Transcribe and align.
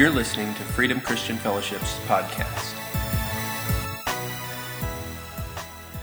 You're 0.00 0.08
listening 0.08 0.54
to 0.54 0.62
Freedom 0.62 0.98
Christian 0.98 1.36
Fellowship's 1.36 1.98
podcast. 2.06 2.74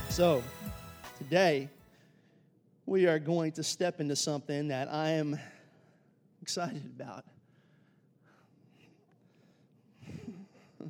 So, 0.10 0.44
today 1.18 1.68
we 2.86 3.08
are 3.08 3.18
going 3.18 3.54
to 3.54 3.64
step 3.64 4.00
into 4.00 4.16
something 4.16 4.68
that 4.68 4.88
I 4.94 5.14
am 5.14 5.40
excited 6.44 6.86
about. 6.96 7.26
I 10.80 10.86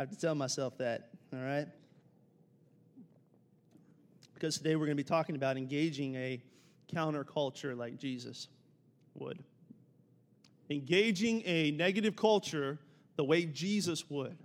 have 0.00 0.10
to 0.10 0.18
tell 0.18 0.34
myself 0.34 0.76
that, 0.78 1.10
all 1.32 1.38
right? 1.38 1.68
Because 4.34 4.58
today 4.58 4.74
we're 4.74 4.86
going 4.86 4.96
to 4.96 5.04
be 5.04 5.08
talking 5.08 5.36
about 5.36 5.56
engaging 5.56 6.16
a 6.16 6.42
counterculture 6.92 7.78
like 7.78 7.96
Jesus 7.96 8.48
would. 9.14 9.38
Engaging 10.70 11.42
a 11.44 11.70
negative 11.72 12.16
culture 12.16 12.78
the 13.16 13.24
way 13.24 13.44
Jesus 13.44 14.08
would. 14.08 14.36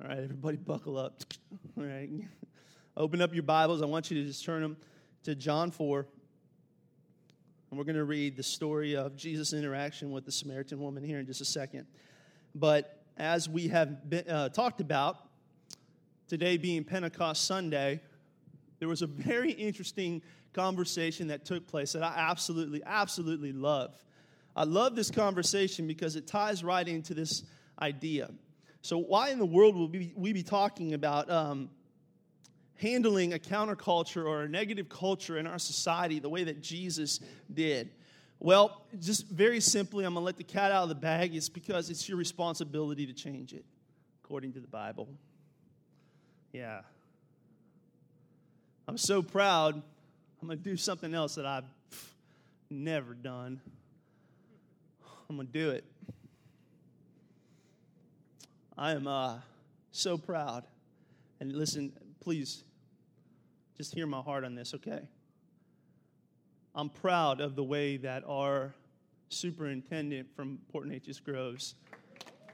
All 0.00 0.08
right, 0.08 0.18
everybody 0.18 0.56
buckle 0.56 0.96
up. 0.96 1.22
All 1.78 1.84
right. 1.84 2.08
Open 2.96 3.20
up 3.20 3.34
your 3.34 3.42
Bibles. 3.42 3.82
I 3.82 3.86
want 3.86 4.10
you 4.10 4.22
to 4.22 4.28
just 4.28 4.44
turn 4.44 4.62
them 4.62 4.76
to 5.24 5.34
John 5.34 5.70
4. 5.70 6.06
And 7.70 7.78
we're 7.78 7.84
going 7.84 7.96
to 7.96 8.04
read 8.04 8.36
the 8.36 8.42
story 8.42 8.94
of 8.96 9.16
Jesus' 9.16 9.52
interaction 9.52 10.12
with 10.12 10.24
the 10.24 10.32
Samaritan 10.32 10.80
woman 10.80 11.02
here 11.02 11.18
in 11.18 11.26
just 11.26 11.40
a 11.40 11.44
second. 11.44 11.86
But 12.54 13.02
as 13.18 13.48
we 13.48 13.68
have 13.68 14.08
been, 14.08 14.28
uh, 14.28 14.50
talked 14.50 14.80
about, 14.80 15.28
today 16.28 16.56
being 16.56 16.84
Pentecost 16.84 17.44
Sunday, 17.44 18.00
there 18.78 18.88
was 18.88 19.02
a 19.02 19.06
very 19.06 19.50
interesting 19.50 20.22
conversation 20.52 21.28
that 21.28 21.44
took 21.44 21.66
place 21.66 21.92
that 21.92 22.02
I 22.02 22.14
absolutely, 22.16 22.82
absolutely 22.84 23.52
love. 23.52 24.02
I 24.56 24.64
love 24.64 24.96
this 24.96 25.10
conversation 25.10 25.86
because 25.86 26.16
it 26.16 26.26
ties 26.26 26.64
right 26.64 26.88
into 26.88 27.12
this 27.12 27.44
idea. 27.80 28.30
So, 28.80 28.96
why 28.96 29.28
in 29.28 29.38
the 29.38 29.46
world 29.46 29.76
will 29.76 29.88
we, 29.88 30.32
be 30.32 30.42
talking 30.42 30.94
about 30.94 31.30
um, 31.30 31.68
handling 32.76 33.34
a 33.34 33.38
counterculture 33.38 34.24
or 34.24 34.42
a 34.42 34.48
negative 34.48 34.88
culture 34.88 35.36
in 35.36 35.46
our 35.46 35.58
society 35.58 36.20
the 36.20 36.30
way 36.30 36.44
that 36.44 36.62
Jesus 36.62 37.20
did? 37.52 37.90
Well, 38.38 38.82
just 38.98 39.28
very 39.28 39.60
simply, 39.60 40.04
I'm 40.04 40.14
going 40.14 40.22
to 40.22 40.26
let 40.26 40.36
the 40.36 40.44
cat 40.44 40.72
out 40.72 40.84
of 40.84 40.88
the 40.88 40.94
bag. 40.94 41.34
It's 41.34 41.48
because 41.48 41.90
it's 41.90 42.08
your 42.08 42.16
responsibility 42.16 43.06
to 43.06 43.12
change 43.12 43.52
it, 43.52 43.64
according 44.24 44.52
to 44.54 44.60
the 44.60 44.68
Bible. 44.68 45.08
Yeah. 46.52 46.80
I'm 48.88 48.98
so 48.98 49.22
proud. 49.22 49.82
I'm 50.40 50.48
going 50.48 50.58
to 50.58 50.64
do 50.64 50.76
something 50.76 51.12
else 51.12 51.34
that 51.34 51.44
I've 51.44 51.64
never 52.70 53.14
done. 53.14 53.60
I'm 55.28 55.36
going 55.36 55.48
to 55.48 55.52
do 55.52 55.70
it. 55.70 55.84
I 58.78 58.92
am 58.92 59.06
uh, 59.08 59.38
so 59.90 60.16
proud. 60.16 60.64
And 61.40 61.52
listen, 61.52 61.92
please, 62.20 62.62
just 63.76 63.94
hear 63.94 64.06
my 64.06 64.20
heart 64.20 64.44
on 64.44 64.54
this, 64.54 64.72
okay? 64.74 65.00
I'm 66.74 66.90
proud 66.90 67.40
of 67.40 67.56
the 67.56 67.64
way 67.64 67.96
that 67.96 68.22
our 68.28 68.74
superintendent 69.28 70.28
from 70.36 70.58
Port 70.70 70.86
Neches 70.86 71.22
Groves, 71.22 71.74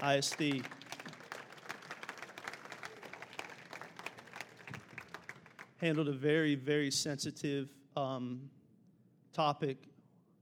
ISD, 0.02 0.62
handled 5.76 6.08
a 6.08 6.12
very, 6.12 6.54
very 6.54 6.90
sensitive 6.90 7.68
um, 7.96 8.48
topic, 9.32 9.76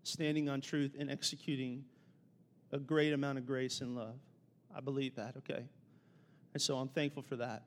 standing 0.05 0.49
on 0.49 0.61
truth 0.61 0.95
and 0.99 1.11
executing 1.11 1.85
a 2.73 2.79
great 2.79 3.13
amount 3.13 3.39
of 3.39 3.47
grace 3.47 3.81
and 3.81 3.95
love. 3.97 4.19
I 4.75 4.81
believe 4.81 5.17
that, 5.17 5.37
okay? 5.39 5.65
And 6.53 6.63
so 6.63 6.77
I'm 6.77 6.89
thankful 6.89 7.23
for 7.23 7.37
that. 7.37 7.65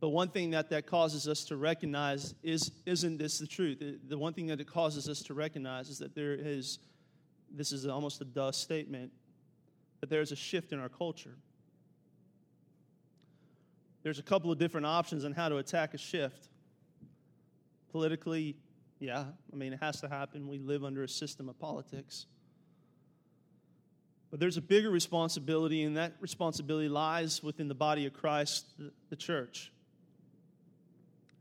But 0.00 0.08
one 0.08 0.28
thing 0.28 0.50
that 0.50 0.70
that 0.70 0.86
causes 0.86 1.28
us 1.28 1.44
to 1.44 1.56
recognize 1.56 2.34
is 2.42 2.72
isn't 2.86 3.18
this 3.18 3.38
the 3.38 3.46
truth? 3.46 3.80
The 4.08 4.18
one 4.18 4.32
thing 4.32 4.48
that 4.48 4.60
it 4.60 4.66
causes 4.66 5.08
us 5.08 5.22
to 5.22 5.34
recognize 5.34 5.88
is 5.88 5.98
that 5.98 6.14
there 6.14 6.34
is 6.34 6.80
this 7.54 7.70
is 7.70 7.86
almost 7.86 8.20
a 8.20 8.24
dust 8.24 8.60
statement 8.62 9.12
that 10.00 10.10
there's 10.10 10.32
a 10.32 10.36
shift 10.36 10.72
in 10.72 10.80
our 10.80 10.88
culture. 10.88 11.36
There's 14.02 14.18
a 14.18 14.22
couple 14.22 14.50
of 14.50 14.58
different 14.58 14.86
options 14.86 15.24
on 15.24 15.32
how 15.32 15.48
to 15.48 15.58
attack 15.58 15.94
a 15.94 15.98
shift. 15.98 16.48
Politically, 17.92 18.56
yeah, 18.98 19.26
I 19.52 19.56
mean, 19.56 19.72
it 19.72 19.78
has 19.80 20.00
to 20.00 20.08
happen. 20.08 20.48
We 20.48 20.58
live 20.58 20.82
under 20.82 21.04
a 21.04 21.08
system 21.08 21.48
of 21.48 21.58
politics. 21.60 22.26
But 24.32 24.40
there's 24.40 24.56
a 24.56 24.62
bigger 24.62 24.90
responsibility, 24.90 25.82
and 25.82 25.98
that 25.98 26.14
responsibility 26.18 26.88
lies 26.88 27.42
within 27.42 27.68
the 27.68 27.74
body 27.74 28.06
of 28.06 28.14
Christ, 28.14 28.64
the 29.10 29.16
church. 29.16 29.70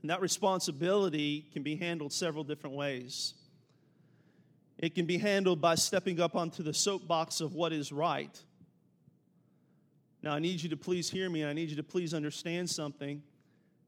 And 0.01 0.09
that 0.09 0.19
responsibility 0.19 1.47
can 1.53 1.63
be 1.63 1.77
handled 1.77 2.11
several 2.11 2.43
different 2.43 2.75
ways. 2.75 3.33
It 4.77 4.93
can 4.93 5.05
be 5.05 5.17
handled 5.17 5.61
by 5.61 5.75
stepping 5.75 6.19
up 6.19 6.35
onto 6.35 6.63
the 6.63 6.73
soapbox 6.73 7.39
of 7.39 7.53
what 7.53 7.71
is 7.71 7.93
right. 7.93 8.37
Now, 10.21 10.33
I 10.33 10.39
need 10.39 10.61
you 10.61 10.69
to 10.71 10.77
please 10.77 11.09
hear 11.09 11.29
me, 11.29 11.43
and 11.43 11.49
I 11.49 11.53
need 11.53 11.69
you 11.69 11.77
to 11.77 11.83
please 11.83 12.13
understand 12.13 12.69
something 12.69 13.23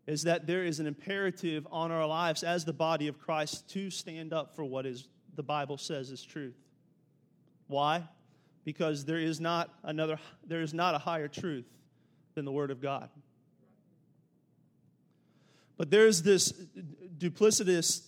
is 0.07 0.23
that 0.23 0.47
there 0.47 0.63
is 0.63 0.79
an 0.79 0.87
imperative 0.87 1.67
on 1.71 1.91
our 1.91 2.07
lives 2.07 2.41
as 2.41 2.63
the 2.63 2.73
body 2.73 3.09
of 3.09 3.19
Christ 3.19 3.69
to 3.71 3.89
stand 3.89 4.31
up 4.31 4.55
for 4.55 4.63
what 4.63 4.85
is 4.85 5.09
the 5.35 5.43
Bible 5.43 5.77
says 5.77 6.09
is 6.09 6.23
truth. 6.23 6.55
Why? 7.67 8.03
Because 8.65 9.05
there 9.05 9.17
is 9.17 9.39
not 9.39 9.69
another 9.83 10.17
there 10.45 10.61
is 10.61 10.73
not 10.73 10.95
a 10.95 10.97
higher 10.97 11.27
truth 11.27 11.65
than 12.35 12.45
the 12.45 12.51
word 12.51 12.71
of 12.71 12.81
god 12.81 13.09
but 15.77 15.89
there's 15.89 16.21
this 16.21 16.53
duplicitous 17.17 18.07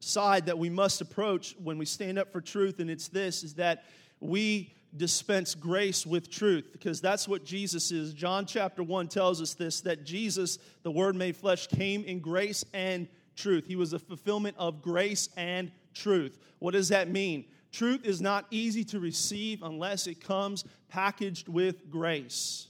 side 0.00 0.46
that 0.46 0.58
we 0.58 0.70
must 0.70 1.00
approach 1.00 1.54
when 1.62 1.78
we 1.78 1.84
stand 1.84 2.18
up 2.18 2.32
for 2.32 2.40
truth 2.40 2.80
and 2.80 2.90
it's 2.90 3.08
this 3.08 3.42
is 3.42 3.54
that 3.54 3.84
we 4.20 4.74
dispense 4.96 5.54
grace 5.54 6.04
with 6.04 6.30
truth 6.30 6.68
because 6.72 7.00
that's 7.00 7.28
what 7.28 7.44
Jesus 7.44 7.92
is. 7.92 8.12
John 8.12 8.46
chapter 8.46 8.82
1 8.82 9.08
tells 9.08 9.40
us 9.40 9.54
this 9.54 9.80
that 9.82 10.04
Jesus, 10.04 10.58
the 10.82 10.90
Word 10.90 11.14
made 11.14 11.36
flesh, 11.36 11.66
came 11.68 12.04
in 12.04 12.20
grace 12.20 12.64
and 12.74 13.08
truth. 13.36 13.66
He 13.66 13.76
was 13.76 13.92
a 13.92 13.98
fulfillment 13.98 14.56
of 14.58 14.82
grace 14.82 15.28
and 15.36 15.70
truth. 15.94 16.38
What 16.58 16.72
does 16.72 16.88
that 16.88 17.08
mean? 17.08 17.44
Truth 17.72 18.04
is 18.04 18.20
not 18.20 18.46
easy 18.50 18.84
to 18.84 19.00
receive 19.00 19.62
unless 19.62 20.06
it 20.06 20.20
comes 20.20 20.64
packaged 20.88 21.48
with 21.48 21.88
grace. 21.88 22.66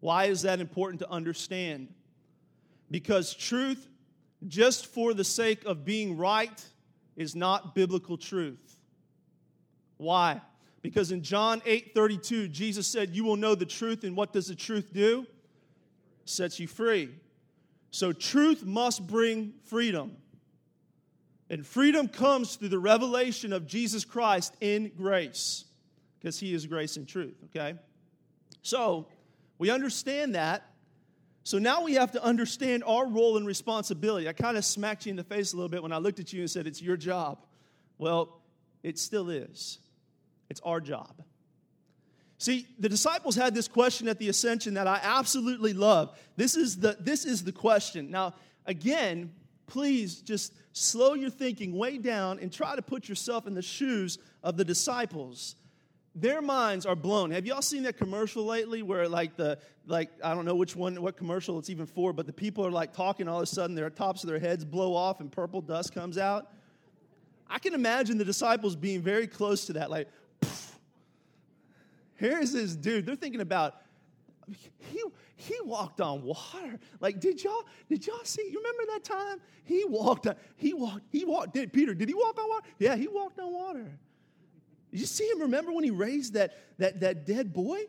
Why 0.00 0.26
is 0.26 0.42
that 0.42 0.60
important 0.60 1.00
to 1.00 1.10
understand? 1.10 1.88
Because 2.90 3.34
truth, 3.34 3.88
just 4.46 4.86
for 4.86 5.14
the 5.14 5.24
sake 5.24 5.64
of 5.64 5.84
being 5.84 6.16
right, 6.16 6.64
is 7.16 7.34
not 7.34 7.74
biblical 7.74 8.16
truth. 8.16 8.76
Why? 9.96 10.40
Because 10.82 11.12
in 11.12 11.22
John 11.22 11.62
8 11.64 11.94
32, 11.94 12.48
Jesus 12.48 12.86
said, 12.86 13.16
You 13.16 13.24
will 13.24 13.36
know 13.36 13.54
the 13.54 13.64
truth, 13.64 14.04
and 14.04 14.14
what 14.14 14.32
does 14.32 14.48
the 14.48 14.54
truth 14.54 14.92
do? 14.92 15.26
Sets 16.26 16.60
you 16.60 16.66
free. 16.66 17.10
So, 17.90 18.12
truth 18.12 18.64
must 18.64 19.06
bring 19.06 19.54
freedom. 19.64 20.16
And 21.50 21.66
freedom 21.66 22.08
comes 22.08 22.56
through 22.56 22.70
the 22.70 22.78
revelation 22.78 23.52
of 23.52 23.66
Jesus 23.66 24.04
Christ 24.04 24.56
in 24.60 24.90
grace, 24.96 25.64
because 26.18 26.38
he 26.38 26.54
is 26.54 26.66
grace 26.66 26.96
and 26.96 27.06
truth, 27.06 27.36
okay? 27.46 27.74
So, 28.62 29.06
we 29.58 29.70
understand 29.70 30.34
that. 30.34 30.70
So 31.44 31.58
now 31.58 31.82
we 31.82 31.94
have 31.94 32.12
to 32.12 32.24
understand 32.24 32.84
our 32.84 33.06
role 33.06 33.36
and 33.36 33.46
responsibility. 33.46 34.28
I 34.28 34.32
kind 34.32 34.56
of 34.56 34.64
smacked 34.64 35.06
you 35.06 35.10
in 35.10 35.16
the 35.16 35.24
face 35.24 35.52
a 35.52 35.56
little 35.56 35.68
bit 35.68 35.82
when 35.82 35.92
I 35.92 35.98
looked 35.98 36.18
at 36.18 36.32
you 36.32 36.40
and 36.40 36.50
said, 36.50 36.66
It's 36.66 36.80
your 36.80 36.96
job. 36.96 37.44
Well, 37.98 38.40
it 38.82 38.98
still 38.98 39.30
is. 39.30 39.78
It's 40.48 40.60
our 40.62 40.80
job. 40.80 41.22
See, 42.38 42.66
the 42.78 42.88
disciples 42.88 43.36
had 43.36 43.54
this 43.54 43.68
question 43.68 44.08
at 44.08 44.18
the 44.18 44.28
ascension 44.28 44.74
that 44.74 44.86
I 44.86 45.00
absolutely 45.02 45.72
love. 45.72 46.18
This 46.36 46.56
is 46.56 46.78
the, 46.78 46.96
this 46.98 47.24
is 47.24 47.44
the 47.44 47.52
question. 47.52 48.10
Now, 48.10 48.34
again, 48.66 49.32
please 49.66 50.16
just 50.16 50.52
slow 50.72 51.14
your 51.14 51.30
thinking 51.30 51.76
way 51.76 51.98
down 51.98 52.38
and 52.38 52.52
try 52.52 52.76
to 52.76 52.82
put 52.82 53.08
yourself 53.08 53.46
in 53.46 53.54
the 53.54 53.62
shoes 53.62 54.18
of 54.42 54.56
the 54.56 54.64
disciples. 54.64 55.56
Their 56.14 56.42
minds 56.42 56.86
are 56.86 56.94
blown. 56.94 57.30
Have 57.32 57.46
y'all 57.46 57.62
seen 57.62 57.82
that 57.84 57.96
commercial 57.96 58.44
lately 58.44 58.82
where 58.82 59.08
like 59.08 59.36
the 59.36 59.58
like 59.86 60.10
i 60.22 60.32
don't 60.32 60.44
know 60.44 60.54
which 60.54 60.76
one 60.76 61.00
what 61.02 61.16
commercial 61.16 61.58
it's 61.58 61.68
even 61.68 61.84
for 61.84 62.12
but 62.12 62.26
the 62.26 62.32
people 62.32 62.64
are 62.64 62.70
like 62.70 62.94
talking 62.94 63.28
all 63.28 63.38
of 63.38 63.42
a 63.42 63.46
sudden 63.46 63.76
their 63.76 63.90
tops 63.90 64.22
of 64.22 64.30
their 64.30 64.38
heads 64.38 64.64
blow 64.64 64.94
off 64.94 65.20
and 65.20 65.30
purple 65.32 65.60
dust 65.60 65.94
comes 65.94 66.18
out? 66.18 66.52
I 67.48 67.58
can 67.58 67.74
imagine 67.74 68.16
the 68.16 68.24
disciples 68.24 68.76
being 68.76 69.02
very 69.02 69.26
close 69.26 69.66
to 69.66 69.74
that 69.74 69.90
like 69.90 70.08
here's 72.14 72.52
this 72.52 72.76
dude? 72.76 73.06
They're 73.06 73.16
thinking 73.16 73.40
about 73.40 73.74
he 74.78 75.02
he 75.36 75.56
walked 75.64 76.00
on 76.00 76.22
water. 76.22 76.78
Like, 77.00 77.20
did 77.20 77.42
y'all 77.42 77.64
did 77.88 78.06
y'all 78.06 78.24
see? 78.24 78.42
You 78.50 78.58
remember 78.58 78.92
that 78.92 79.04
time 79.04 79.40
he 79.64 79.84
walked? 79.84 80.26
On, 80.26 80.34
he 80.56 80.74
walked. 80.74 81.04
He 81.10 81.24
walked. 81.24 81.54
Did 81.54 81.72
Peter? 81.72 81.94
Did 81.94 82.08
he 82.08 82.14
walk 82.14 82.38
on 82.38 82.48
water? 82.48 82.66
Yeah, 82.78 82.96
he 82.96 83.08
walked 83.08 83.38
on 83.40 83.52
water. 83.52 83.98
Did 84.90 85.00
you 85.00 85.06
see 85.06 85.24
him 85.24 85.40
remember 85.40 85.72
when 85.72 85.82
he 85.82 85.90
raised 85.90 86.34
that, 86.34 86.56
that, 86.78 87.00
that 87.00 87.26
dead 87.26 87.52
boy? 87.52 87.80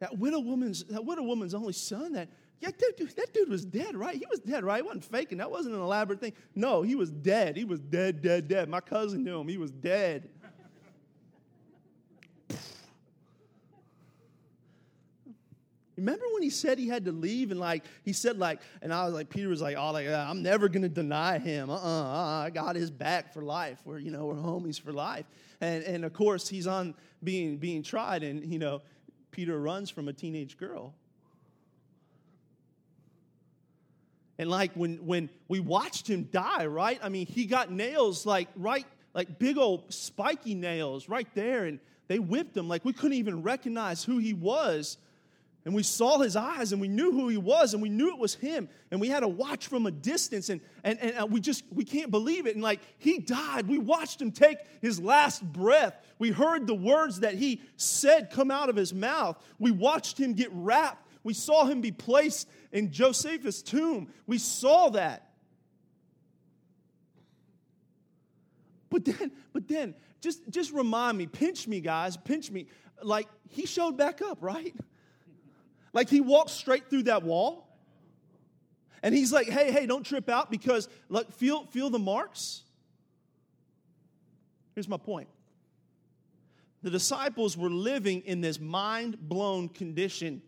That 0.00 0.18
widow 0.18 0.40
woman's 0.40 0.84
that 0.84 1.04
widow 1.04 1.22
woman's 1.22 1.54
only 1.54 1.72
son, 1.72 2.12
that 2.14 2.28
yeah, 2.60 2.70
that 2.78 2.96
dude, 2.96 3.16
that 3.16 3.32
dude 3.32 3.48
was 3.48 3.64
dead, 3.64 3.96
right? 3.96 4.14
He 4.14 4.26
was 4.30 4.40
dead, 4.40 4.64
right? 4.64 4.76
He 4.76 4.82
wasn't 4.82 5.04
faking. 5.04 5.38
That 5.38 5.50
wasn't 5.50 5.74
an 5.74 5.80
elaborate 5.80 6.20
thing. 6.20 6.34
No, 6.54 6.82
he 6.82 6.94
was 6.94 7.10
dead. 7.10 7.56
He 7.56 7.64
was 7.64 7.80
dead, 7.80 8.20
dead, 8.20 8.48
dead. 8.48 8.68
My 8.68 8.80
cousin 8.80 9.24
knew 9.24 9.40
him. 9.40 9.48
He 9.48 9.56
was 9.56 9.70
dead. 9.70 10.28
Remember 16.00 16.24
when 16.32 16.42
he 16.42 16.48
said 16.48 16.78
he 16.78 16.88
had 16.88 17.04
to 17.04 17.12
leave 17.12 17.50
and 17.50 17.60
like 17.60 17.84
he 18.02 18.14
said 18.14 18.38
like 18.38 18.60
and 18.80 18.92
I 18.92 19.04
was 19.04 19.12
like 19.12 19.28
Peter 19.28 19.50
was 19.50 19.60
like 19.60 19.76
oh 19.76 19.92
like 19.92 20.08
I'm 20.08 20.42
never 20.42 20.66
gonna 20.70 20.88
deny 20.88 21.38
him. 21.38 21.68
Uh 21.68 21.74
uh-uh, 21.74 22.40
uh 22.40 22.44
I 22.46 22.50
got 22.50 22.74
his 22.74 22.90
back 22.90 23.34
for 23.34 23.42
life. 23.42 23.80
We're 23.84 23.98
you 23.98 24.10
know 24.10 24.24
we're 24.24 24.34
homies 24.34 24.80
for 24.80 24.92
life. 24.92 25.26
And 25.60 25.84
and 25.84 26.06
of 26.06 26.14
course 26.14 26.48
he's 26.48 26.66
on 26.66 26.94
being 27.22 27.58
being 27.58 27.82
tried 27.82 28.22
and 28.22 28.50
you 28.50 28.58
know 28.58 28.80
Peter 29.30 29.60
runs 29.60 29.90
from 29.90 30.08
a 30.08 30.12
teenage 30.14 30.56
girl. 30.56 30.94
And 34.38 34.48
like 34.48 34.72
when 34.72 35.04
when 35.06 35.28
we 35.48 35.60
watched 35.60 36.08
him 36.08 36.30
die 36.32 36.64
right? 36.64 36.98
I 37.02 37.10
mean 37.10 37.26
he 37.26 37.44
got 37.44 37.70
nails 37.70 38.24
like 38.24 38.48
right 38.56 38.86
like 39.12 39.38
big 39.38 39.58
old 39.58 39.92
spiky 39.92 40.54
nails 40.54 41.10
right 41.10 41.28
there 41.34 41.66
and 41.66 41.78
they 42.08 42.18
whipped 42.18 42.56
him. 42.56 42.68
Like 42.68 42.86
we 42.86 42.94
couldn't 42.94 43.18
even 43.18 43.42
recognize 43.42 44.02
who 44.02 44.16
he 44.16 44.32
was 44.32 44.96
and 45.64 45.74
we 45.74 45.82
saw 45.82 46.18
his 46.18 46.36
eyes 46.36 46.72
and 46.72 46.80
we 46.80 46.88
knew 46.88 47.12
who 47.12 47.28
he 47.28 47.36
was 47.36 47.74
and 47.74 47.82
we 47.82 47.90
knew 47.90 48.08
it 48.08 48.18
was 48.18 48.34
him. 48.34 48.68
And 48.90 49.00
we 49.00 49.08
had 49.08 49.20
to 49.20 49.28
watch 49.28 49.66
from 49.66 49.84
a 49.86 49.90
distance 49.90 50.48
and, 50.48 50.60
and, 50.84 50.98
and 51.00 51.18
uh, 51.18 51.26
we 51.26 51.40
just, 51.40 51.64
we 51.70 51.84
can't 51.84 52.10
believe 52.10 52.46
it. 52.46 52.54
And 52.54 52.62
like, 52.62 52.80
he 52.96 53.18
died. 53.18 53.68
We 53.68 53.78
watched 53.78 54.22
him 54.22 54.32
take 54.32 54.58
his 54.80 55.00
last 55.00 55.44
breath. 55.44 55.94
We 56.18 56.30
heard 56.30 56.66
the 56.66 56.74
words 56.74 57.20
that 57.20 57.34
he 57.34 57.60
said 57.76 58.30
come 58.30 58.50
out 58.50 58.70
of 58.70 58.76
his 58.76 58.94
mouth. 58.94 59.38
We 59.58 59.70
watched 59.70 60.18
him 60.18 60.32
get 60.32 60.48
wrapped. 60.52 61.06
We 61.22 61.34
saw 61.34 61.66
him 61.66 61.82
be 61.82 61.92
placed 61.92 62.48
in 62.72 62.90
Joseph's 62.90 63.60
tomb. 63.60 64.08
We 64.26 64.38
saw 64.38 64.88
that. 64.90 65.30
But 68.88 69.04
then, 69.04 69.30
but 69.52 69.68
then, 69.68 69.94
just, 70.22 70.48
just 70.50 70.72
remind 70.72 71.18
me, 71.18 71.26
pinch 71.26 71.68
me, 71.68 71.80
guys, 71.80 72.16
pinch 72.16 72.50
me. 72.50 72.66
Like, 73.02 73.28
he 73.48 73.66
showed 73.66 73.96
back 73.96 74.20
up, 74.22 74.38
right? 74.40 74.74
Like 75.92 76.08
he 76.08 76.20
walks 76.20 76.52
straight 76.52 76.88
through 76.88 77.04
that 77.04 77.22
wall. 77.22 77.66
And 79.02 79.14
he's 79.14 79.32
like, 79.32 79.48
hey, 79.48 79.72
hey, 79.72 79.86
don't 79.86 80.04
trip 80.04 80.28
out 80.28 80.50
because 80.50 80.88
look, 81.08 81.32
feel, 81.32 81.64
feel 81.66 81.90
the 81.90 81.98
marks. 81.98 82.62
Here's 84.74 84.88
my 84.88 84.98
point. 84.98 85.28
The 86.82 86.90
disciples 86.90 87.56
were 87.56 87.70
living 87.70 88.22
in 88.22 88.40
this 88.40 88.60
mind 88.60 89.18
blown 89.20 89.68
condition. 89.68 90.42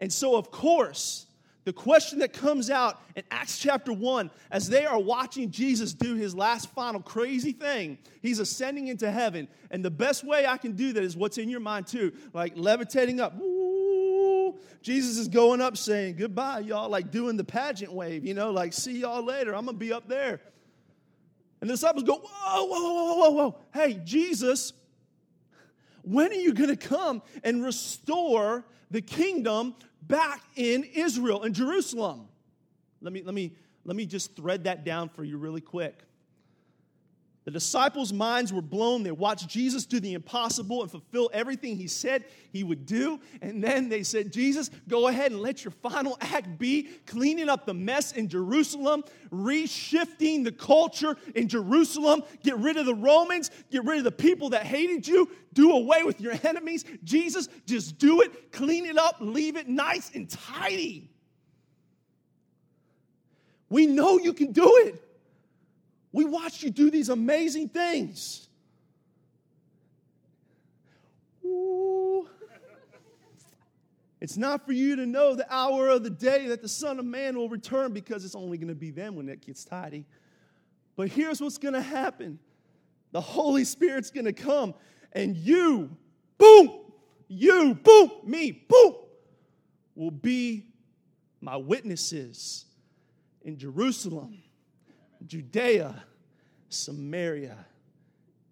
And 0.00 0.12
so, 0.12 0.36
of 0.36 0.50
course, 0.50 1.26
the 1.64 1.72
question 1.72 2.18
that 2.18 2.32
comes 2.32 2.70
out 2.70 3.00
in 3.14 3.22
Acts 3.30 3.58
chapter 3.58 3.92
1 3.92 4.30
as 4.50 4.68
they 4.68 4.84
are 4.84 4.98
watching 4.98 5.50
Jesus 5.50 5.94
do 5.94 6.16
his 6.16 6.34
last 6.34 6.68
final 6.70 7.00
crazy 7.00 7.52
thing, 7.52 7.98
he's 8.20 8.40
ascending 8.40 8.88
into 8.88 9.10
heaven. 9.10 9.46
And 9.70 9.84
the 9.84 9.90
best 9.90 10.24
way 10.24 10.44
I 10.44 10.56
can 10.56 10.72
do 10.72 10.92
that 10.92 11.02
is 11.04 11.16
what's 11.16 11.38
in 11.38 11.48
your 11.48 11.60
mind, 11.60 11.86
too, 11.86 12.12
like 12.32 12.54
levitating 12.56 13.20
up. 13.20 13.34
Woo! 13.36 14.58
Jesus 14.82 15.18
is 15.18 15.28
going 15.28 15.60
up 15.60 15.76
saying, 15.76 16.16
Goodbye, 16.16 16.60
y'all, 16.60 16.88
like 16.88 17.12
doing 17.12 17.36
the 17.36 17.44
pageant 17.44 17.92
wave, 17.92 18.24
you 18.26 18.34
know, 18.34 18.50
like, 18.50 18.72
see 18.72 18.98
y'all 18.98 19.24
later. 19.24 19.54
I'm 19.54 19.64
going 19.64 19.76
to 19.76 19.80
be 19.80 19.92
up 19.92 20.08
there. 20.08 20.40
And 21.60 21.70
the 21.70 21.74
disciples 21.74 22.02
go, 22.02 22.16
Whoa, 22.16 22.64
whoa, 22.64 22.92
whoa, 22.92 23.14
whoa, 23.14 23.30
whoa. 23.30 23.58
Hey, 23.72 24.00
Jesus, 24.04 24.72
when 26.02 26.32
are 26.32 26.34
you 26.34 26.52
going 26.52 26.70
to 26.70 26.76
come 26.76 27.22
and 27.44 27.64
restore 27.64 28.64
the 28.90 29.00
kingdom 29.00 29.76
back 30.02 30.42
in 30.56 30.84
Israel, 30.84 31.44
in 31.44 31.52
Jerusalem. 31.54 32.28
Let 33.00 33.12
me, 33.12 33.22
let 33.22 33.34
me, 33.34 33.52
let 33.84 33.96
me 33.96 34.06
just 34.06 34.36
thread 34.36 34.64
that 34.64 34.84
down 34.84 35.08
for 35.08 35.24
you 35.24 35.38
really 35.38 35.60
quick. 35.60 35.98
The 37.44 37.50
disciples' 37.50 38.12
minds 38.12 38.52
were 38.52 38.62
blown. 38.62 39.02
They 39.02 39.10
watched 39.10 39.48
Jesus 39.48 39.84
do 39.84 39.98
the 39.98 40.14
impossible 40.14 40.82
and 40.82 40.90
fulfill 40.90 41.28
everything 41.32 41.76
he 41.76 41.88
said 41.88 42.24
he 42.52 42.62
would 42.62 42.86
do. 42.86 43.18
And 43.40 43.62
then 43.62 43.88
they 43.88 44.04
said, 44.04 44.32
Jesus, 44.32 44.70
go 44.86 45.08
ahead 45.08 45.32
and 45.32 45.40
let 45.40 45.64
your 45.64 45.72
final 45.72 46.16
act 46.20 46.56
be 46.56 46.88
cleaning 47.04 47.48
up 47.48 47.66
the 47.66 47.74
mess 47.74 48.12
in 48.12 48.28
Jerusalem, 48.28 49.02
reshifting 49.32 50.44
the 50.44 50.52
culture 50.52 51.16
in 51.34 51.48
Jerusalem, 51.48 52.22
get 52.44 52.58
rid 52.58 52.76
of 52.76 52.86
the 52.86 52.94
Romans, 52.94 53.50
get 53.72 53.84
rid 53.84 53.98
of 53.98 54.04
the 54.04 54.12
people 54.12 54.50
that 54.50 54.62
hated 54.62 55.08
you, 55.08 55.28
do 55.52 55.72
away 55.72 56.04
with 56.04 56.20
your 56.20 56.34
enemies. 56.44 56.84
Jesus, 57.02 57.48
just 57.66 57.98
do 57.98 58.20
it, 58.20 58.52
clean 58.52 58.86
it 58.86 58.96
up, 58.96 59.16
leave 59.18 59.56
it 59.56 59.68
nice 59.68 60.12
and 60.14 60.30
tidy. 60.30 61.10
We 63.68 63.86
know 63.86 64.18
you 64.18 64.32
can 64.32 64.52
do 64.52 64.70
it. 64.84 65.11
We 66.12 66.24
watched 66.24 66.62
you 66.62 66.70
do 66.70 66.90
these 66.90 67.08
amazing 67.08 67.70
things. 67.70 68.48
Ooh. 71.44 72.28
It's 74.20 74.36
not 74.36 74.64
for 74.64 74.72
you 74.72 74.94
to 74.96 75.06
know 75.06 75.34
the 75.34 75.52
hour 75.52 75.88
of 75.88 76.04
the 76.04 76.10
day 76.10 76.46
that 76.48 76.62
the 76.62 76.68
Son 76.68 76.98
of 76.98 77.04
Man 77.04 77.36
will 77.36 77.48
return 77.48 77.92
because 77.92 78.24
it's 78.24 78.36
only 78.36 78.56
going 78.58 78.68
to 78.68 78.74
be 78.74 78.90
then 78.90 79.16
when 79.16 79.28
it 79.28 79.44
gets 79.44 79.64
tidy. 79.64 80.04
But 80.94 81.08
here's 81.08 81.40
what's 81.40 81.58
going 81.58 81.74
to 81.74 81.82
happen 81.82 82.38
the 83.10 83.20
Holy 83.20 83.64
Spirit's 83.64 84.10
going 84.10 84.26
to 84.26 84.32
come, 84.32 84.74
and 85.12 85.36
you, 85.36 85.90
boom, 86.38 86.80
you, 87.28 87.74
boom, 87.74 88.10
me, 88.24 88.52
boom, 88.52 88.94
will 89.94 90.10
be 90.10 90.66
my 91.40 91.56
witnesses 91.56 92.64
in 93.42 93.58
Jerusalem 93.58 94.42
Judea, 95.26 96.04
Samaria, 96.68 97.56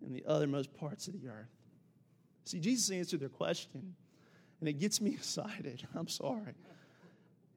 and 0.04 0.14
the 0.14 0.24
othermost 0.28 0.72
parts 0.74 1.08
of 1.08 1.14
the 1.14 1.28
earth. 1.28 1.50
See, 2.44 2.58
Jesus 2.58 2.90
answered 2.90 3.20
their 3.20 3.28
question, 3.28 3.94
and 4.60 4.68
it 4.68 4.74
gets 4.74 5.00
me 5.00 5.10
excited. 5.14 5.86
I'm 5.94 6.08
sorry. 6.08 6.54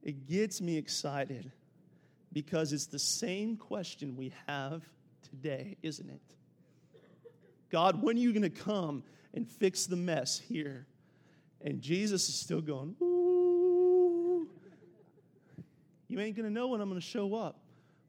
It 0.03 0.27
gets 0.27 0.61
me 0.61 0.77
excited 0.77 1.51
because 2.33 2.73
it's 2.73 2.87
the 2.87 2.99
same 2.99 3.55
question 3.55 4.17
we 4.17 4.33
have 4.47 4.83
today, 5.21 5.77
isn't 5.81 6.09
it? 6.09 6.21
God, 7.71 8.03
when 8.03 8.17
are 8.17 8.19
you 8.19 8.33
going 8.33 8.43
to 8.43 8.49
come 8.49 9.03
and 9.33 9.47
fix 9.47 9.85
the 9.85 9.95
mess 9.95 10.39
here? 10.39 10.85
And 11.61 11.81
Jesus 11.81 12.27
is 12.27 12.35
still 12.35 12.61
going, 12.61 12.95
Ooh. 13.01 14.47
You 16.07 16.19
ain't 16.19 16.35
going 16.35 16.47
to 16.47 16.53
know 16.53 16.67
when 16.67 16.81
I'm 16.81 16.89
going 16.89 17.01
to 17.01 17.07
show 17.07 17.33
up. 17.33 17.62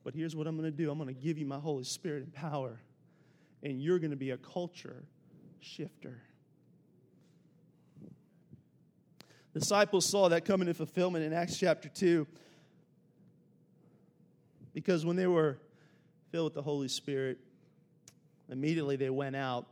But 0.05 0.15
here's 0.15 0.37
what 0.37 0.47
I'm 0.47 0.57
going 0.57 0.71
to 0.71 0.77
do 0.77 0.91
I'm 0.91 0.99
going 0.99 1.13
to 1.13 1.21
give 1.21 1.39
you 1.39 1.47
my 1.47 1.59
Holy 1.59 1.85
Spirit 1.85 2.23
and 2.23 2.33
power, 2.33 2.79
and 3.63 3.83
you're 3.83 3.99
going 3.99 4.11
to 4.11 4.17
be 4.17 4.31
a 4.31 4.37
culture 4.37 5.05
shifter. 5.61 6.21
Disciples 9.55 10.05
saw 10.05 10.29
that 10.29 10.45
coming 10.45 10.69
in 10.69 10.75
fulfillment 10.75 11.25
in 11.25 11.33
Acts 11.33 11.57
chapter 11.57 11.89
2 11.89 12.27
because 14.75 15.07
when 15.07 15.15
they 15.15 15.29
were 15.29 15.59
filled 16.31 16.47
with 16.47 16.55
the 16.55 16.63
Holy 16.63 16.89
Spirit, 16.89 17.39
immediately 18.51 18.97
they 18.97 19.11
went 19.11 19.37
out 19.37 19.69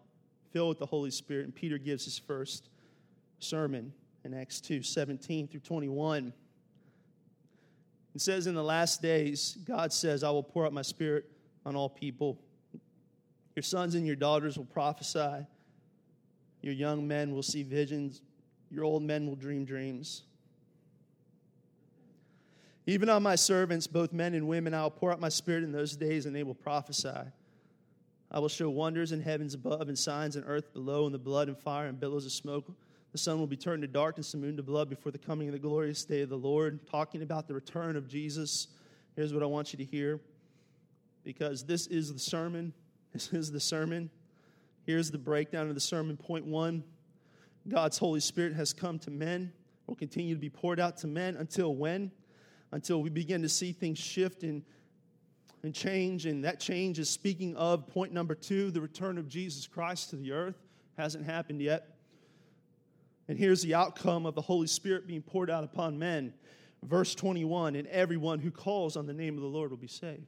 filled 0.52 0.68
with 0.68 0.78
the 0.78 0.86
Holy 0.86 1.10
Spirit, 1.10 1.44
and 1.44 1.54
Peter 1.54 1.78
gives 1.78 2.04
his 2.04 2.18
first 2.18 2.68
sermon 3.40 3.92
in 4.24 4.32
Acts 4.34 4.60
2 4.60 4.82
17 4.82 5.48
through 5.48 5.60
21. 5.60 6.32
It 8.14 8.20
says, 8.20 8.46
In 8.46 8.54
the 8.54 8.62
last 8.62 9.00
days, 9.00 9.56
God 9.64 9.92
says, 9.92 10.22
I 10.22 10.30
will 10.30 10.42
pour 10.42 10.66
out 10.66 10.72
my 10.72 10.82
spirit 10.82 11.24
on 11.64 11.76
all 11.76 11.88
people. 11.88 12.38
Your 13.56 13.62
sons 13.62 13.94
and 13.94 14.06
your 14.06 14.16
daughters 14.16 14.56
will 14.56 14.64
prophesy. 14.64 15.46
Your 16.62 16.74
young 16.74 17.06
men 17.06 17.34
will 17.34 17.42
see 17.42 17.62
visions. 17.62 18.22
Your 18.70 18.84
old 18.84 19.02
men 19.02 19.26
will 19.26 19.36
dream 19.36 19.64
dreams. 19.64 20.22
Even 22.86 23.08
on 23.08 23.22
my 23.22 23.36
servants, 23.36 23.86
both 23.86 24.12
men 24.12 24.34
and 24.34 24.48
women, 24.48 24.74
I 24.74 24.82
will 24.82 24.90
pour 24.90 25.12
out 25.12 25.20
my 25.20 25.28
spirit 25.28 25.62
in 25.62 25.72
those 25.72 25.96
days, 25.96 26.26
and 26.26 26.34
they 26.34 26.42
will 26.42 26.54
prophesy. 26.54 27.10
I 28.30 28.38
will 28.38 28.48
show 28.48 28.70
wonders 28.70 29.12
in 29.12 29.20
heavens 29.20 29.54
above 29.54 29.88
and 29.88 29.98
signs 29.98 30.36
in 30.36 30.44
earth 30.44 30.72
below, 30.72 31.04
and 31.06 31.14
the 31.14 31.18
blood 31.18 31.48
and 31.48 31.56
fire 31.56 31.86
and 31.86 32.00
billows 32.00 32.26
of 32.26 32.32
smoke 32.32 32.66
the 33.12 33.18
sun 33.18 33.38
will 33.38 33.46
be 33.46 33.56
turned 33.56 33.82
to 33.82 33.88
darkness 33.88 34.32
and 34.32 34.42
moon 34.42 34.56
to 34.56 34.62
blood 34.62 34.88
before 34.88 35.12
the 35.12 35.18
coming 35.18 35.46
of 35.48 35.52
the 35.52 35.58
glorious 35.58 36.04
day 36.04 36.22
of 36.22 36.30
the 36.30 36.36
Lord. 36.36 36.86
Talking 36.90 37.22
about 37.22 37.46
the 37.46 37.54
return 37.54 37.94
of 37.94 38.08
Jesus. 38.08 38.68
Here's 39.14 39.34
what 39.34 39.42
I 39.42 39.46
want 39.46 39.72
you 39.72 39.76
to 39.78 39.84
hear 39.84 40.20
because 41.24 41.64
this 41.64 41.86
is 41.86 42.12
the 42.12 42.18
sermon. 42.18 42.72
This 43.12 43.32
is 43.32 43.52
the 43.52 43.60
sermon. 43.60 44.10
Here's 44.84 45.10
the 45.10 45.18
breakdown 45.18 45.68
of 45.68 45.74
the 45.74 45.80
sermon. 45.80 46.16
Point 46.16 46.46
one 46.46 46.82
God's 47.68 47.98
Holy 47.98 48.20
Spirit 48.20 48.54
has 48.54 48.72
come 48.72 48.98
to 49.00 49.10
men, 49.10 49.52
will 49.86 49.94
continue 49.94 50.34
to 50.34 50.40
be 50.40 50.50
poured 50.50 50.80
out 50.80 50.96
to 50.98 51.06
men 51.06 51.36
until 51.36 51.74
when? 51.74 52.10
Until 52.72 53.02
we 53.02 53.10
begin 53.10 53.42
to 53.42 53.48
see 53.48 53.72
things 53.72 53.98
shift 53.98 54.42
and, 54.42 54.62
and 55.62 55.74
change, 55.74 56.24
and 56.24 56.44
that 56.44 56.58
change 56.58 56.98
is 56.98 57.10
speaking 57.10 57.54
of 57.56 57.86
point 57.86 58.12
number 58.12 58.34
two 58.34 58.70
the 58.70 58.80
return 58.80 59.18
of 59.18 59.28
Jesus 59.28 59.66
Christ 59.66 60.10
to 60.10 60.16
the 60.16 60.32
earth. 60.32 60.56
Hasn't 60.96 61.26
happened 61.26 61.60
yet. 61.60 61.91
And 63.28 63.38
here's 63.38 63.62
the 63.62 63.74
outcome 63.74 64.26
of 64.26 64.34
the 64.34 64.40
Holy 64.40 64.66
Spirit 64.66 65.06
being 65.06 65.22
poured 65.22 65.50
out 65.50 65.64
upon 65.64 65.98
men. 65.98 66.34
Verse 66.82 67.14
21 67.14 67.76
And 67.76 67.86
everyone 67.88 68.38
who 68.40 68.50
calls 68.50 68.96
on 68.96 69.06
the 69.06 69.12
name 69.12 69.36
of 69.36 69.42
the 69.42 69.48
Lord 69.48 69.70
will 69.70 69.78
be 69.78 69.86
saved. 69.86 70.26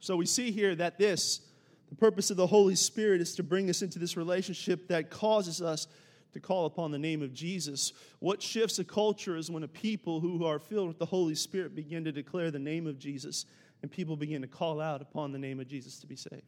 So 0.00 0.16
we 0.16 0.26
see 0.26 0.50
here 0.50 0.74
that 0.74 0.98
this, 0.98 1.40
the 1.88 1.94
purpose 1.94 2.30
of 2.30 2.36
the 2.36 2.46
Holy 2.46 2.74
Spirit, 2.74 3.20
is 3.20 3.34
to 3.36 3.42
bring 3.42 3.70
us 3.70 3.82
into 3.82 3.98
this 3.98 4.16
relationship 4.16 4.88
that 4.88 5.10
causes 5.10 5.62
us 5.62 5.86
to 6.32 6.40
call 6.40 6.66
upon 6.66 6.90
the 6.90 6.98
name 6.98 7.22
of 7.22 7.32
Jesus. 7.32 7.92
What 8.18 8.42
shifts 8.42 8.78
a 8.78 8.84
culture 8.84 9.36
is 9.36 9.50
when 9.50 9.62
a 9.62 9.68
people 9.68 10.20
who 10.20 10.44
are 10.44 10.58
filled 10.58 10.88
with 10.88 10.98
the 10.98 11.06
Holy 11.06 11.34
Spirit 11.34 11.74
begin 11.74 12.04
to 12.04 12.12
declare 12.12 12.50
the 12.50 12.58
name 12.58 12.86
of 12.86 12.98
Jesus 12.98 13.44
and 13.82 13.90
people 13.90 14.16
begin 14.16 14.42
to 14.42 14.48
call 14.48 14.80
out 14.80 15.02
upon 15.02 15.32
the 15.32 15.38
name 15.38 15.60
of 15.60 15.68
Jesus 15.68 15.98
to 15.98 16.06
be 16.06 16.16
saved. 16.16 16.42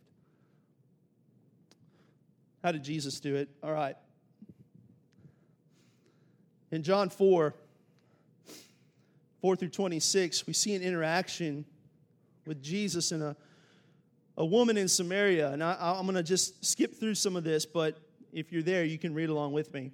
How 2.64 2.73
did 2.73 2.83
Jesus 2.83 3.21
do 3.21 3.35
it? 3.37 3.50
All 3.62 3.73
right. 3.73 3.94
In 6.71 6.83
John 6.83 7.11
4, 7.11 7.54
4 9.42 9.56
through 9.56 9.68
26, 9.68 10.47
we 10.47 10.54
see 10.54 10.75
an 10.75 10.80
interaction 10.80 11.66
with 12.47 12.62
Jesus 12.62 13.12
and 13.12 13.23
a, 13.23 13.37
a 14.38 14.47
woman 14.47 14.78
in 14.78 14.88
Samaria. 14.88 15.52
And 15.52 15.62
I, 15.62 15.76
I'm 15.78 16.06
going 16.06 16.14
to 16.14 16.23
just 16.23 16.64
skip 16.64 16.99
through 16.99 17.16
some 17.16 17.37
of 17.37 17.44
this, 17.44 17.66
but 17.66 17.99
if 18.33 18.50
you're 18.50 18.62
there, 18.62 18.83
you 18.83 18.97
can 18.97 19.12
read 19.12 19.28
along 19.28 19.52
with 19.52 19.75
me. 19.75 19.92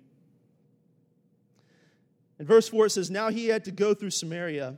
In 2.38 2.46
verse 2.46 2.68
4, 2.68 2.86
it 2.86 2.90
says, 2.90 3.10
Now 3.10 3.30
he 3.30 3.48
had 3.48 3.64
to 3.64 3.72
go 3.72 3.94
through 3.94 4.10
Samaria. 4.10 4.76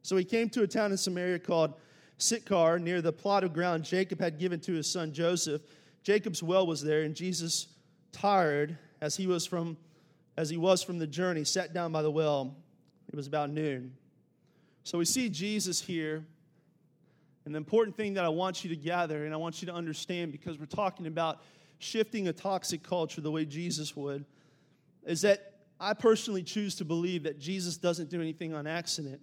So 0.00 0.16
he 0.16 0.24
came 0.24 0.48
to 0.48 0.62
a 0.62 0.66
town 0.66 0.90
in 0.90 0.96
Samaria 0.96 1.38
called 1.38 1.74
Sychar, 2.16 2.78
near 2.78 3.02
the 3.02 3.12
plot 3.12 3.44
of 3.44 3.52
ground 3.52 3.84
Jacob 3.84 4.20
had 4.20 4.38
given 4.38 4.58
to 4.60 4.72
his 4.72 4.90
son 4.90 5.12
Joseph. 5.12 5.60
Jacob's 6.04 6.42
well 6.42 6.66
was 6.66 6.82
there, 6.82 7.02
and 7.02 7.14
Jesus, 7.14 7.66
tired 8.12 8.78
as 9.00 9.16
he 9.16 9.26
was 9.26 9.46
from 9.46 9.76
as 10.36 10.50
he 10.50 10.56
was 10.56 10.82
from 10.82 10.98
the 10.98 11.06
journey, 11.06 11.44
sat 11.44 11.72
down 11.72 11.92
by 11.92 12.02
the 12.02 12.10
well. 12.10 12.56
It 13.08 13.14
was 13.14 13.28
about 13.28 13.50
noon. 13.50 13.94
So 14.82 14.98
we 14.98 15.04
see 15.04 15.28
Jesus 15.28 15.80
here. 15.80 16.24
And 17.44 17.54
the 17.54 17.58
important 17.58 17.96
thing 17.96 18.14
that 18.14 18.24
I 18.24 18.30
want 18.30 18.64
you 18.64 18.70
to 18.70 18.76
gather 18.76 19.24
and 19.24 19.32
I 19.32 19.36
want 19.36 19.62
you 19.62 19.66
to 19.66 19.74
understand 19.74 20.32
because 20.32 20.58
we're 20.58 20.66
talking 20.66 21.06
about 21.06 21.42
shifting 21.78 22.26
a 22.26 22.32
toxic 22.32 22.82
culture 22.82 23.20
the 23.20 23.30
way 23.30 23.44
Jesus 23.44 23.94
would 23.94 24.24
is 25.04 25.20
that 25.20 25.52
I 25.78 25.94
personally 25.94 26.42
choose 26.42 26.74
to 26.76 26.84
believe 26.84 27.24
that 27.24 27.38
Jesus 27.38 27.76
doesn't 27.76 28.10
do 28.10 28.20
anything 28.20 28.54
on 28.54 28.66
accident. 28.66 29.20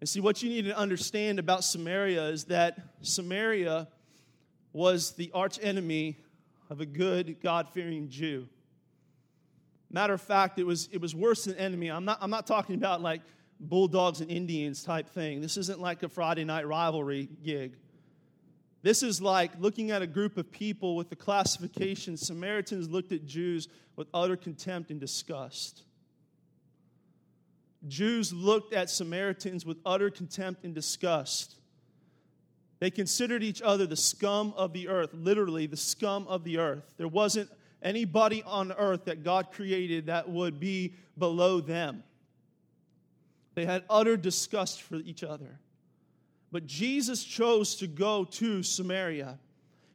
And 0.00 0.08
see, 0.08 0.20
what 0.20 0.42
you 0.42 0.48
need 0.48 0.64
to 0.64 0.76
understand 0.76 1.38
about 1.38 1.62
Samaria 1.62 2.28
is 2.28 2.44
that 2.44 2.78
Samaria 3.02 3.88
was 4.72 5.12
the 5.12 5.30
archenemy 5.34 6.18
of 6.70 6.80
a 6.80 6.86
good, 6.86 7.36
God 7.42 7.68
fearing 7.68 8.08
Jew. 8.08 8.48
Matter 9.90 10.14
of 10.14 10.22
fact, 10.22 10.58
it 10.58 10.64
was, 10.64 10.88
it 10.90 11.00
was 11.00 11.14
worse 11.14 11.44
than 11.44 11.56
enemy. 11.56 11.88
I'm 11.90 12.06
not, 12.06 12.18
I'm 12.20 12.30
not 12.30 12.46
talking 12.46 12.76
about 12.76 13.02
like 13.02 13.20
bulldogs 13.60 14.20
and 14.20 14.30
Indians 14.30 14.82
type 14.82 15.10
thing. 15.10 15.40
This 15.40 15.56
isn't 15.56 15.80
like 15.80 16.02
a 16.02 16.08
Friday 16.08 16.44
night 16.44 16.66
rivalry 16.66 17.28
gig. 17.44 17.76
This 18.82 19.02
is 19.02 19.22
like 19.22 19.52
looking 19.60 19.90
at 19.90 20.02
a 20.02 20.06
group 20.06 20.36
of 20.36 20.50
people 20.50 20.96
with 20.96 21.08
the 21.08 21.16
classification 21.16 22.16
Samaritans 22.16 22.88
looked 22.88 23.12
at 23.12 23.24
Jews 23.24 23.68
with 23.94 24.08
utter 24.12 24.36
contempt 24.36 24.90
and 24.90 24.98
disgust. 24.98 25.82
Jews 27.86 28.32
looked 28.32 28.72
at 28.72 28.90
Samaritans 28.90 29.66
with 29.66 29.76
utter 29.84 30.10
contempt 30.10 30.64
and 30.64 30.74
disgust. 30.74 31.56
They 32.82 32.90
considered 32.90 33.44
each 33.44 33.62
other 33.62 33.86
the 33.86 33.94
scum 33.94 34.52
of 34.56 34.72
the 34.72 34.88
earth, 34.88 35.10
literally, 35.12 35.66
the 35.66 35.76
scum 35.76 36.26
of 36.26 36.42
the 36.42 36.58
earth. 36.58 36.82
There 36.96 37.06
wasn't 37.06 37.48
anybody 37.80 38.42
on 38.42 38.72
earth 38.72 39.04
that 39.04 39.22
God 39.22 39.52
created 39.52 40.06
that 40.06 40.28
would 40.28 40.58
be 40.58 40.96
below 41.16 41.60
them. 41.60 42.02
They 43.54 43.66
had 43.66 43.84
utter 43.88 44.16
disgust 44.16 44.82
for 44.82 44.96
each 44.96 45.22
other. 45.22 45.60
But 46.50 46.66
Jesus 46.66 47.22
chose 47.22 47.76
to 47.76 47.86
go 47.86 48.24
to 48.24 48.64
Samaria. 48.64 49.38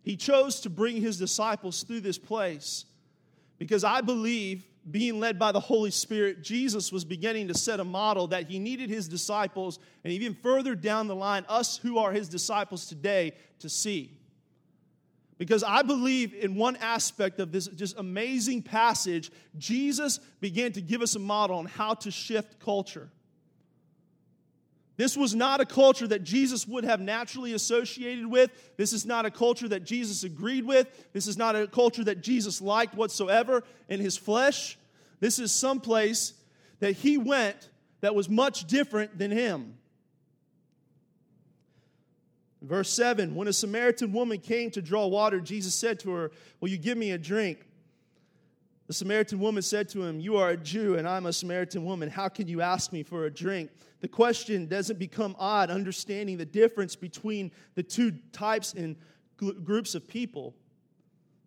He 0.01 0.15
chose 0.15 0.61
to 0.61 0.69
bring 0.69 1.01
his 1.01 1.17
disciples 1.19 1.83
through 1.83 1.99
this 1.99 2.17
place 2.17 2.85
because 3.57 3.83
I 3.83 3.99
believe 3.99 4.63
being 4.91 5.19
led 5.19 5.37
by 5.37 5.51
the 5.51 5.59
Holy 5.59 5.91
Spirit, 5.91 6.43
Jesus 6.43 6.91
was 6.91 7.03
beginning 7.03 7.47
to 7.49 7.53
set 7.53 7.79
a 7.79 7.83
model 7.83 8.27
that 8.27 8.47
he 8.47 8.59
needed 8.59 8.89
his 8.89 9.07
disciples, 9.07 9.79
and 10.03 10.13
even 10.13 10.33
further 10.35 10.75
down 10.75 11.07
the 11.07 11.15
line, 11.15 11.45
us 11.49 11.77
who 11.77 11.97
are 11.97 12.11
his 12.11 12.29
disciples 12.29 12.87
today, 12.87 13.33
to 13.59 13.69
see. 13.69 14.17
Because 15.37 15.63
I 15.63 15.83
believe 15.83 16.33
in 16.33 16.55
one 16.55 16.77
aspect 16.77 17.39
of 17.39 17.51
this 17.51 17.67
just 17.67 17.97
amazing 17.97 18.63
passage, 18.63 19.31
Jesus 19.57 20.19
began 20.39 20.71
to 20.71 20.81
give 20.81 21.01
us 21.01 21.15
a 21.15 21.19
model 21.19 21.57
on 21.57 21.65
how 21.65 21.93
to 21.95 22.11
shift 22.11 22.59
culture. 22.59 23.09
This 24.97 25.15
was 25.15 25.35
not 25.35 25.61
a 25.61 25.65
culture 25.65 26.07
that 26.07 26.23
Jesus 26.23 26.67
would 26.67 26.83
have 26.83 26.99
naturally 26.99 27.53
associated 27.53 28.25
with. 28.25 28.51
This 28.77 28.93
is 28.93 29.05
not 29.05 29.27
a 29.27 29.31
culture 29.31 29.67
that 29.67 29.83
Jesus 29.83 30.23
agreed 30.23 30.65
with. 30.65 30.87
This 31.13 31.27
is 31.27 31.37
not 31.37 31.55
a 31.55 31.67
culture 31.67 32.03
that 32.03 32.21
Jesus 32.21 32.61
liked 32.61 32.95
whatsoever 32.95 33.63
in 33.87 33.99
his 33.99 34.17
flesh. 34.17 34.75
This 35.19 35.37
is 35.37 35.51
some 35.51 35.79
place 35.79 36.33
that 36.79 36.93
he 36.93 37.19
went 37.19 37.69
that 38.01 38.15
was 38.15 38.27
much 38.27 38.65
different 38.65 39.19
than 39.19 39.29
him. 39.29 39.75
Verse 42.63 42.89
7 42.89 43.35
When 43.35 43.47
a 43.47 43.53
Samaritan 43.53 44.11
woman 44.11 44.39
came 44.39 44.71
to 44.71 44.81
draw 44.81 45.05
water, 45.05 45.39
Jesus 45.39 45.75
said 45.75 45.99
to 46.01 46.11
her, 46.11 46.31
Will 46.59 46.69
you 46.69 46.77
give 46.77 46.97
me 46.97 47.11
a 47.11 47.19
drink? 47.19 47.66
The 48.87 48.93
Samaritan 48.93 49.39
woman 49.39 49.61
said 49.61 49.89
to 49.89 50.03
him, 50.03 50.19
You 50.19 50.37
are 50.37 50.51
a 50.51 50.57
Jew, 50.57 50.95
and 50.95 51.07
I'm 51.07 51.25
a 51.25 51.33
Samaritan 51.33 51.83
woman. 51.83 52.09
How 52.09 52.29
can 52.29 52.47
you 52.47 52.61
ask 52.61 52.93
me 52.93 53.03
for 53.03 53.25
a 53.25 53.29
drink? 53.29 53.69
The 53.99 54.07
question 54.07 54.67
doesn't 54.67 54.97
become 54.97 55.35
odd, 55.37 55.69
understanding 55.69 56.37
the 56.37 56.45
difference 56.45 56.95
between 56.95 57.51
the 57.75 57.83
two 57.83 58.13
types 58.31 58.73
and 58.73 58.95
groups 59.35 59.93
of 59.93 60.07
people. 60.07 60.55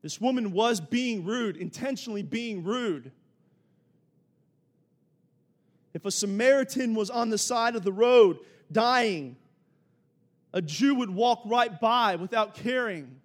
This 0.02 0.20
woman 0.20 0.52
was 0.52 0.80
being 0.80 1.24
rude, 1.24 1.56
intentionally 1.56 2.22
being 2.22 2.62
rude. 2.62 3.10
If 5.94 6.04
a 6.04 6.10
Samaritan 6.10 6.94
was 6.94 7.10
on 7.10 7.30
the 7.30 7.38
side 7.38 7.74
of 7.74 7.82
the 7.82 7.92
road 7.92 8.38
dying, 8.70 9.36
a 10.52 10.60
Jew 10.60 10.94
would 10.96 11.10
walk 11.10 11.42
right 11.46 11.80
by 11.80 12.16
without 12.16 12.54
caring 12.54 13.19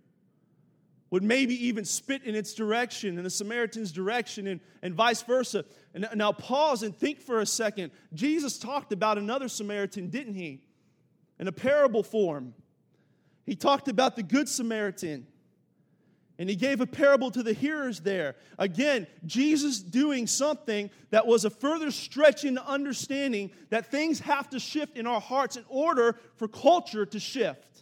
would 1.12 1.24
maybe 1.24 1.68
even 1.68 1.86
spit 1.86 2.24
in 2.24 2.36
its 2.36 2.54
direction, 2.54 3.18
in 3.18 3.24
the 3.24 3.30
Samaritan's 3.30 3.92
direction, 3.92 4.48
and, 4.48 4.60
and 4.82 4.96
vice 4.96 5.22
versa. 5.22 5.66
And 5.94 6.08
now 6.16 6.32
pause 6.32 6.84
and 6.84 6.96
think 6.96 7.22
for 7.22 7.40
a 7.40 7.46
second. 7.46 7.92
Jesus 8.14 8.58
talked 8.58 8.92
about 8.92 9.18
another 9.18 9.48
Samaritan, 9.48 10.10
didn't 10.10 10.34
he? 10.34 10.62
In 11.40 11.48
a 11.48 11.52
parable 11.52 12.04
form. 12.04 12.54
He 13.46 13.56
talked 13.56 13.88
about 13.88 14.16
the 14.16 14.24
Good 14.24 14.50
Samaritan. 14.50 15.28
And 16.38 16.50
he 16.50 16.56
gave 16.56 16.82
a 16.82 16.88
parable 16.88 17.32
to 17.32 17.44
the 17.44 17.54
hearers 17.54 18.02
there. 18.02 18.36
Again, 18.60 19.08
Jesus 19.26 19.80
doing 19.80 20.28
something 20.28 20.90
that 21.12 21.26
was 21.26 21.46
a 21.46 21.50
further 21.50 21.92
stretch 21.92 22.44
in 22.44 22.58
understanding 22.58 23.52
that 23.70 23.90
things 23.90 24.20
have 24.20 24.50
to 24.50 24.60
shift 24.60 24.98
in 24.98 25.08
our 25.08 25.22
hearts 25.22 25.56
in 25.56 25.64
order 25.70 26.20
for 26.36 26.50
culture 26.50 27.06
to 27.06 27.20
shift. 27.20 27.75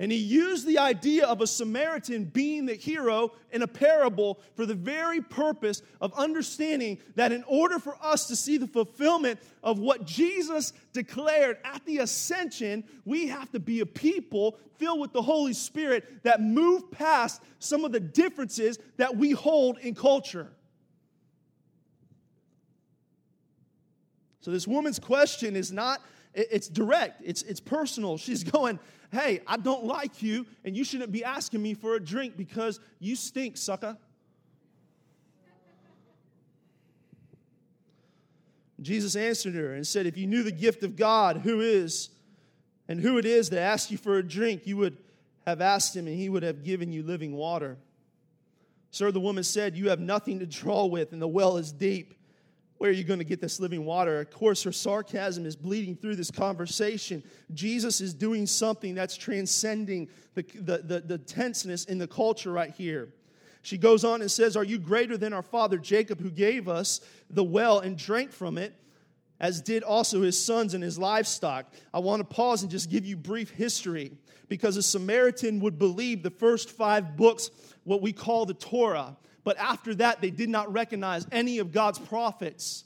And 0.00 0.12
he 0.12 0.18
used 0.18 0.64
the 0.64 0.78
idea 0.78 1.26
of 1.26 1.40
a 1.40 1.46
Samaritan 1.46 2.26
being 2.26 2.66
the 2.66 2.74
hero 2.74 3.32
in 3.50 3.62
a 3.62 3.66
parable 3.66 4.38
for 4.54 4.64
the 4.64 4.74
very 4.74 5.20
purpose 5.20 5.82
of 6.00 6.12
understanding 6.14 6.98
that 7.16 7.32
in 7.32 7.42
order 7.48 7.80
for 7.80 7.96
us 8.00 8.28
to 8.28 8.36
see 8.36 8.58
the 8.58 8.68
fulfillment 8.68 9.40
of 9.64 9.80
what 9.80 10.04
Jesus 10.04 10.72
declared 10.92 11.58
at 11.64 11.84
the 11.84 11.98
ascension, 11.98 12.84
we 13.04 13.26
have 13.26 13.50
to 13.50 13.58
be 13.58 13.80
a 13.80 13.86
people 13.86 14.56
filled 14.76 15.00
with 15.00 15.12
the 15.12 15.22
Holy 15.22 15.52
Spirit 15.52 16.22
that 16.22 16.40
move 16.40 16.92
past 16.92 17.42
some 17.58 17.84
of 17.84 17.90
the 17.90 17.98
differences 17.98 18.78
that 18.98 19.16
we 19.16 19.32
hold 19.32 19.78
in 19.78 19.96
culture. 19.96 20.48
So, 24.40 24.52
this 24.52 24.68
woman's 24.68 25.00
question 25.00 25.56
is 25.56 25.72
not, 25.72 26.00
it's 26.32 26.68
direct, 26.68 27.20
it's, 27.24 27.42
it's 27.42 27.58
personal. 27.58 28.16
She's 28.16 28.44
going, 28.52 28.78
hey, 29.12 29.40
I 29.46 29.56
don't 29.56 29.84
like 29.84 30.22
you, 30.22 30.46
and 30.64 30.76
you 30.76 30.84
shouldn't 30.84 31.12
be 31.12 31.24
asking 31.24 31.62
me 31.62 31.74
for 31.74 31.94
a 31.94 32.00
drink 32.00 32.36
because 32.36 32.80
you 32.98 33.16
stink, 33.16 33.56
sucker. 33.56 33.96
Jesus 38.80 39.16
answered 39.16 39.54
her 39.54 39.74
and 39.74 39.86
said, 39.86 40.06
If 40.06 40.16
you 40.16 40.26
knew 40.26 40.42
the 40.42 40.52
gift 40.52 40.82
of 40.82 40.96
God, 40.96 41.38
who 41.38 41.60
is 41.60 42.10
and 42.86 43.00
who 43.00 43.18
it 43.18 43.24
is 43.24 43.50
that 43.50 43.60
asks 43.60 43.90
you 43.90 43.98
for 43.98 44.18
a 44.18 44.22
drink, 44.22 44.66
you 44.66 44.76
would 44.76 44.96
have 45.46 45.60
asked 45.60 45.96
him, 45.96 46.06
and 46.06 46.16
he 46.16 46.28
would 46.28 46.42
have 46.42 46.62
given 46.62 46.92
you 46.92 47.02
living 47.02 47.34
water. 47.34 47.76
Sir, 48.90 49.10
the 49.10 49.20
woman 49.20 49.44
said, 49.44 49.76
You 49.76 49.90
have 49.90 50.00
nothing 50.00 50.38
to 50.38 50.46
draw 50.46 50.86
with, 50.86 51.12
and 51.12 51.20
the 51.20 51.28
well 51.28 51.56
is 51.56 51.72
deep. 51.72 52.14
Where 52.78 52.90
are 52.90 52.94
you 52.94 53.04
going 53.04 53.18
to 53.18 53.24
get 53.24 53.40
this 53.40 53.58
living 53.58 53.84
water? 53.84 54.20
Of 54.20 54.30
course, 54.30 54.62
her 54.62 54.72
sarcasm 54.72 55.44
is 55.44 55.56
bleeding 55.56 55.96
through 55.96 56.14
this 56.14 56.30
conversation. 56.30 57.24
Jesus 57.52 58.00
is 58.00 58.14
doing 58.14 58.46
something 58.46 58.94
that's 58.94 59.16
transcending 59.16 60.08
the, 60.34 60.42
the, 60.54 60.78
the, 60.78 61.00
the, 61.00 61.18
tenseness 61.18 61.84
in 61.86 61.98
the 61.98 62.06
culture 62.06 62.52
right 62.52 62.70
here. 62.70 63.08
She 63.62 63.78
goes 63.78 64.04
on 64.04 64.20
and 64.20 64.30
says, 64.30 64.56
Are 64.56 64.64
you 64.64 64.78
greater 64.78 65.16
than 65.16 65.32
our 65.32 65.42
father 65.42 65.76
Jacob, 65.76 66.20
who 66.20 66.30
gave 66.30 66.68
us 66.68 67.00
the 67.28 67.42
well 67.42 67.80
and 67.80 67.98
drank 67.98 68.30
from 68.30 68.56
it, 68.56 68.72
as 69.40 69.60
did 69.60 69.82
also 69.82 70.22
his 70.22 70.40
sons 70.40 70.72
and 70.72 70.82
his 70.82 70.98
livestock? 71.00 71.66
I 71.92 71.98
want 71.98 72.20
to 72.20 72.34
pause 72.34 72.62
and 72.62 72.70
just 72.70 72.90
give 72.90 73.04
you 73.04 73.16
brief 73.16 73.50
history 73.50 74.12
because 74.48 74.76
a 74.76 74.82
Samaritan 74.82 75.58
would 75.60 75.78
believe 75.78 76.22
the 76.22 76.30
first 76.30 76.70
five 76.70 77.16
books, 77.16 77.50
what 77.82 78.02
we 78.02 78.12
call 78.12 78.46
the 78.46 78.54
Torah. 78.54 79.16
But 79.48 79.56
after 79.56 79.94
that, 79.94 80.20
they 80.20 80.28
did 80.28 80.50
not 80.50 80.70
recognize 80.70 81.26
any 81.32 81.58
of 81.58 81.72
God's 81.72 81.98
prophets. 81.98 82.84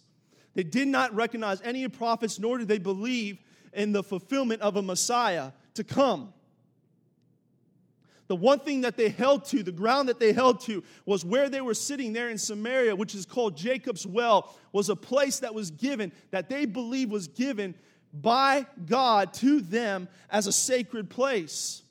They 0.54 0.62
did 0.62 0.86
not 0.86 1.12
recognize 1.12 1.60
any 1.62 1.82
of 1.82 1.92
prophets, 1.92 2.38
nor 2.38 2.56
did 2.56 2.68
they 2.68 2.78
believe 2.78 3.38
in 3.72 3.90
the 3.90 4.04
fulfillment 4.04 4.62
of 4.62 4.76
a 4.76 4.82
Messiah 4.82 5.50
to 5.74 5.82
come. 5.82 6.32
The 8.28 8.36
one 8.36 8.60
thing 8.60 8.82
that 8.82 8.96
they 8.96 9.08
held 9.08 9.44
to, 9.46 9.64
the 9.64 9.72
ground 9.72 10.08
that 10.08 10.20
they 10.20 10.32
held 10.32 10.60
to, 10.66 10.84
was 11.04 11.24
where 11.24 11.48
they 11.48 11.60
were 11.60 11.74
sitting 11.74 12.12
there 12.12 12.30
in 12.30 12.38
Samaria, 12.38 12.94
which 12.94 13.16
is 13.16 13.26
called 13.26 13.56
Jacob's 13.56 14.06
Well, 14.06 14.54
was 14.70 14.88
a 14.88 14.94
place 14.94 15.40
that 15.40 15.56
was 15.56 15.72
given, 15.72 16.12
that 16.30 16.48
they 16.48 16.64
believed 16.64 17.10
was 17.10 17.26
given 17.26 17.74
by 18.12 18.66
God 18.86 19.34
to 19.34 19.62
them 19.62 20.06
as 20.30 20.46
a 20.46 20.52
sacred 20.52 21.10
place. 21.10 21.82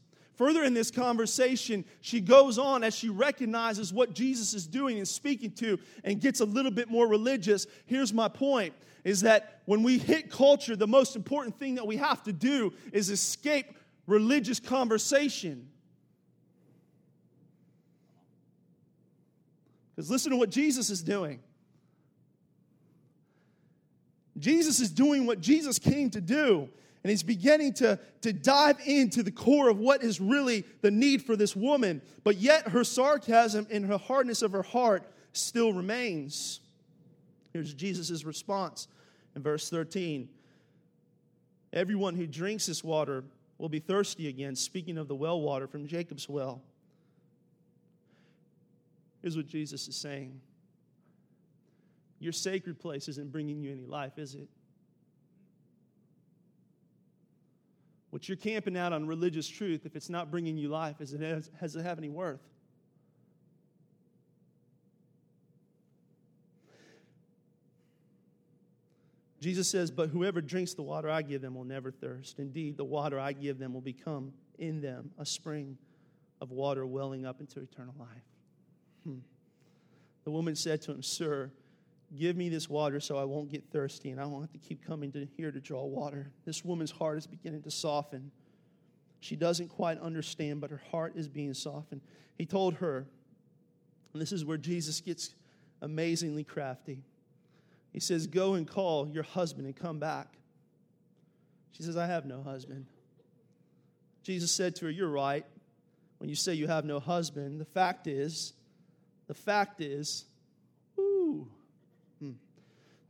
Further 0.41 0.63
in 0.63 0.73
this 0.73 0.89
conversation, 0.89 1.85
she 1.99 2.19
goes 2.19 2.57
on 2.57 2.83
as 2.83 2.95
she 2.95 3.09
recognizes 3.09 3.93
what 3.93 4.15
Jesus 4.15 4.55
is 4.55 4.65
doing 4.65 4.97
and 4.97 5.07
speaking 5.07 5.51
to 5.51 5.77
and 6.03 6.19
gets 6.19 6.39
a 6.39 6.45
little 6.45 6.71
bit 6.71 6.89
more 6.89 7.07
religious. 7.07 7.67
Here's 7.85 8.11
my 8.11 8.27
point 8.27 8.73
is 9.03 9.21
that 9.21 9.61
when 9.65 9.83
we 9.83 9.99
hit 9.99 10.31
culture, 10.31 10.75
the 10.75 10.87
most 10.87 11.15
important 11.15 11.59
thing 11.59 11.75
that 11.75 11.85
we 11.85 11.95
have 11.97 12.23
to 12.23 12.33
do 12.33 12.73
is 12.91 13.11
escape 13.11 13.67
religious 14.07 14.59
conversation. 14.59 15.69
Because 19.95 20.09
listen 20.09 20.31
to 20.31 20.37
what 20.37 20.49
Jesus 20.49 20.89
is 20.89 21.03
doing. 21.03 21.39
Jesus 24.39 24.79
is 24.79 24.89
doing 24.89 25.27
what 25.27 25.39
Jesus 25.39 25.77
came 25.77 26.09
to 26.09 26.19
do. 26.19 26.67
And 27.03 27.09
he's 27.09 27.23
beginning 27.23 27.73
to, 27.75 27.99
to 28.21 28.31
dive 28.31 28.79
into 28.85 29.23
the 29.23 29.31
core 29.31 29.69
of 29.69 29.79
what 29.79 30.03
is 30.03 30.21
really 30.21 30.63
the 30.81 30.91
need 30.91 31.23
for 31.23 31.35
this 31.35 31.55
woman. 31.55 32.01
But 32.23 32.37
yet 32.37 32.69
her 32.69 32.83
sarcasm 32.83 33.65
and 33.71 33.85
her 33.87 33.97
hardness 33.97 34.41
of 34.43 34.51
her 34.51 34.61
heart 34.61 35.03
still 35.33 35.73
remains. 35.73 36.59
Here's 37.53 37.73
Jesus' 37.73 38.23
response 38.23 38.87
in 39.35 39.41
verse 39.41 39.69
13 39.69 40.29
Everyone 41.73 42.15
who 42.15 42.27
drinks 42.27 42.65
this 42.65 42.83
water 42.83 43.23
will 43.57 43.69
be 43.69 43.79
thirsty 43.79 44.27
again, 44.27 44.55
speaking 44.55 44.97
of 44.97 45.07
the 45.07 45.15
well 45.15 45.39
water 45.39 45.67
from 45.67 45.87
Jacob's 45.87 46.27
well. 46.27 46.61
Here's 49.21 49.37
what 49.37 49.47
Jesus 49.47 49.87
is 49.87 49.95
saying 49.95 50.39
Your 52.19 52.33
sacred 52.33 52.79
place 52.79 53.07
isn't 53.07 53.31
bringing 53.31 53.61
you 53.61 53.71
any 53.71 53.85
life, 53.85 54.17
is 54.17 54.35
it? 54.35 54.49
What 58.11 58.27
you're 58.27 58.37
camping 58.37 58.77
out 58.77 58.93
on 58.93 59.07
religious 59.07 59.47
truth, 59.47 59.85
if 59.85 59.95
it's 59.95 60.09
not 60.09 60.29
bringing 60.29 60.57
you 60.57 60.67
life, 60.67 60.99
is 60.99 61.13
it 61.13 61.21
has, 61.21 61.49
has 61.59 61.75
it 61.75 61.83
have 61.83 61.97
any 61.97 62.09
worth? 62.09 62.41
Jesus 69.41 69.71
says, 69.71 69.89
But 69.89 70.09
whoever 70.09 70.41
drinks 70.41 70.73
the 70.73 70.83
water 70.83 71.09
I 71.09 71.21
give 71.23 71.41
them 71.41 71.55
will 71.55 71.63
never 71.63 71.89
thirst. 71.89 72.37
Indeed, 72.37 72.77
the 72.77 72.85
water 72.85 73.19
I 73.19 73.31
give 73.31 73.57
them 73.57 73.73
will 73.73 73.81
become 73.81 74.33
in 74.59 74.81
them 74.81 75.11
a 75.17 75.25
spring 75.25 75.77
of 76.41 76.51
water 76.51 76.85
welling 76.85 77.25
up 77.25 77.39
into 77.39 77.61
eternal 77.61 77.95
life. 77.97 78.07
Hmm. 79.05 79.19
The 80.25 80.31
woman 80.31 80.55
said 80.55 80.81
to 80.83 80.91
him, 80.91 81.01
Sir, 81.01 81.51
Give 82.17 82.35
me 82.35 82.49
this 82.49 82.69
water 82.69 82.99
so 82.99 83.17
I 83.17 83.23
won't 83.23 83.49
get 83.49 83.63
thirsty 83.71 84.09
and 84.09 84.19
I 84.19 84.25
won't 84.25 84.43
have 84.43 84.51
to 84.51 84.67
keep 84.67 84.85
coming 84.85 85.11
to 85.13 85.25
here 85.37 85.51
to 85.51 85.59
draw 85.59 85.85
water. 85.85 86.31
This 86.45 86.65
woman's 86.65 86.91
heart 86.91 87.17
is 87.17 87.27
beginning 87.27 87.61
to 87.63 87.71
soften. 87.71 88.31
She 89.21 89.35
doesn't 89.35 89.69
quite 89.69 89.99
understand, 89.99 90.59
but 90.59 90.71
her 90.71 90.81
heart 90.91 91.13
is 91.15 91.29
being 91.29 91.53
softened. 91.53 92.01
He 92.37 92.45
told 92.45 92.75
her, 92.75 93.05
and 94.13 94.21
this 94.21 94.31
is 94.31 94.43
where 94.43 94.57
Jesus 94.57 94.99
gets 94.99 95.35
amazingly 95.81 96.43
crafty. 96.43 97.03
He 97.93 97.99
says, 97.99 98.27
Go 98.27 98.55
and 98.55 98.67
call 98.67 99.07
your 99.07 99.23
husband 99.23 99.67
and 99.67 99.75
come 99.75 99.99
back. 99.99 100.37
She 101.71 101.83
says, 101.83 101.95
I 101.95 102.07
have 102.07 102.25
no 102.25 102.41
husband. 102.41 102.87
Jesus 104.23 104.51
said 104.51 104.75
to 104.77 104.85
her, 104.85 104.91
You're 104.91 105.09
right 105.09 105.45
when 106.17 106.29
you 106.29 106.35
say 106.35 106.53
you 106.53 106.67
have 106.67 106.85
no 106.85 106.99
husband. 106.99 107.61
The 107.61 107.65
fact 107.65 108.07
is, 108.07 108.53
the 109.27 109.33
fact 109.33 109.81
is, 109.81 110.25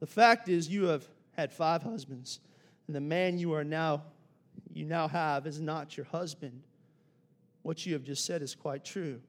the 0.02 0.08
fact 0.08 0.50
is, 0.50 0.68
you 0.68 0.86
have 0.86 1.08
had 1.38 1.54
five 1.54 1.84
husbands, 1.84 2.42
and 2.88 2.96
the 2.96 3.00
man 3.00 3.38
you 3.38 3.54
are 3.54 3.64
now 3.64 4.04
you 4.74 4.86
now 4.86 5.08
have 5.08 5.48
is 5.48 5.60
not 5.60 5.98
your 5.98 6.06
husband. 6.06 6.62
What 7.62 7.86
you 7.86 7.94
have 7.94 8.04
just 8.04 8.26
said 8.26 8.42
is 8.42 8.56
quite 8.56 8.84
true. 8.84 9.22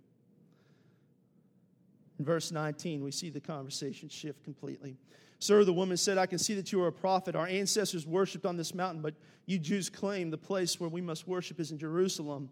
In 2.18 2.24
verse 2.24 2.52
19, 2.52 3.02
we 3.02 3.10
see 3.10 3.30
the 3.30 3.40
conversation 3.40 4.08
shift 4.08 4.44
completely. 4.44 4.96
Sir, 5.38 5.64
the 5.64 5.72
woman 5.72 5.96
said, 5.96 6.18
I 6.18 6.26
can 6.26 6.38
see 6.38 6.54
that 6.54 6.70
you 6.70 6.80
are 6.82 6.88
a 6.88 6.92
prophet. 6.92 7.34
Our 7.34 7.48
ancestors 7.48 8.06
worshiped 8.06 8.46
on 8.46 8.56
this 8.56 8.74
mountain, 8.74 9.02
but 9.02 9.14
you 9.46 9.58
Jews 9.58 9.90
claim 9.90 10.30
the 10.30 10.38
place 10.38 10.78
where 10.78 10.88
we 10.88 11.00
must 11.00 11.26
worship 11.26 11.58
is 11.58 11.72
in 11.72 11.78
Jerusalem. 11.78 12.48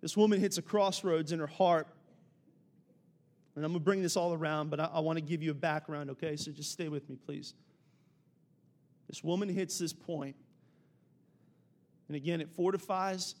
This 0.00 0.16
woman 0.16 0.40
hits 0.40 0.56
a 0.56 0.62
crossroads 0.62 1.32
in 1.32 1.38
her 1.38 1.46
heart. 1.46 1.86
And 3.56 3.64
I'm 3.64 3.72
going 3.72 3.80
to 3.80 3.84
bring 3.84 4.02
this 4.02 4.16
all 4.16 4.32
around, 4.34 4.70
but 4.70 4.80
I, 4.80 4.90
I 4.94 5.00
want 5.00 5.16
to 5.16 5.24
give 5.24 5.42
you 5.42 5.52
a 5.52 5.54
background, 5.54 6.10
okay? 6.10 6.36
So 6.36 6.50
just 6.50 6.72
stay 6.72 6.88
with 6.88 7.08
me, 7.08 7.16
please. 7.16 7.54
This 9.08 9.22
woman 9.22 9.48
hits 9.48 9.78
this 9.78 9.92
point, 9.92 10.34
and 12.08 12.16
again, 12.16 12.40
it 12.40 12.50
fortifies 12.50 13.36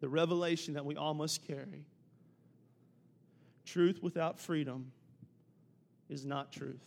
the 0.00 0.08
revelation 0.08 0.74
that 0.74 0.84
we 0.84 0.96
all 0.96 1.14
must 1.14 1.46
carry. 1.46 1.84
Truth 3.66 4.02
without 4.02 4.40
freedom 4.40 4.92
is 6.08 6.24
not 6.24 6.50
truth. 6.50 6.82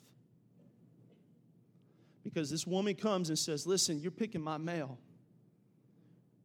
Because 2.24 2.50
this 2.50 2.66
woman 2.66 2.96
comes 2.96 3.30
and 3.30 3.38
says, 3.38 3.68
Listen, 3.68 4.00
you're 4.00 4.12
picking 4.12 4.42
my 4.42 4.58
mail. 4.58 4.98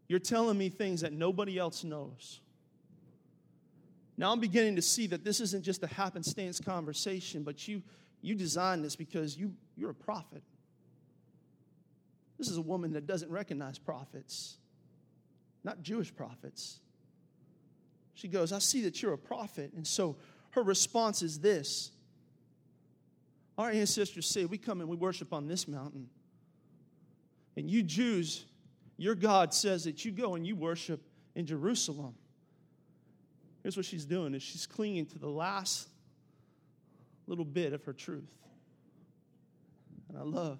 You're 0.09 0.19
telling 0.19 0.59
me 0.59 0.69
things 0.69 1.03
that 1.03 1.13
nobody 1.13 1.59
else 1.59 1.85
knows. 1.85 2.41
Now 4.19 4.33
I'm 4.33 4.41
beginning 4.41 4.75
to 4.77 4.83
see 4.83 5.07
that 5.07 5.25
this 5.25 5.41
isn't 5.41 5.65
just 5.65 5.83
a 5.85 5.87
happenstance 5.87 6.61
conversation, 6.61 7.45
but 7.45 7.69
you, 7.69 7.83
you 8.21 8.35
designed 8.35 8.85
this 8.85 8.97
because 8.97 9.39
you, 9.39 9.55
you're 9.77 9.91
a 9.91 9.95
prophet. 9.95 10.43
This 12.37 12.49
is 12.49 12.57
a 12.57 12.63
woman 12.63 12.93
that 12.95 13.07
doesn't 13.07 13.31
recognize 13.31 13.79
prophets, 13.79 14.59
not 15.63 15.83
Jewish 15.83 16.15
prophets. 16.15 16.81
She 18.15 18.27
goes, 18.27 18.53
I 18.53 18.59
see 18.59 18.83
that 18.83 19.01
you're 19.01 19.13
a 19.13 19.19
prophet. 19.19 19.73
And 19.77 19.87
so 19.87 20.17
her 20.51 20.65
response 20.65 21.23
is 21.23 21.39
this 21.39 21.93
Our 23.57 23.71
ancestors 23.71 24.27
say 24.27 24.45
we 24.47 24.59
come 24.59 24.81
and 24.81 24.91
we 24.91 24.97
worship 24.97 25.33
on 25.33 25.47
this 25.47 25.69
mountain. 25.69 26.09
And 27.57 27.71
you 27.71 27.85
Jews, 27.85 28.47
your 28.97 29.15
God 29.15 29.55
says 29.55 29.85
that 29.85 30.05
you 30.05 30.11
go 30.11 30.35
and 30.35 30.45
you 30.45 30.57
worship 30.57 31.01
in 31.37 31.47
Jerusalem. 31.47 32.15
Here's 33.69 33.77
what 33.77 33.85
she's 33.85 34.07
doing 34.07 34.33
is 34.33 34.43
she's 34.43 34.65
clinging 34.65 35.05
to 35.05 35.19
the 35.19 35.29
last 35.29 35.89
little 37.27 37.45
bit 37.45 37.75
of 37.75 37.85
her 37.85 37.93
truth. 37.93 38.33
And 40.09 40.17
I 40.17 40.23
love, 40.23 40.59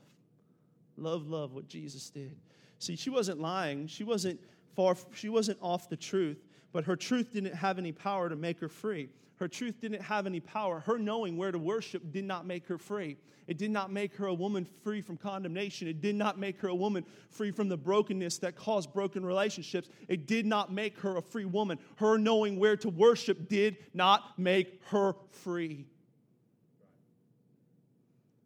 love, 0.99 1.27
love 1.27 1.55
what 1.55 1.69
Jesus 1.69 2.11
did. 2.11 2.37
See, 2.79 2.97
she 2.97 3.09
wasn't 3.09 3.41
lying. 3.41 3.87
She 3.87 4.05
wasn't 4.05 4.39
far, 4.77 4.95
she 5.15 5.31
wasn't 5.31 5.57
off 5.63 5.89
the 5.89 5.97
truth, 5.97 6.45
but 6.71 6.85
her 6.85 6.97
truth 6.97 7.33
didn't 7.33 7.55
have 7.55 7.79
any 7.79 7.93
power 7.93 8.29
to 8.29 8.37
make 8.37 8.61
her 8.61 8.69
free. 8.69 9.09
Her 9.39 9.49
truth 9.49 9.81
didn't 9.81 10.03
have 10.03 10.27
any 10.27 10.41
power. 10.41 10.81
Her 10.81 10.99
knowing 10.99 11.37
where 11.37 11.53
to 11.53 11.59
worship 11.59 12.13
did 12.13 12.25
not 12.25 12.45
make 12.45 12.67
her 12.67 12.79
free. 12.79 13.17
It 13.47 13.57
did 13.57 13.71
not 13.71 13.91
make 13.91 14.15
her 14.17 14.27
a 14.27 14.35
woman 14.35 14.67
free 14.83 15.01
from 15.01 15.17
condemnation. 15.17 15.89
It 15.89 16.01
did 16.01 16.17
not 16.17 16.39
make 16.39 16.61
her 16.61 16.69
a 16.69 16.75
woman 16.75 17.07
free 17.31 17.51
from 17.51 17.69
the 17.69 17.77
brokenness 17.77 18.39
that 18.39 18.57
caused 18.57 18.93
broken 18.93 19.25
relationships. 19.25 19.89
It 20.09 20.27
did 20.27 20.45
not 20.45 20.73
make 20.73 20.99
her 21.01 21.17
a 21.17 21.23
free 21.23 21.47
woman. 21.47 21.79
Her 21.97 22.19
knowing 22.19 22.59
where 22.59 22.77
to 22.77 22.91
worship 22.91 23.49
did 23.49 23.79
not 23.95 24.39
make 24.39 24.83
her 24.87 25.15
free. 25.31 25.87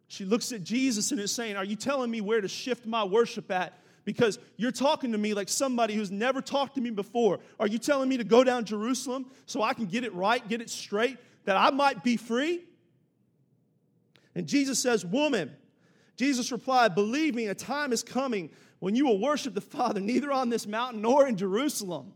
She 0.07 0.25
looks 0.25 0.51
at 0.51 0.63
Jesus 0.63 1.11
and 1.11 1.19
is 1.19 1.31
saying, 1.31 1.57
Are 1.57 1.65
you 1.65 1.75
telling 1.75 2.11
me 2.11 2.21
where 2.21 2.39
to 2.39 2.47
shift 2.47 2.85
my 2.85 3.03
worship 3.03 3.49
at? 3.49 3.73
Because 4.05 4.39
you're 4.57 4.71
talking 4.71 5.11
to 5.11 5.17
me 5.17 5.33
like 5.33 5.49
somebody 5.49 5.95
who's 5.95 6.11
never 6.11 6.41
talked 6.41 6.75
to 6.75 6.81
me 6.81 6.89
before. 6.89 7.39
Are 7.59 7.67
you 7.67 7.77
telling 7.77 8.09
me 8.09 8.17
to 8.17 8.23
go 8.23 8.43
down 8.43 8.65
Jerusalem 8.65 9.27
so 9.45 9.61
I 9.61 9.73
can 9.73 9.85
get 9.85 10.03
it 10.03 10.13
right, 10.13 10.45
get 10.47 10.61
it 10.61 10.69
straight, 10.69 11.17
that 11.45 11.55
I 11.55 11.69
might 11.71 12.03
be 12.03 12.17
free? 12.17 12.63
And 14.35 14.47
Jesus 14.47 14.79
says, 14.79 15.05
Woman, 15.05 15.51
Jesus 16.17 16.51
replied, 16.51 16.95
Believe 16.95 17.35
me, 17.35 17.47
a 17.47 17.55
time 17.55 17.93
is 17.93 18.03
coming 18.03 18.49
when 18.79 18.95
you 18.95 19.05
will 19.05 19.19
worship 19.19 19.53
the 19.53 19.61
Father 19.61 19.99
neither 19.99 20.31
on 20.31 20.49
this 20.49 20.67
mountain 20.67 21.01
nor 21.01 21.27
in 21.27 21.37
Jerusalem. 21.37 22.13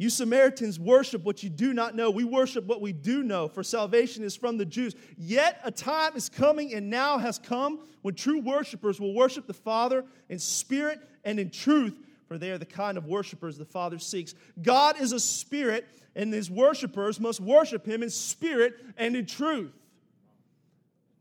You 0.00 0.08
Samaritans 0.08 0.80
worship 0.80 1.24
what 1.24 1.42
you 1.42 1.50
do 1.50 1.74
not 1.74 1.94
know. 1.94 2.10
We 2.10 2.24
worship 2.24 2.64
what 2.64 2.80
we 2.80 2.90
do 2.90 3.22
know, 3.22 3.48
for 3.48 3.62
salvation 3.62 4.24
is 4.24 4.34
from 4.34 4.56
the 4.56 4.64
Jews. 4.64 4.94
Yet 5.18 5.60
a 5.62 5.70
time 5.70 6.16
is 6.16 6.30
coming 6.30 6.72
and 6.72 6.88
now 6.88 7.18
has 7.18 7.38
come 7.38 7.80
when 8.00 8.14
true 8.14 8.40
worshipers 8.40 8.98
will 8.98 9.12
worship 9.12 9.46
the 9.46 9.52
Father 9.52 10.06
in 10.30 10.38
spirit 10.38 11.00
and 11.22 11.38
in 11.38 11.50
truth, 11.50 11.98
for 12.28 12.38
they 12.38 12.50
are 12.50 12.56
the 12.56 12.64
kind 12.64 12.96
of 12.96 13.04
worshipers 13.04 13.58
the 13.58 13.66
Father 13.66 13.98
seeks. 13.98 14.34
God 14.62 14.98
is 14.98 15.12
a 15.12 15.20
spirit, 15.20 15.86
and 16.16 16.32
his 16.32 16.50
worshipers 16.50 17.20
must 17.20 17.38
worship 17.38 17.84
him 17.84 18.02
in 18.02 18.08
spirit 18.08 18.82
and 18.96 19.14
in 19.14 19.26
truth. 19.26 19.74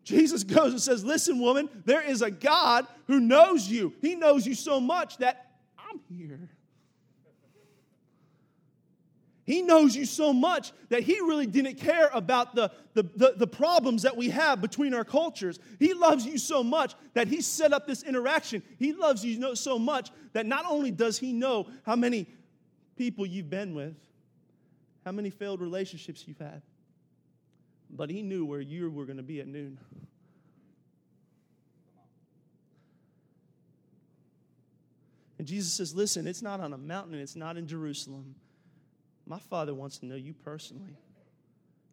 Jesus 0.06 0.46
goes 0.46 0.72
and 0.72 0.82
says, 0.82 1.04
Listen, 1.04 1.42
woman, 1.42 1.68
there 1.84 2.02
is 2.02 2.22
a 2.22 2.32
God 2.32 2.88
who 3.08 3.20
knows 3.20 3.68
you. 3.68 3.94
He 4.02 4.16
knows 4.16 4.48
you 4.48 4.56
so 4.56 4.80
much 4.80 5.18
that 5.18 5.52
I'm 5.78 6.00
here. 6.10 6.48
He 9.50 9.64
knows 9.64 9.96
you 9.96 10.06
so 10.06 10.32
much 10.32 10.74
that 10.90 11.02
he 11.02 11.20
really 11.22 11.48
didn't 11.48 11.80
care 11.80 12.12
about 12.14 12.54
the, 12.54 12.72
the, 12.94 13.02
the, 13.16 13.34
the, 13.36 13.48
problems 13.48 14.04
that 14.04 14.16
we 14.16 14.30
have 14.30 14.62
between 14.62 14.94
our 14.94 15.04
cultures. 15.04 15.58
He 15.80 15.96
loves 15.96 16.24
you 16.24 16.38
so 16.38 16.64
much 16.64 16.94
that 17.16 17.28
he 17.28 17.42
set 17.42 17.74
up 17.74 17.88
this 17.88 18.04
interaction. 18.04 18.62
He 18.78 18.94
loves 18.94 19.26
you 19.26 19.56
so 19.56 19.80
much 19.80 20.12
that 20.34 20.46
not 20.46 20.66
only 20.70 20.92
does 20.92 21.18
he 21.18 21.34
know 21.34 21.66
how 21.84 21.96
many 21.96 22.28
people 22.96 23.26
you've 23.26 23.50
been 23.50 23.74
with, 23.74 23.96
how 25.04 25.14
many 25.14 25.32
failed 25.32 25.62
relationships 25.62 26.26
you've 26.28 26.38
had, 26.38 26.62
but 27.90 28.12
he 28.12 28.22
knew 28.22 28.46
where 28.46 28.62
you 28.62 28.92
were 28.92 29.06
going 29.06 29.18
to 29.18 29.24
be 29.24 29.40
at 29.40 29.48
noon. 29.48 29.80
And 35.40 35.48
Jesus 35.48 35.74
says, 35.74 35.96
Listen, 35.96 36.28
it's 36.28 36.44
not 36.44 36.60
on 36.60 36.72
a 36.72 36.78
mountain, 36.78 37.16
it's 37.16 37.36
not 37.36 37.58
in 37.58 37.66
Jerusalem. 37.66 38.36
My 39.30 39.40
Father 39.40 39.76
wants 39.76 40.00
to 40.00 40.08
know 40.08 40.16
you 40.16 40.34
personally. 40.34 40.98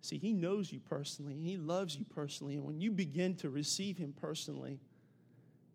See, 0.00 0.16
He 0.16 0.32
knows 0.32 0.72
you 0.72 0.80
personally, 0.80 1.34
and 1.34 1.44
He 1.44 1.58
loves 1.58 1.94
you 1.94 2.06
personally. 2.14 2.54
And 2.54 2.64
when 2.64 2.80
you 2.80 2.90
begin 2.90 3.34
to 3.36 3.50
receive 3.50 3.98
Him 3.98 4.14
personally, 4.18 4.80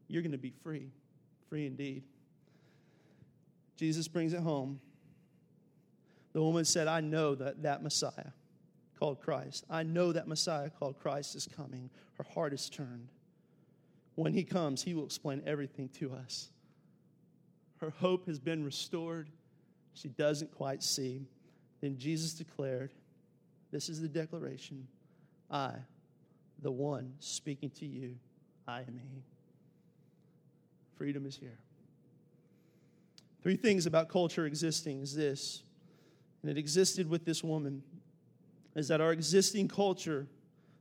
you're 0.08 0.24
going 0.24 0.32
to 0.32 0.40
be 0.40 0.54
free, 0.64 0.90
free 1.48 1.68
indeed. 1.68 2.04
Jesus 3.78 4.08
brings 4.08 4.34
it 4.34 4.40
home. 4.40 4.80
The 6.34 6.42
woman 6.42 6.66
said, 6.66 6.88
I 6.88 7.00
know 7.00 7.36
that 7.36 7.62
that 7.62 7.84
Messiah 7.84 8.32
called 9.00 9.22
Christ, 9.22 9.66
I 9.70 9.84
know 9.84 10.12
that 10.12 10.28
Messiah 10.28 10.70
called 10.70 10.98
Christ 11.00 11.36
is 11.36 11.48
coming. 11.56 11.90
Her 12.18 12.26
heart 12.34 12.54
is 12.54 12.70
turned. 12.70 13.10
When 14.16 14.34
He 14.34 14.44
comes, 14.44 14.82
He 14.82 14.96
will 14.96 15.06
explain 15.06 15.44
everything 15.46 15.90
to 16.00 16.14
us. 16.14 16.50
Her 17.82 17.92
hope 18.00 18.26
has 18.28 18.40
been 18.40 18.64
restored. 18.64 19.30
She 19.94 20.08
doesn't 20.10 20.56
quite 20.56 20.82
see. 20.82 21.28
Then 21.82 21.98
Jesus 21.98 22.34
declared, 22.34 22.92
This 23.72 23.90
is 23.90 24.02
the 24.02 24.08
declaration 24.08 24.88
I, 25.50 25.74
the 26.62 26.72
one 26.72 27.14
speaking 27.20 27.72
to 27.72 27.86
you, 27.86 28.16
I 28.68 28.82
am 28.82 29.00
He. 29.04 29.24
Freedom 30.96 31.26
is 31.26 31.36
here. 31.36 31.58
Three 33.42 33.58
things 33.58 33.88
about 33.88 34.08
culture 34.08 34.46
existing 34.46 35.02
is 35.02 35.16
this, 35.16 35.64
and 36.42 36.52
it 36.52 36.58
existed 36.58 37.10
with 37.10 37.26
this 37.26 37.44
woman, 37.44 37.82
is 38.76 38.88
that 38.90 39.02
our 39.02 39.12
existing 39.12 39.68
culture, 39.68 40.28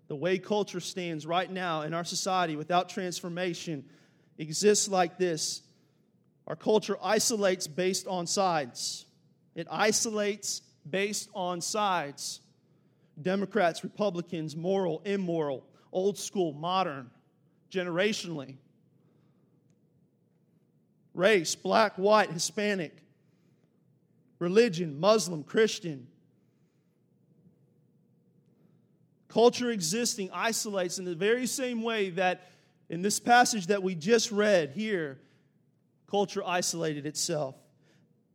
the 0.09 0.17
way 0.17 0.39
culture 0.39 0.81
stands 0.81 1.25
right 1.25 1.51
now 1.51 1.83
in 1.83 1.95
our 1.95 2.05
society 2.05 2.57
without 2.57 2.91
transformation, 2.91 3.85
exists 4.37 4.89
like 4.89 5.17
this. 5.17 5.63
Our 6.47 6.57
culture 6.57 6.99
isolates 7.03 7.67
based 7.67 8.07
on 8.07 8.27
sides. 8.27 9.07
It 9.55 9.67
isolates 9.71 10.63
based 10.89 11.29
on 11.35 11.61
sides 11.61 12.41
Democrats, 13.21 13.85
Republicans, 13.85 14.57
moral, 14.57 15.03
immoral, 15.05 15.67
old 15.93 16.17
school, 16.19 16.53
modern, 16.53 17.11
generationally. 17.71 18.57
Race, 21.13 21.55
black, 21.55 21.97
white, 21.97 22.31
Hispanic, 22.31 22.97
religion, 24.39 24.99
Muslim, 24.99 25.43
Christian. 25.43 26.07
Culture 29.29 29.71
existing 29.71 30.31
isolates 30.33 30.99
in 30.99 31.05
the 31.05 31.15
very 31.15 31.47
same 31.47 31.83
way 31.83 32.11
that 32.11 32.51
in 32.89 33.03
this 33.03 33.21
passage 33.21 33.67
that 33.67 33.83
we 33.83 33.95
just 33.95 34.33
read 34.33 34.71
here, 34.71 35.19
culture 36.09 36.43
isolated 36.45 37.07
itself. 37.07 37.55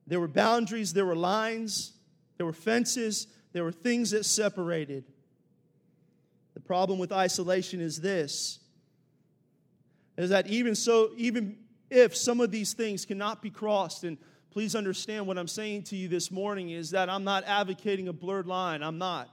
There 0.08 0.20
were 0.20 0.28
boundaries, 0.28 0.94
there 0.94 1.06
were 1.06 1.16
lines, 1.16 1.95
there 2.38 2.46
were 2.46 2.54
fences, 2.54 3.28
there 3.54 3.64
were 3.64 3.72
things 3.72 4.12
that 4.12 4.26
separated. 4.26 5.06
The 6.54 6.60
problem 6.60 7.00
with 7.00 7.12
isolation 7.12 7.82
is 7.82 8.02
this 8.02 8.60
is 10.18 10.30
that 10.30 10.48
even 10.48 10.76
so, 10.76 11.12
even 11.18 11.58
if 11.90 12.16
some 12.16 12.40
of 12.40 12.52
these 12.52 12.74
things 12.74 13.06
cannot 13.06 13.42
be 13.42 13.50
crossed, 13.50 14.04
and 14.04 14.18
please 14.52 14.76
understand 14.76 15.28
what 15.28 15.38
I'm 15.38 15.48
saying 15.48 15.84
to 15.84 15.96
you 15.96 16.08
this 16.08 16.32
morning 16.32 16.70
is 16.70 16.92
that 16.92 17.10
I'm 17.10 17.26
not 17.26 17.44
advocating 17.46 18.08
a 18.08 18.14
blurred 18.14 18.48
line. 18.48 18.82
I'm 18.82 18.98
not. 18.98 19.30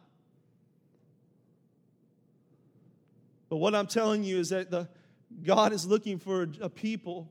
But 3.48 3.58
what 3.58 3.74
I'm 3.74 3.86
telling 3.86 4.24
you 4.24 4.38
is 4.38 4.48
that 4.48 4.70
the, 4.70 4.88
God 5.44 5.72
is 5.72 5.86
looking 5.86 6.18
for 6.18 6.48
a 6.60 6.68
people, 6.68 7.30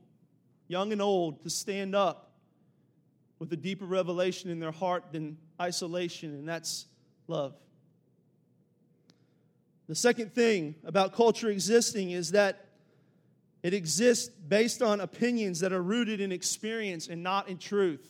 young 0.68 0.92
and 0.92 1.02
old, 1.02 1.42
to 1.42 1.50
stand 1.50 1.94
up 1.94 2.31
with 3.42 3.52
a 3.52 3.56
deeper 3.56 3.84
revelation 3.84 4.50
in 4.50 4.60
their 4.60 4.70
heart 4.70 5.06
than 5.10 5.36
isolation, 5.60 6.32
and 6.32 6.48
that's 6.48 6.86
love. 7.26 7.56
The 9.88 9.96
second 9.96 10.32
thing 10.32 10.76
about 10.84 11.12
culture 11.12 11.50
existing 11.50 12.12
is 12.12 12.30
that 12.30 12.66
it 13.64 13.74
exists 13.74 14.28
based 14.28 14.80
on 14.80 15.00
opinions 15.00 15.58
that 15.58 15.72
are 15.72 15.82
rooted 15.82 16.20
in 16.20 16.30
experience 16.30 17.08
and 17.08 17.24
not 17.24 17.48
in 17.48 17.58
truth. 17.58 18.08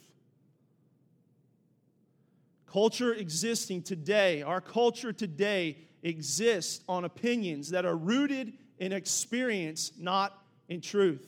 Culture 2.66 3.14
existing 3.14 3.85
today, 3.85 4.42
our 4.42 4.61
culture 4.61 5.14
today 5.14 5.79
exists 6.03 6.85
on 6.87 7.07
opinions 7.07 7.71
that 7.71 7.87
are 7.87 7.97
rooted 7.97 8.53
in 8.79 8.92
experience, 8.92 9.92
not 9.99 10.38
in 10.68 10.83
truth. 10.83 11.27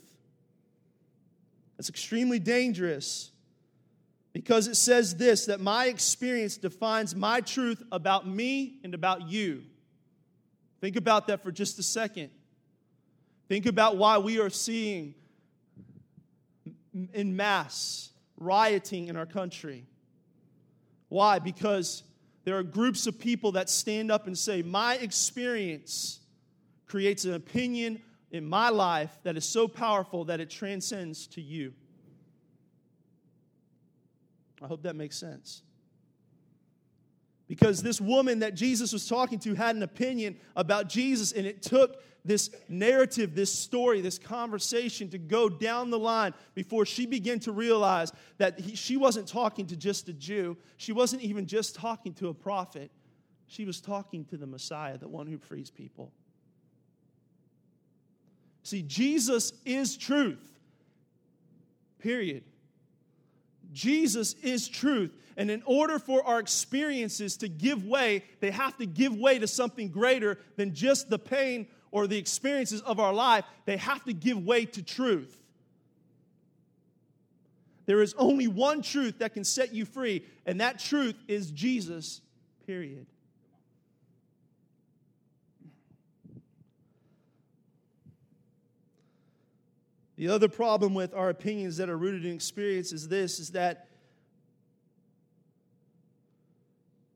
It's 1.79 1.89
extremely 1.89 2.39
dangerous 2.39 3.31
because 4.35 4.67
it 4.67 4.75
says 4.75 5.17
this 5.17 5.47
that 5.47 5.61
my 5.61 5.87
experience 5.87 6.59
defines 6.59 7.15
my 7.15 7.41
truth 7.41 7.83
about 7.91 8.27
me 8.27 8.81
and 8.85 8.93
about 8.93 9.29
you. 9.29 9.63
Think 10.83 10.97
about 10.97 11.29
that 11.29 11.43
for 11.43 11.51
just 11.51 11.79
a 11.79 11.83
second. 11.83 12.29
Think 13.49 13.65
about 13.65 13.97
why 13.97 14.19
we 14.19 14.41
are 14.41 14.51
seeing 14.51 15.15
in 17.15 17.37
mass 17.37 18.11
rioting 18.37 19.07
in 19.09 19.17
our 19.17 19.25
country. 19.25 19.87
Why? 21.09 21.39
Because 21.39 22.03
there 22.43 22.59
are 22.59 22.65
groups 22.65 23.07
of 23.07 23.19
people 23.19 23.53
that 23.53 23.71
stand 23.71 24.11
up 24.11 24.27
and 24.27 24.37
say, 24.37 24.63
My 24.63 24.97
experience 24.97 26.19
creates 26.87 27.25
an 27.25 27.35
opinion 27.35 28.03
in 28.33 28.45
my 28.45 28.69
life 28.69 29.17
that 29.23 29.37
is 29.37 29.45
so 29.45 29.69
powerful 29.69 30.25
that 30.25 30.41
it 30.41 30.51
transcends 30.51 31.29
to 31.29 31.41
you. 31.41 31.73
I 34.65 34.67
hope 34.67 34.83
that 34.85 34.97
makes 34.97 35.19
sense. 35.19 35.63
Because 37.47 37.83
this 37.83 38.01
woman 38.01 38.39
that 38.39 38.55
Jesus 38.55 38.95
was 38.95 39.07
talking 39.07 39.39
to 39.41 39.55
had 39.55 39.77
an 39.77 39.83
opinion 39.83 40.37
about 40.57 40.89
Jesus, 40.89 41.33
and 41.33 41.47
it 41.47 41.61
took 41.61 42.03
this 42.25 42.51
narrative, 42.71 43.35
this 43.35 43.53
story, 43.53 44.01
this 44.01 44.19
conversation 44.19 45.11
to 45.11 45.19
go 45.19 45.51
down 45.51 45.91
the 45.91 45.99
line 45.99 46.33
before 46.55 46.87
she 46.87 47.05
began 47.05 47.39
to 47.41 47.53
realize 47.53 48.11
that 48.39 48.59
he, 48.59 48.75
she 48.75 48.97
wasn't 48.97 49.29
talking 49.29 49.67
to 49.67 49.77
just 49.77 50.09
a 50.09 50.15
Jew. 50.15 50.57
She 50.79 50.93
wasn't 50.93 51.21
even 51.21 51.47
just 51.47 51.75
talking 51.75 52.15
to 52.15 52.29
a 52.29 52.35
prophet. 52.35 52.91
She 53.47 53.67
was 53.67 53.83
talking 53.83 54.25
to 54.27 54.39
the 54.39 54.47
Messiah, 54.47 54.97
the 54.97 55.09
one 55.09 55.27
who 55.27 55.37
frees 55.37 55.71
people. 55.71 56.11
See, 58.63 58.81
Jesus 58.81 59.53
is 59.67 59.99
truth, 59.99 60.59
period. 61.99 62.45
Jesus 63.75 64.35
is 64.43 64.69
truth. 64.69 65.13
And 65.37 65.51
in 65.51 65.63
order 65.67 65.99
for 65.99 66.25
our 66.25 66.39
experiences 66.39 67.37
to 67.39 67.49
give 67.49 67.85
way, 67.85 68.25
they 68.41 68.53
have 68.53 68.77
to 68.79 68.87
give 68.87 69.15
way 69.15 69.39
to 69.39 69.47
something 69.47 69.89
greater 69.89 70.39
than 70.57 70.75
just 70.75 71.11
the 71.11 71.19
pain 71.19 71.67
or 71.91 72.07
the 72.07 72.17
experiences 72.17 72.81
of 72.83 73.01
our 73.01 73.13
life. 73.13 73.45
They 73.67 73.77
have 73.77 74.05
to 74.05 74.13
give 74.13 74.43
way 74.45 74.65
to 74.67 74.83
truth. 74.83 75.37
There 77.87 78.01
is 78.01 78.15
only 78.17 78.47
one 78.47 78.81
truth 78.81 79.19
that 79.19 79.35
can 79.35 79.45
set 79.45 79.75
you 79.75 79.85
free, 79.85 80.25
and 80.47 80.61
that 80.61 80.79
truth 80.79 81.17
is 81.29 81.51
Jesus, 81.51 82.23
period. 82.67 83.07
The 90.25 90.33
other 90.33 90.49
problem 90.49 90.95
with 90.95 91.13
our 91.13 91.29
opinions 91.29 91.77
that 91.77 91.91
are 91.91 91.99
rooted 91.99 92.25
in 92.25 92.33
experience 92.33 92.93
is 92.95 93.09
this 93.09 93.39
is 93.39 93.51
that 93.51 93.89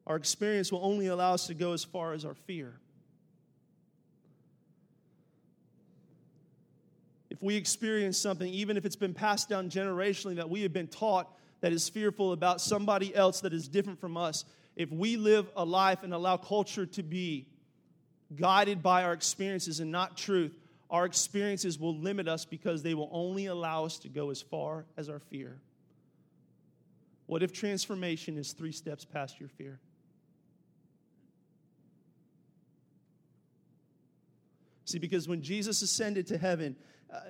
our 0.07 0.16
experience 0.16 0.71
will 0.71 0.85
only 0.85 1.07
allow 1.07 1.33
us 1.33 1.47
to 1.47 1.55
go 1.55 1.73
as 1.73 1.83
far 1.83 2.12
as 2.12 2.27
our 2.27 2.35
fear. 2.35 2.75
If 7.31 7.42
we 7.42 7.57
experience 7.57 8.18
something, 8.18 8.53
even 8.53 8.77
if 8.77 8.85
it's 8.85 8.94
been 8.94 9.14
passed 9.14 9.49
down 9.49 9.71
generationally, 9.71 10.37
that 10.37 10.51
we 10.51 10.61
have 10.61 10.75
been 10.75 10.88
taught 10.88 11.35
that 11.62 11.73
is 11.73 11.88
fearful 11.88 12.33
about 12.33 12.61
somebody 12.61 13.16
else 13.16 13.40
that 13.40 13.55
is 13.55 13.68
different 13.68 14.03
from 14.03 14.18
us, 14.18 14.44
if 14.77 14.92
we 14.92 15.16
live 15.16 15.49
a 15.57 15.64
life 15.64 16.03
and 16.03 16.12
allow 16.12 16.37
culture 16.37 16.85
to 16.85 17.03
be 17.03 17.47
guided 18.37 18.83
by 18.83 19.05
our 19.05 19.14
experiences 19.14 19.81
and 19.81 19.90
not 19.90 20.18
truth, 20.18 20.53
our 20.90 21.05
experiences 21.05 21.79
will 21.79 21.96
limit 21.96 22.29
us 22.29 22.44
because 22.44 22.83
they 22.83 22.94
will 22.94 23.11
only 23.12 23.46
allow 23.46 23.85
us 23.85 23.98
to 24.01 24.09
go 24.09 24.31
as 24.31 24.40
far 24.40 24.87
as 24.96 25.09
our 25.09 25.18
fear. 25.18 25.61
What 27.27 27.42
if 27.42 27.53
transformation 27.53 28.38
is 28.38 28.53
three 28.53 28.72
steps 28.72 29.05
past 29.05 29.38
your 29.38 29.51
fear? 29.51 29.81
See, 34.87 34.98
because 34.98 35.29
when 35.29 35.42
Jesus 35.42 35.83
ascended 35.83 36.27
to 36.29 36.38
heaven, 36.38 36.74
uh, 37.12 37.20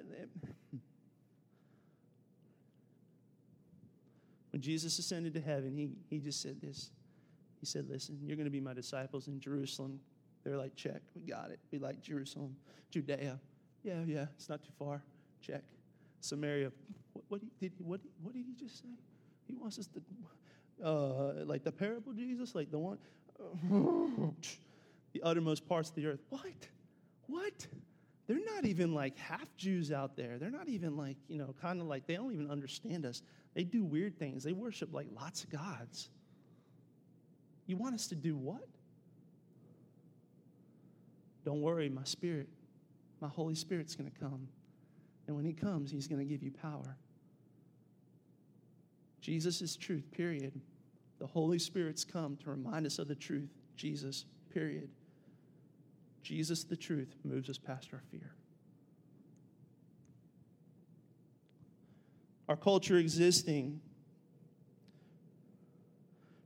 when 4.50 4.62
Jesus 4.62 5.00
ascended 5.00 5.34
to 5.34 5.40
heaven, 5.40 5.74
he, 5.74 5.88
he 6.08 6.20
just 6.20 6.40
said 6.40 6.60
this. 6.60 6.90
He 7.58 7.66
said, 7.66 7.88
Listen, 7.88 8.20
you're 8.22 8.36
going 8.36 8.46
to 8.46 8.52
be 8.52 8.60
my 8.60 8.74
disciples 8.74 9.26
in 9.26 9.40
Jerusalem, 9.40 9.98
they're 10.44 10.56
like, 10.56 10.74
check, 10.76 11.02
we 11.14 11.22
got 11.22 11.50
it. 11.50 11.58
We 11.70 11.78
like 11.78 12.00
Jerusalem, 12.00 12.56
Judea. 12.90 13.38
Yeah, 13.82 14.02
yeah, 14.06 14.26
it's 14.36 14.48
not 14.48 14.62
too 14.62 14.72
far. 14.78 15.02
Check. 15.40 15.62
Samaria. 16.20 16.72
What, 17.12 17.24
what 17.28 17.40
did 17.60 17.72
what, 17.78 18.00
what 18.22 18.34
did 18.34 18.44
he 18.44 18.54
just 18.54 18.80
say? 18.80 18.88
He 19.46 19.54
wants 19.54 19.78
us 19.78 19.88
to, 19.88 20.84
uh, 20.84 21.44
like 21.44 21.64
the 21.64 21.72
parable 21.72 22.12
Jesus, 22.12 22.54
like 22.54 22.70
the 22.70 22.78
one, 22.78 22.98
the 25.12 25.22
uttermost 25.22 25.66
parts 25.66 25.88
of 25.90 25.94
the 25.94 26.06
earth. 26.06 26.20
What? 26.28 26.68
What? 27.26 27.66
They're 28.26 28.44
not 28.44 28.66
even 28.66 28.92
like 28.92 29.16
half 29.16 29.56
Jews 29.56 29.90
out 29.90 30.16
there. 30.16 30.38
They're 30.38 30.50
not 30.50 30.68
even 30.68 30.96
like, 30.96 31.16
you 31.28 31.38
know, 31.38 31.54
kind 31.60 31.80
of 31.80 31.86
like, 31.86 32.06
they 32.06 32.14
don't 32.14 32.32
even 32.32 32.50
understand 32.50 33.06
us. 33.06 33.22
They 33.54 33.64
do 33.64 33.84
weird 33.84 34.18
things. 34.18 34.44
They 34.44 34.52
worship 34.52 34.92
like 34.92 35.06
lots 35.14 35.44
of 35.44 35.50
gods. 35.50 36.10
You 37.66 37.78
want 37.78 37.94
us 37.94 38.06
to 38.08 38.14
do 38.14 38.36
what? 38.36 38.66
Don't 41.44 41.62
worry, 41.62 41.88
my 41.88 42.04
spirit, 42.04 42.48
my 43.20 43.28
Holy 43.28 43.54
Spirit's 43.54 43.94
going 43.94 44.10
to 44.10 44.18
come. 44.18 44.48
And 45.26 45.36
when 45.36 45.44
He 45.44 45.52
comes, 45.52 45.90
He's 45.90 46.06
going 46.06 46.20
to 46.20 46.24
give 46.24 46.42
you 46.42 46.50
power. 46.50 46.96
Jesus 49.20 49.60
is 49.60 49.76
truth, 49.76 50.10
period. 50.12 50.60
The 51.18 51.26
Holy 51.26 51.58
Spirit's 51.58 52.04
come 52.04 52.36
to 52.44 52.50
remind 52.50 52.86
us 52.86 52.98
of 52.98 53.08
the 53.08 53.14
truth. 53.14 53.50
Jesus, 53.76 54.24
period. 54.50 54.88
Jesus, 56.22 56.64
the 56.64 56.76
truth, 56.76 57.14
moves 57.24 57.50
us 57.50 57.58
past 57.58 57.88
our 57.92 58.02
fear. 58.10 58.34
Our 62.48 62.56
culture 62.56 62.96
existing 62.96 63.80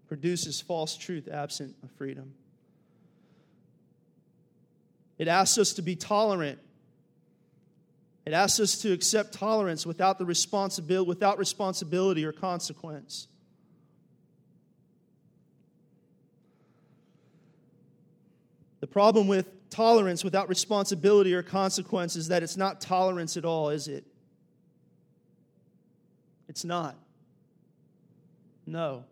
produces 0.08 0.60
false 0.60 0.96
truth 0.96 1.28
absent 1.28 1.76
of 1.82 1.90
freedom. 1.92 2.34
It 5.22 5.28
asks 5.28 5.56
us 5.56 5.74
to 5.74 5.82
be 5.82 5.94
tolerant. 5.94 6.58
It 8.26 8.32
asks 8.32 8.58
us 8.58 8.82
to 8.82 8.92
accept 8.92 9.34
tolerance 9.34 9.86
without 9.86 10.18
the 10.18 10.24
responsibility, 10.24 11.06
without 11.08 11.38
responsibility 11.38 12.24
or 12.24 12.32
consequence. 12.32 13.28
The 18.80 18.88
problem 18.88 19.28
with 19.28 19.70
tolerance 19.70 20.24
without 20.24 20.48
responsibility 20.48 21.34
or 21.34 21.44
consequence 21.44 22.16
is 22.16 22.26
that 22.26 22.42
it's 22.42 22.56
not 22.56 22.80
tolerance 22.80 23.36
at 23.36 23.44
all, 23.44 23.70
is 23.70 23.86
it? 23.86 24.04
It's 26.48 26.64
not. 26.64 26.96
No. 28.66 29.04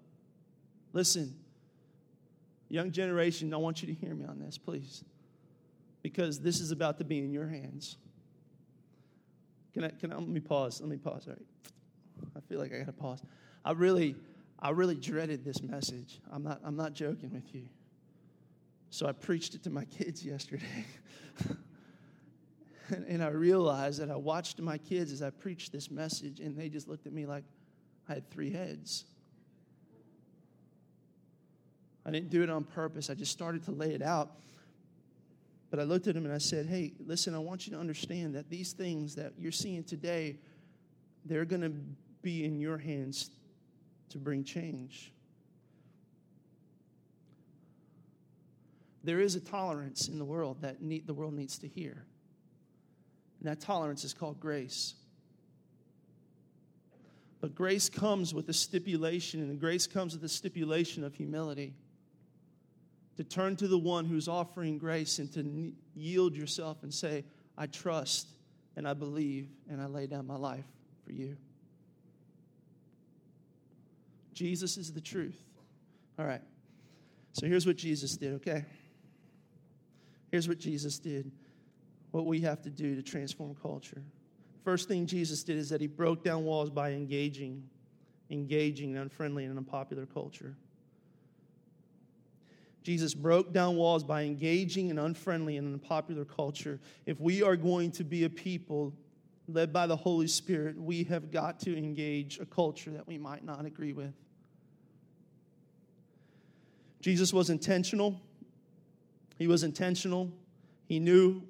Listen, 0.92 1.36
young 2.68 2.90
generation, 2.90 3.54
I 3.54 3.58
want 3.58 3.80
you 3.80 3.86
to 3.86 3.94
hear 3.94 4.12
me 4.12 4.24
on 4.24 4.40
this, 4.40 4.58
please 4.58 5.04
because 6.02 6.40
this 6.40 6.60
is 6.60 6.70
about 6.70 6.98
to 6.98 7.04
be 7.04 7.18
in 7.18 7.32
your 7.32 7.46
hands. 7.46 7.96
Can 9.74 9.84
I, 9.84 9.88
can 9.88 10.12
I, 10.12 10.16
let 10.16 10.28
me 10.28 10.40
pause. 10.40 10.80
Let 10.80 10.90
me 10.90 10.96
pause. 10.96 11.26
All 11.26 11.34
right. 11.34 11.42
I 12.36 12.40
feel 12.40 12.58
like 12.58 12.72
I 12.72 12.78
got 12.78 12.86
to 12.86 12.92
pause. 12.92 13.22
I 13.64 13.72
really, 13.72 14.16
I 14.58 14.70
really 14.70 14.96
dreaded 14.96 15.44
this 15.44 15.62
message. 15.62 16.20
I'm 16.30 16.42
not, 16.42 16.60
I'm 16.64 16.76
not 16.76 16.92
joking 16.92 17.30
with 17.32 17.54
you. 17.54 17.68
So 18.90 19.06
I 19.06 19.12
preached 19.12 19.54
it 19.54 19.62
to 19.64 19.70
my 19.70 19.84
kids 19.98 20.24
yesterday. 20.24 20.84
and, 22.88 23.06
and 23.06 23.22
I 23.22 23.28
realized 23.28 24.00
that 24.00 24.10
I 24.10 24.16
watched 24.16 24.60
my 24.60 24.78
kids 24.78 25.12
as 25.12 25.22
I 25.22 25.30
preached 25.30 25.72
this 25.72 25.90
message, 25.90 26.40
and 26.40 26.56
they 26.56 26.68
just 26.68 26.88
looked 26.88 27.06
at 27.06 27.12
me 27.12 27.26
like 27.26 27.44
I 28.08 28.14
had 28.14 28.30
three 28.30 28.50
heads. 28.50 29.04
I 32.04 32.10
didn't 32.10 32.30
do 32.30 32.42
it 32.42 32.50
on 32.50 32.64
purpose. 32.64 33.10
I 33.10 33.14
just 33.14 33.30
started 33.30 33.64
to 33.66 33.70
lay 33.70 33.92
it 33.94 34.02
out. 34.02 34.32
But 35.70 35.78
I 35.78 35.84
looked 35.84 36.08
at 36.08 36.16
him 36.16 36.24
and 36.24 36.34
I 36.34 36.38
said, 36.38 36.66
Hey, 36.66 36.92
listen, 36.98 37.34
I 37.34 37.38
want 37.38 37.66
you 37.66 37.72
to 37.74 37.78
understand 37.78 38.34
that 38.34 38.50
these 38.50 38.72
things 38.72 39.14
that 39.14 39.34
you're 39.38 39.52
seeing 39.52 39.84
today, 39.84 40.36
they're 41.24 41.44
going 41.44 41.62
to 41.62 41.72
be 42.22 42.44
in 42.44 42.60
your 42.60 42.76
hands 42.76 43.30
to 44.10 44.18
bring 44.18 44.42
change. 44.42 45.12
There 49.04 49.20
is 49.20 49.36
a 49.36 49.40
tolerance 49.40 50.08
in 50.08 50.18
the 50.18 50.24
world 50.24 50.60
that 50.60 50.82
need, 50.82 51.06
the 51.06 51.14
world 51.14 51.32
needs 51.32 51.58
to 51.58 51.68
hear. 51.68 52.04
And 53.38 53.48
that 53.48 53.60
tolerance 53.60 54.04
is 54.04 54.12
called 54.12 54.40
grace. 54.40 54.94
But 57.40 57.54
grace 57.54 57.88
comes 57.88 58.34
with 58.34 58.50
a 58.50 58.52
stipulation, 58.52 59.40
and 59.40 59.58
grace 59.58 59.86
comes 59.86 60.12
with 60.12 60.22
a 60.24 60.28
stipulation 60.28 61.04
of 61.04 61.14
humility 61.14 61.72
to 63.20 63.24
turn 63.24 63.54
to 63.54 63.68
the 63.68 63.76
one 63.76 64.06
who's 64.06 64.28
offering 64.28 64.78
grace 64.78 65.18
and 65.18 65.30
to 65.30 65.74
yield 65.94 66.34
yourself 66.34 66.82
and 66.82 66.94
say, 66.94 67.22
I 67.58 67.66
trust 67.66 68.28
and 68.76 68.88
I 68.88 68.94
believe 68.94 69.50
and 69.68 69.78
I 69.78 69.84
lay 69.84 70.06
down 70.06 70.26
my 70.26 70.36
life 70.36 70.64
for 71.04 71.12
you. 71.12 71.36
Jesus 74.32 74.78
is 74.78 74.94
the 74.94 75.02
truth. 75.02 75.38
All 76.18 76.24
right. 76.24 76.40
So 77.34 77.46
here's 77.46 77.66
what 77.66 77.76
Jesus 77.76 78.16
did, 78.16 78.32
okay? 78.36 78.64
Here's 80.30 80.48
what 80.48 80.58
Jesus 80.58 80.98
did. 80.98 81.30
What 82.12 82.24
we 82.24 82.40
have 82.40 82.62
to 82.62 82.70
do 82.70 82.96
to 82.96 83.02
transform 83.02 83.54
culture. 83.54 84.02
First 84.64 84.88
thing 84.88 85.04
Jesus 85.04 85.42
did 85.42 85.58
is 85.58 85.68
that 85.68 85.82
he 85.82 85.88
broke 85.88 86.24
down 86.24 86.46
walls 86.46 86.70
by 86.70 86.92
engaging, 86.92 87.68
engaging 88.30 88.92
in 88.92 88.96
unfriendly 88.96 89.44
and 89.44 89.58
unpopular 89.58 90.06
culture. 90.06 90.56
Jesus 92.82 93.12
broke 93.14 93.52
down 93.52 93.76
walls 93.76 94.02
by 94.02 94.22
engaging 94.22 94.88
in 94.88 94.98
unfriendly 94.98 95.56
and 95.56 95.74
unpopular 95.74 96.24
culture. 96.24 96.80
If 97.06 97.20
we 97.20 97.42
are 97.42 97.56
going 97.56 97.90
to 97.92 98.04
be 98.04 98.24
a 98.24 98.30
people 98.30 98.94
led 99.48 99.72
by 99.72 99.86
the 99.86 99.96
Holy 99.96 100.26
Spirit, 100.26 100.80
we 100.80 101.04
have 101.04 101.30
got 101.30 101.60
to 101.60 101.76
engage 101.76 102.38
a 102.40 102.46
culture 102.46 102.90
that 102.90 103.06
we 103.06 103.18
might 103.18 103.44
not 103.44 103.64
agree 103.66 103.92
with. 103.92 104.14
Jesus 107.00 107.32
was 107.32 107.50
intentional. 107.50 108.20
He 109.38 109.46
was 109.46 109.62
intentional. 109.62 110.30
He 110.86 110.98
knew 110.98 111.42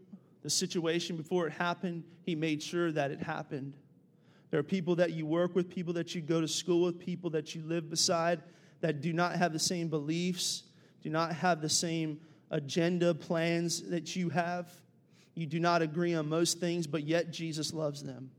the 0.43 0.51
situation 0.51 1.17
before 1.17 1.47
it 1.47 1.53
happened, 1.53 2.05
he 2.23 2.35
made 2.35 2.63
sure 2.63 2.91
that 2.93 3.11
it 3.11 3.21
happened. 3.21 3.75
There 4.51 4.59
are 4.59 4.65
people 4.65 4.97
that 4.97 5.13
you 5.13 5.27
work 5.27 5.55
with, 5.55 5.69
people 5.69 5.93
that 5.95 6.15
you 6.15 6.23
go 6.23 6.41
to 6.41 6.49
school 6.49 6.87
with, 6.87 6.99
people 6.99 7.31
that 7.31 7.55
you 7.55 7.63
live 7.63 7.91
beside 7.91 8.41
that 8.81 9.01
do 9.01 9.13
not 9.13 9.37
have 9.37 9.53
the 9.53 9.59
same 9.59 9.89
beliefs 9.89 10.65
do 11.03 11.11
not 11.11 11.35
have 11.35 11.61
the 11.61 11.69
same 11.69 12.21
agenda, 12.51 13.15
plans 13.15 13.83
that 13.91 14.17
you 14.17 14.29
have. 14.31 14.71
You 15.35 15.47
do 15.47 15.61
not 15.61 15.83
agree 15.83 16.15
on 16.15 16.29
most 16.29 16.59
things, 16.61 16.87
but 16.87 17.05
yet 17.05 17.31
Jesus 17.31 17.73
loves 17.73 18.03
them. 18.03 18.31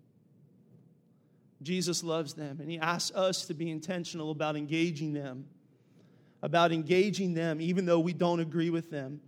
Jesus 1.62 2.04
loves 2.04 2.34
them, 2.34 2.58
and 2.60 2.70
He 2.70 2.80
asks 2.80 3.16
us 3.16 3.46
to 3.46 3.54
be 3.54 3.70
intentional 3.70 4.32
about 4.32 4.56
engaging 4.56 5.14
them, 5.14 5.46
about 6.42 6.72
engaging 6.72 7.34
them, 7.34 7.62
even 7.62 7.86
though 7.86 8.00
we 8.00 8.14
don't 8.14 8.40
agree 8.40 8.70
with 8.70 8.90
them. 8.90 9.22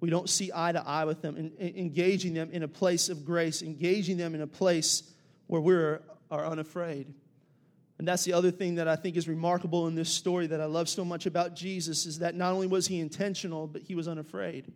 We 0.00 0.10
don't 0.10 0.28
see 0.28 0.50
eye 0.52 0.72
to 0.72 0.82
eye 0.84 1.04
with 1.04 1.22
them, 1.22 1.36
and 1.36 1.52
engaging 1.60 2.34
them 2.34 2.50
in 2.50 2.62
a 2.62 2.68
place 2.68 3.08
of 3.08 3.24
grace, 3.24 3.62
engaging 3.62 4.16
them 4.16 4.34
in 4.34 4.40
a 4.40 4.46
place 4.46 5.04
where 5.46 5.60
we 5.60 5.74
are 5.74 6.02
unafraid. 6.30 7.12
And 8.02 8.08
that's 8.08 8.24
the 8.24 8.32
other 8.32 8.50
thing 8.50 8.74
that 8.74 8.88
I 8.88 8.96
think 8.96 9.16
is 9.16 9.28
remarkable 9.28 9.86
in 9.86 9.94
this 9.94 10.10
story 10.10 10.48
that 10.48 10.60
I 10.60 10.64
love 10.64 10.88
so 10.88 11.04
much 11.04 11.26
about 11.26 11.54
Jesus 11.54 12.04
is 12.04 12.18
that 12.18 12.34
not 12.34 12.52
only 12.52 12.66
was 12.66 12.88
he 12.88 12.98
intentional, 12.98 13.68
but 13.68 13.82
he 13.82 13.94
was 13.94 14.08
unafraid. 14.08 14.72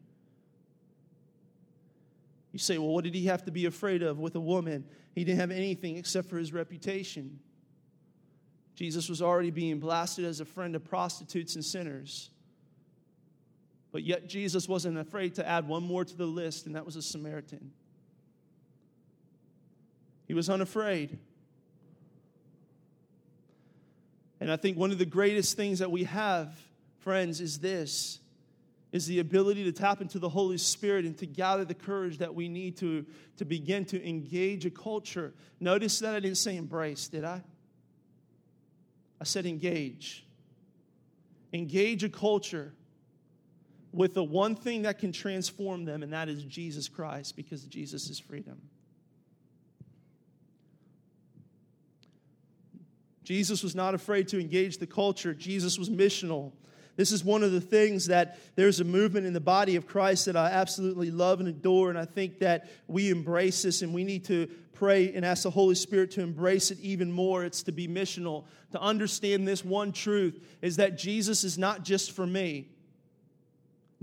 You 2.52 2.60
say, 2.60 2.78
well, 2.78 2.90
what 2.90 3.02
did 3.02 3.16
he 3.16 3.26
have 3.26 3.44
to 3.46 3.50
be 3.50 3.64
afraid 3.64 4.04
of 4.04 4.20
with 4.20 4.36
a 4.36 4.40
woman? 4.40 4.84
He 5.12 5.24
didn't 5.24 5.40
have 5.40 5.50
anything 5.50 5.96
except 5.96 6.30
for 6.30 6.38
his 6.38 6.52
reputation. 6.52 7.40
Jesus 8.76 9.08
was 9.08 9.20
already 9.20 9.50
being 9.50 9.80
blasted 9.80 10.24
as 10.24 10.38
a 10.38 10.44
friend 10.44 10.76
of 10.76 10.84
prostitutes 10.84 11.56
and 11.56 11.64
sinners. 11.64 12.30
But 13.90 14.04
yet, 14.04 14.28
Jesus 14.28 14.68
wasn't 14.68 14.98
afraid 14.98 15.34
to 15.34 15.48
add 15.48 15.66
one 15.66 15.82
more 15.82 16.04
to 16.04 16.16
the 16.16 16.26
list, 16.26 16.66
and 16.66 16.76
that 16.76 16.86
was 16.86 16.94
a 16.94 17.02
Samaritan. 17.02 17.72
He 20.28 20.34
was 20.34 20.48
unafraid. 20.48 21.18
And 24.40 24.52
I 24.52 24.56
think 24.56 24.76
one 24.76 24.90
of 24.90 24.98
the 24.98 25.06
greatest 25.06 25.56
things 25.56 25.78
that 25.78 25.90
we 25.90 26.04
have, 26.04 26.54
friends, 26.98 27.40
is 27.40 27.58
this 27.58 28.20
is 28.92 29.06
the 29.06 29.18
ability 29.18 29.64
to 29.64 29.72
tap 29.72 30.00
into 30.00 30.18
the 30.18 30.28
Holy 30.28 30.56
Spirit 30.56 31.04
and 31.04 31.18
to 31.18 31.26
gather 31.26 31.64
the 31.64 31.74
courage 31.74 32.18
that 32.18 32.34
we 32.34 32.48
need 32.48 32.76
to, 32.78 33.04
to 33.36 33.44
begin 33.44 33.84
to 33.84 34.08
engage 34.08 34.64
a 34.64 34.70
culture. 34.70 35.34
Notice 35.60 35.98
that 35.98 36.14
I 36.14 36.20
didn't 36.20 36.38
say 36.38 36.56
embrace, 36.56 37.08
did 37.08 37.24
I? 37.24 37.42
I 39.20 39.24
said 39.24 39.44
engage. 39.44 40.24
Engage 41.52 42.04
a 42.04 42.08
culture 42.08 42.72
with 43.92 44.14
the 44.14 44.24
one 44.24 44.54
thing 44.54 44.82
that 44.82 44.98
can 44.98 45.10
transform 45.10 45.84
them, 45.84 46.02
and 46.02 46.12
that 46.12 46.28
is 46.28 46.44
Jesus 46.44 46.88
Christ, 46.88 47.34
because 47.34 47.64
Jesus 47.64 48.08
is 48.08 48.18
freedom. 48.18 48.60
Jesus 53.26 53.64
was 53.64 53.74
not 53.74 53.92
afraid 53.92 54.28
to 54.28 54.40
engage 54.40 54.78
the 54.78 54.86
culture, 54.86 55.34
Jesus 55.34 55.80
was 55.80 55.90
missional. 55.90 56.52
This 56.94 57.10
is 57.10 57.24
one 57.24 57.42
of 57.42 57.50
the 57.50 57.60
things 57.60 58.06
that 58.06 58.38
there's 58.54 58.78
a 58.78 58.84
movement 58.84 59.26
in 59.26 59.32
the 59.32 59.40
body 59.40 59.74
of 59.74 59.84
Christ 59.84 60.26
that 60.26 60.36
I 60.36 60.48
absolutely 60.50 61.10
love 61.10 61.40
and 61.40 61.48
adore, 61.48 61.90
and 61.90 61.98
I 61.98 62.04
think 62.04 62.38
that 62.38 62.70
we 62.86 63.10
embrace 63.10 63.62
this 63.62 63.82
and 63.82 63.92
we 63.92 64.04
need 64.04 64.24
to 64.26 64.46
pray 64.74 65.12
and 65.12 65.24
ask 65.24 65.42
the 65.42 65.50
Holy 65.50 65.74
Spirit 65.74 66.12
to 66.12 66.22
embrace 66.22 66.70
it 66.70 66.78
even 66.78 67.10
more. 67.10 67.44
It's 67.44 67.64
to 67.64 67.72
be 67.72 67.88
missional, 67.88 68.44
to 68.70 68.80
understand 68.80 69.46
this 69.46 69.64
one 69.64 69.90
truth 69.90 70.40
is 70.62 70.76
that 70.76 70.96
Jesus 70.96 71.42
is 71.42 71.58
not 71.58 71.82
just 71.82 72.12
for 72.12 72.28
me. 72.28 72.68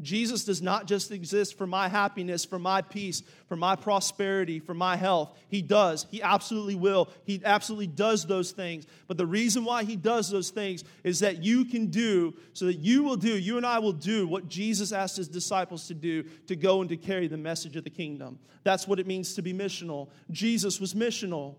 Jesus 0.02 0.44
does 0.44 0.62
not 0.62 0.88
just 0.88 1.12
exist 1.12 1.56
for 1.56 1.68
my 1.68 1.88
happiness, 1.88 2.44
for 2.46 2.58
my 2.58 2.82
peace, 2.82 3.22
for 3.48 3.56
my 3.56 3.76
prosperity, 3.76 4.60
for 4.60 4.74
my 4.74 4.96
health. 4.96 5.38
He 5.50 5.62
does. 5.62 6.08
He 6.10 6.22
absolutely 6.22 6.74
will. 6.74 7.10
He 7.26 7.40
absolutely 7.46 7.88
does 7.88 8.26
those 8.26 8.52
things. 8.52 8.88
But 9.08 9.18
the 9.18 9.28
reason 9.28 9.64
why 9.66 9.84
He 9.84 9.96
does 9.96 10.32
those 10.32 10.50
things 10.50 10.84
is 11.04 11.20
that 11.20 11.44
you 11.44 11.66
can 11.66 11.88
do, 11.88 12.34
so 12.54 12.66
that 12.66 12.80
you 12.80 13.04
will 13.04 13.18
do, 13.18 13.38
you 13.38 13.58
and 13.58 13.66
I 13.66 13.78
will 13.80 13.94
do 13.94 14.28
what 14.28 14.50
Jesus 14.50 14.92
asked 14.92 15.18
His 15.18 15.28
disciples 15.28 15.88
to 15.88 15.94
do 15.94 16.24
to 16.48 16.56
go 16.56 16.82
and 16.82 16.90
to 16.90 16.98
carry 16.98 17.28
the 17.28 17.38
message 17.38 17.76
of 17.76 17.84
the 17.84 17.92
kingdom. 17.92 18.40
That's 18.64 18.88
what 18.88 19.00
it 19.00 19.06
means 19.06 19.36
to 19.36 19.44
be 19.44 19.54
missional. 19.54 20.10
Jesus 20.32 20.80
was 20.80 20.96
missional. 20.96 21.56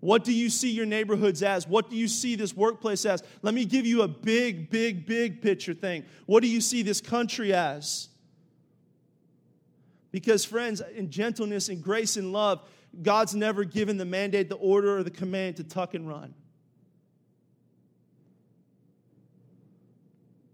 What 0.00 0.22
do 0.22 0.32
you 0.32 0.48
see 0.48 0.70
your 0.70 0.86
neighborhoods 0.86 1.42
as? 1.42 1.66
What 1.66 1.90
do 1.90 1.96
you 1.96 2.06
see 2.06 2.36
this 2.36 2.54
workplace 2.54 3.04
as? 3.04 3.22
Let 3.42 3.52
me 3.52 3.64
give 3.64 3.84
you 3.84 4.02
a 4.02 4.08
big, 4.08 4.70
big, 4.70 5.06
big 5.06 5.42
picture 5.42 5.74
thing. 5.74 6.04
What 6.26 6.42
do 6.42 6.48
you 6.48 6.60
see 6.60 6.82
this 6.82 7.00
country 7.00 7.52
as? 7.52 8.08
Because, 10.12 10.44
friends, 10.44 10.80
in 10.94 11.10
gentleness 11.10 11.68
and 11.68 11.82
grace 11.82 12.16
and 12.16 12.32
love, 12.32 12.62
God's 13.02 13.34
never 13.34 13.64
given 13.64 13.96
the 13.96 14.04
mandate, 14.04 14.48
the 14.48 14.56
order, 14.56 14.98
or 14.98 15.02
the 15.02 15.10
command 15.10 15.56
to 15.56 15.64
tuck 15.64 15.94
and 15.94 16.08
run. 16.08 16.32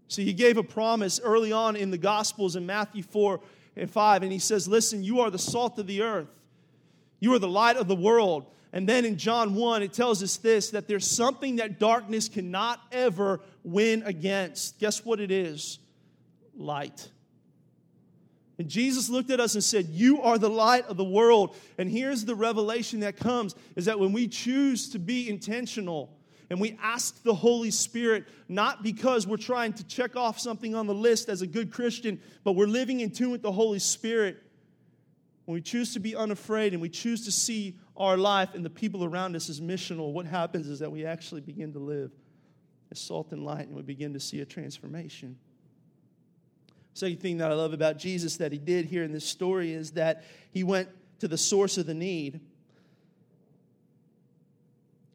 So, 0.07 0.23
He 0.23 0.33
gave 0.33 0.57
a 0.57 0.63
promise 0.63 1.19
early 1.23 1.51
on 1.51 1.75
in 1.75 1.91
the 1.91 1.97
Gospels 1.97 2.55
in 2.55 2.65
Matthew 2.65 3.03
4 3.03 3.39
and 3.77 3.89
5, 3.89 4.23
and 4.23 4.31
He 4.31 4.39
says, 4.39 4.67
Listen, 4.67 5.03
you 5.03 5.19
are 5.19 5.29
the 5.29 5.39
salt 5.39 5.77
of 5.77 5.85
the 5.85 6.01
earth, 6.01 6.39
you 7.19 7.33
are 7.33 7.39
the 7.39 7.47
light 7.47 7.77
of 7.77 7.87
the 7.87 7.95
world. 7.95 8.47
And 8.75 8.87
then 8.89 9.05
in 9.05 9.17
John 9.17 9.55
1, 9.55 9.83
it 9.83 9.93
tells 9.93 10.21
us 10.21 10.35
this 10.35 10.71
that 10.71 10.87
there's 10.87 11.09
something 11.09 11.55
that 11.55 11.79
darkness 11.79 12.27
cannot 12.27 12.81
ever 12.91 13.39
win 13.63 14.03
against. 14.03 14.79
Guess 14.79 15.05
what 15.05 15.21
it 15.21 15.31
is? 15.31 15.79
Light. 16.57 17.09
And 18.57 18.67
Jesus 18.67 19.09
looked 19.09 19.31
at 19.31 19.39
us 19.39 19.55
and 19.55 19.63
said, 19.63 19.87
You 19.87 20.21
are 20.21 20.37
the 20.37 20.49
light 20.49 20.85
of 20.87 20.97
the 20.97 21.05
world. 21.05 21.55
And 21.77 21.89
here's 21.89 22.25
the 22.25 22.35
revelation 22.35 22.99
that 22.99 23.15
comes 23.15 23.55
is 23.77 23.85
that 23.85 23.97
when 23.97 24.11
we 24.11 24.27
choose 24.27 24.89
to 24.89 24.99
be 24.99 25.29
intentional 25.29 26.09
and 26.49 26.59
we 26.59 26.77
ask 26.81 27.23
the 27.23 27.33
Holy 27.33 27.71
Spirit, 27.71 28.25
not 28.49 28.83
because 28.83 29.25
we're 29.25 29.37
trying 29.37 29.71
to 29.73 29.85
check 29.85 30.17
off 30.17 30.37
something 30.37 30.75
on 30.75 30.85
the 30.85 30.93
list 30.93 31.29
as 31.29 31.41
a 31.41 31.47
good 31.47 31.71
Christian, 31.71 32.19
but 32.43 32.53
we're 32.53 32.67
living 32.67 32.99
in 32.99 33.09
tune 33.09 33.31
with 33.31 33.41
the 33.41 33.53
Holy 33.53 33.79
Spirit, 33.79 34.41
when 35.45 35.53
we 35.53 35.61
choose 35.61 35.93
to 35.93 35.99
be 35.99 36.15
unafraid 36.15 36.73
and 36.73 36.81
we 36.81 36.89
choose 36.89 37.23
to 37.25 37.31
see 37.31 37.77
our 37.97 38.17
life 38.17 38.53
and 38.53 38.65
the 38.65 38.69
people 38.69 39.03
around 39.03 39.35
us 39.35 39.49
is 39.49 39.61
missional, 39.61 40.11
what 40.11 40.25
happens 40.25 40.67
is 40.67 40.79
that 40.79 40.91
we 40.91 41.05
actually 41.05 41.41
begin 41.41 41.73
to 41.73 41.79
live 41.79 42.11
as 42.91 42.99
salt 42.99 43.31
and 43.31 43.43
light 43.45 43.67
and 43.67 43.75
we 43.75 43.81
begin 43.81 44.13
to 44.13 44.19
see 44.19 44.41
a 44.41 44.45
transformation. 44.45 45.37
Second 46.93 47.19
thing 47.19 47.37
that 47.37 47.51
I 47.51 47.53
love 47.53 47.73
about 47.73 47.97
Jesus 47.97 48.37
that 48.37 48.51
he 48.51 48.57
did 48.57 48.85
here 48.85 49.03
in 49.03 49.11
this 49.11 49.25
story 49.25 49.73
is 49.73 49.91
that 49.91 50.23
he 50.51 50.63
went 50.63 50.89
to 51.19 51.27
the 51.27 51.37
source 51.37 51.77
of 51.77 51.85
the 51.85 51.93
need. 51.93 52.39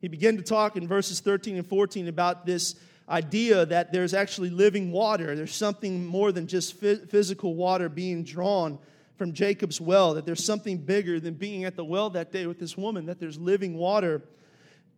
He 0.00 0.08
began 0.08 0.36
to 0.36 0.42
talk 0.42 0.76
in 0.76 0.86
verses 0.86 1.20
13 1.20 1.56
and 1.56 1.66
14 1.66 2.08
about 2.08 2.46
this 2.46 2.74
idea 3.08 3.66
that 3.66 3.92
there's 3.92 4.14
actually 4.14 4.50
living 4.50 4.92
water. 4.92 5.34
There's 5.34 5.54
something 5.54 6.06
more 6.06 6.32
than 6.32 6.46
just 6.46 6.76
physical 6.76 7.54
water 7.54 7.88
being 7.88 8.24
drawn 8.24 8.78
from 9.20 9.35
Jacob's 9.35 9.83
well, 9.83 10.14
that 10.14 10.24
there's 10.24 10.42
something 10.42 10.78
bigger 10.78 11.20
than 11.20 11.35
being 11.35 11.64
at 11.64 11.76
the 11.76 11.85
well 11.85 12.09
that 12.09 12.33
day 12.33 12.46
with 12.46 12.59
this 12.59 12.74
woman, 12.74 13.04
that 13.04 13.20
there's 13.20 13.38
living 13.38 13.76
water. 13.76 14.22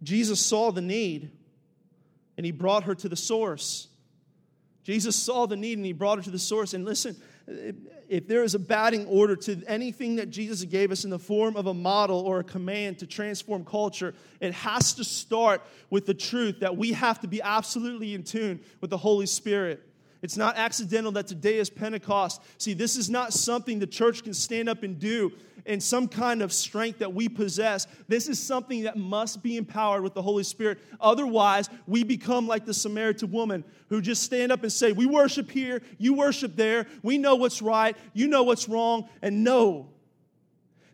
Jesus 0.05 0.39
saw 0.39 0.71
the 0.71 0.81
need 0.81 1.33
and 2.37 2.47
he 2.47 2.53
brought 2.53 2.85
her 2.85 2.95
to 2.95 3.09
the 3.09 3.17
source. 3.17 3.89
Jesus 4.85 5.17
saw 5.17 5.47
the 5.47 5.57
need 5.57 5.77
and 5.77 5.85
he 5.85 5.93
brought 5.93 6.19
her 6.19 6.23
to 6.23 6.31
the 6.31 6.39
source. 6.39 6.73
And 6.73 6.85
listen, 6.85 7.17
if 8.09 8.29
there 8.29 8.45
is 8.45 8.55
a 8.55 8.61
batting 8.61 9.07
order 9.07 9.35
to 9.35 9.61
anything 9.67 10.15
that 10.15 10.31
Jesus 10.31 10.63
gave 10.63 10.93
us 10.93 11.03
in 11.03 11.11
the 11.11 11.19
form 11.19 11.57
of 11.57 11.67
a 11.67 11.75
model 11.75 12.21
or 12.21 12.39
a 12.39 12.45
command 12.45 13.01
to 13.01 13.09
transform 13.09 13.65
culture, 13.65 14.15
it 14.39 14.55
has 14.55 14.93
to 14.93 15.03
start 15.03 15.63
with 15.91 16.07
the 16.07 16.15
truth 16.15 16.61
that 16.61 16.77
we 16.77 16.93
have 16.93 17.19
to 17.23 17.27
be 17.27 17.43
absolutely 17.43 18.15
in 18.15 18.23
tune 18.23 18.61
with 18.81 18.91
the 18.91 18.99
Holy 18.99 19.27
Spirit. 19.27 19.83
It's 20.23 20.37
not 20.37 20.57
accidental 20.57 21.11
that 21.13 21.27
today 21.27 21.59
is 21.59 21.69
Pentecost. 21.69 22.41
See, 22.59 22.75
this 22.75 22.97
is 22.97 23.11
not 23.11 23.33
something 23.33 23.81
the 23.81 23.87
church 23.87 24.23
can 24.23 24.33
stand 24.33 24.69
up 24.69 24.85
and 24.85 24.99
do 24.99 25.33
in 25.67 25.81
some 25.81 26.09
kind 26.09 26.43
of 26.43 26.53
strength 26.53 27.01
that 27.01 27.13
we 27.13 27.29
possess. 27.29 27.87
This 28.09 28.29
is 28.29 28.39
something 28.39 28.83
that 28.83 28.97
must 28.97 29.43
be 29.43 29.57
empowered 29.57 30.03
with 30.03 30.15
the 30.15 30.23
Holy 30.23 30.45
Spirit. 30.45 30.79
Otherwise, 31.01 31.69
we 31.87 32.05
become 32.05 32.47
like 32.47 32.65
the 32.65 32.75
Samaritan 32.75 33.31
woman 33.31 33.65
who 33.89 34.01
just 34.01 34.23
stand 34.23 34.53
up 34.53 34.63
and 34.63 34.73
say, 34.73 34.93
We 34.93 35.07
worship 35.07 35.51
here, 35.51 35.83
you 35.99 36.15
worship 36.15 36.57
there, 36.57 36.87
we 37.03 37.19
know 37.19 37.37
what's 37.37 37.61
right, 37.61 37.97
you 38.13 38.29
know 38.29 38.45
what's 38.45 38.69
wrong, 38.69 39.09
and 39.23 39.45
no. 39.45 39.89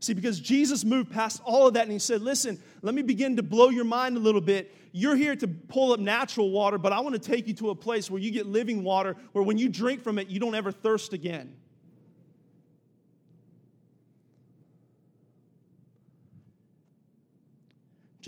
See, 0.01 0.15
because 0.15 0.39
Jesus 0.39 0.85
moved 0.85 1.11
past 1.11 1.43
all 1.45 1.67
of 1.67 1.75
that 1.75 1.83
and 1.83 1.93
he 1.93 1.99
said, 1.99 2.23
Listen, 2.23 2.61
let 2.83 2.95
me 2.95 3.03
begin 3.03 3.37
to 3.37 3.43
blow 3.43 3.69
your 3.69 3.85
mind 3.85 4.17
a 4.17 4.21
little 4.21 4.41
bit 4.41 4.73
you're 4.93 5.17
here 5.17 5.37
to 5.37 5.49
pull 5.49 5.93
up 5.93 6.01
natural 6.01 6.51
water, 6.51 6.79
but 6.79 6.93
I 6.93 7.01
want 7.01 7.15
to 7.15 7.21
take 7.21 7.47
you 7.47 7.55
to 7.55 7.71
a 7.71 7.75
place 7.75 8.11
where 8.11 8.21
you 8.21 8.31
get 8.31 8.47
living 8.47 8.83
water, 8.83 9.17
where 9.33 9.45
when 9.45 9.59
you 9.59 9.69
drink 9.69 10.03
from 10.03 10.19
it, 10.19 10.29
you 10.29 10.41
don't 10.41 10.55
ever 10.55 10.73
thirst 10.73 11.13
again. 11.13 11.55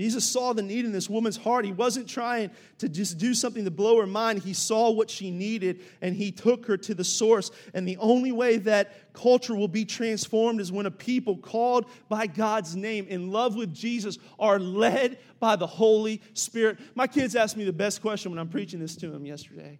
Jesus 0.01 0.25
saw 0.25 0.55
the 0.55 0.63
need 0.63 0.87
in 0.87 0.93
this 0.93 1.11
woman's 1.11 1.37
heart. 1.37 1.67
He 1.67 1.73
wasn't 1.73 2.09
trying 2.09 2.51
to 2.79 2.89
just 2.89 3.19
do 3.19 3.35
something 3.35 3.67
to 3.67 3.71
blow 3.71 4.01
her 4.01 4.07
mind. 4.07 4.39
He 4.39 4.55
saw 4.55 4.89
what 4.89 5.11
she 5.11 5.31
needed 5.31 5.83
and 6.01 6.17
he 6.17 6.33
took 6.33 6.65
her 6.65 6.79
to 6.79 6.95
the 6.95 7.05
source. 7.05 7.51
And 7.75 7.87
the 7.87 7.99
only 7.99 8.33
way 8.33 8.57
that 8.57 9.13
culture 9.13 9.55
will 9.55 9.69
be 9.69 9.85
transformed 9.85 10.59
is 10.59 10.73
when 10.73 10.87
a 10.87 10.91
people 10.91 11.37
called 11.37 11.85
by 12.09 12.27
God's 12.29 12.75
name, 12.75 13.09
in 13.09 13.31
love 13.31 13.57
with 13.57 13.75
Jesus, 13.75 14.17
are 14.39 14.59
led 14.59 15.19
by 15.39 15.55
the 15.55 15.67
Holy 15.67 16.23
Spirit. 16.33 16.79
My 16.95 17.07
kids 17.07 17.37
asked 17.37 17.59
me 17.59 17.65
the 17.65 17.73
best 17.73 18.01
question 18.01 18.31
when 18.31 18.39
I'm 18.39 18.49
preaching 18.49 18.81
this 18.81 18.97
to 18.97 19.11
them 19.11 19.27
yesterday. 19.27 19.79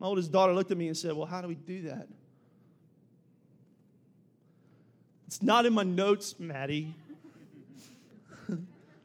My 0.00 0.08
oldest 0.08 0.32
daughter 0.32 0.52
looked 0.52 0.72
at 0.72 0.76
me 0.76 0.88
and 0.88 0.96
said, 0.96 1.12
Well, 1.12 1.26
how 1.26 1.40
do 1.40 1.46
we 1.46 1.54
do 1.54 1.82
that? 1.82 2.08
It's 5.28 5.40
not 5.40 5.64
in 5.64 5.74
my 5.74 5.84
notes, 5.84 6.34
Maddie. 6.40 6.92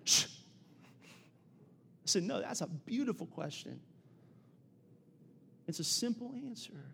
I 0.07 2.05
said, 2.05 2.23
No, 2.23 2.41
that's 2.41 2.61
a 2.61 2.67
beautiful 2.67 3.27
question. 3.27 3.79
It's 5.67 5.79
a 5.79 5.83
simple 5.83 6.33
answer. 6.45 6.85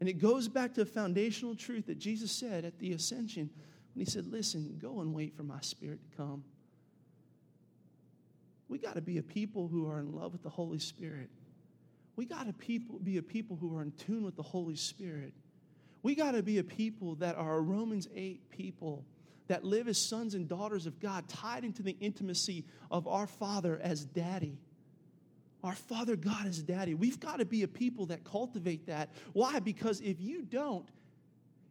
And 0.00 0.08
it 0.08 0.14
goes 0.14 0.48
back 0.48 0.74
to 0.74 0.80
a 0.80 0.84
foundational 0.84 1.54
truth 1.54 1.86
that 1.86 1.98
Jesus 1.98 2.32
said 2.32 2.64
at 2.64 2.78
the 2.78 2.92
ascension 2.92 3.50
when 3.94 4.04
he 4.04 4.10
said, 4.10 4.26
Listen, 4.26 4.78
go 4.80 5.00
and 5.00 5.14
wait 5.14 5.36
for 5.36 5.44
my 5.44 5.60
spirit 5.60 6.00
to 6.10 6.16
come. 6.16 6.42
We 8.68 8.78
got 8.78 8.94
to 8.94 9.02
be 9.02 9.18
a 9.18 9.22
people 9.22 9.68
who 9.68 9.88
are 9.88 9.98
in 9.98 10.12
love 10.12 10.32
with 10.32 10.42
the 10.42 10.48
Holy 10.48 10.78
Spirit. 10.78 11.28
We 12.16 12.24
got 12.24 12.46
to 12.46 12.52
people, 12.52 12.98
be 12.98 13.18
a 13.18 13.22
people 13.22 13.56
who 13.56 13.76
are 13.76 13.82
in 13.82 13.92
tune 13.92 14.24
with 14.24 14.34
the 14.34 14.42
Holy 14.42 14.76
Spirit. 14.76 15.34
We 16.02 16.14
got 16.14 16.32
to 16.32 16.42
be 16.42 16.58
a 16.58 16.64
people 16.64 17.14
that 17.16 17.36
are 17.36 17.56
a 17.56 17.60
Romans 17.60 18.08
8 18.14 18.50
people 18.50 19.04
that 19.48 19.64
live 19.64 19.88
as 19.88 19.98
sons 19.98 20.34
and 20.34 20.48
daughters 20.48 20.86
of 20.86 21.00
God, 21.00 21.28
tied 21.28 21.64
into 21.64 21.82
the 21.82 21.96
intimacy 22.00 22.64
of 22.90 23.06
our 23.06 23.26
Father 23.26 23.80
as 23.82 24.04
daddy. 24.04 24.58
Our 25.64 25.74
Father 25.74 26.16
God 26.16 26.46
is 26.46 26.62
daddy. 26.62 26.94
We've 26.94 27.20
got 27.20 27.38
to 27.38 27.44
be 27.44 27.62
a 27.62 27.68
people 27.68 28.06
that 28.06 28.24
cultivate 28.24 28.86
that. 28.86 29.10
Why? 29.32 29.60
Because 29.60 30.00
if 30.00 30.20
you 30.20 30.42
don't, 30.42 30.88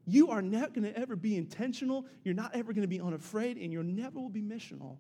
you 0.05 0.30
are 0.30 0.41
not 0.41 0.74
going 0.74 0.91
to 0.91 0.97
ever 0.97 1.15
be 1.15 1.36
intentional, 1.36 2.05
you're 2.24 2.34
not 2.34 2.55
ever 2.55 2.74
going 2.74 2.84
to 2.84 2.88
be 2.88 3.01
unafraid, 3.01 3.57
and 3.57 3.72
you 3.72 3.84
never 3.84 4.19
will 4.19 4.30
be 4.30 4.41
missional. 4.41 4.97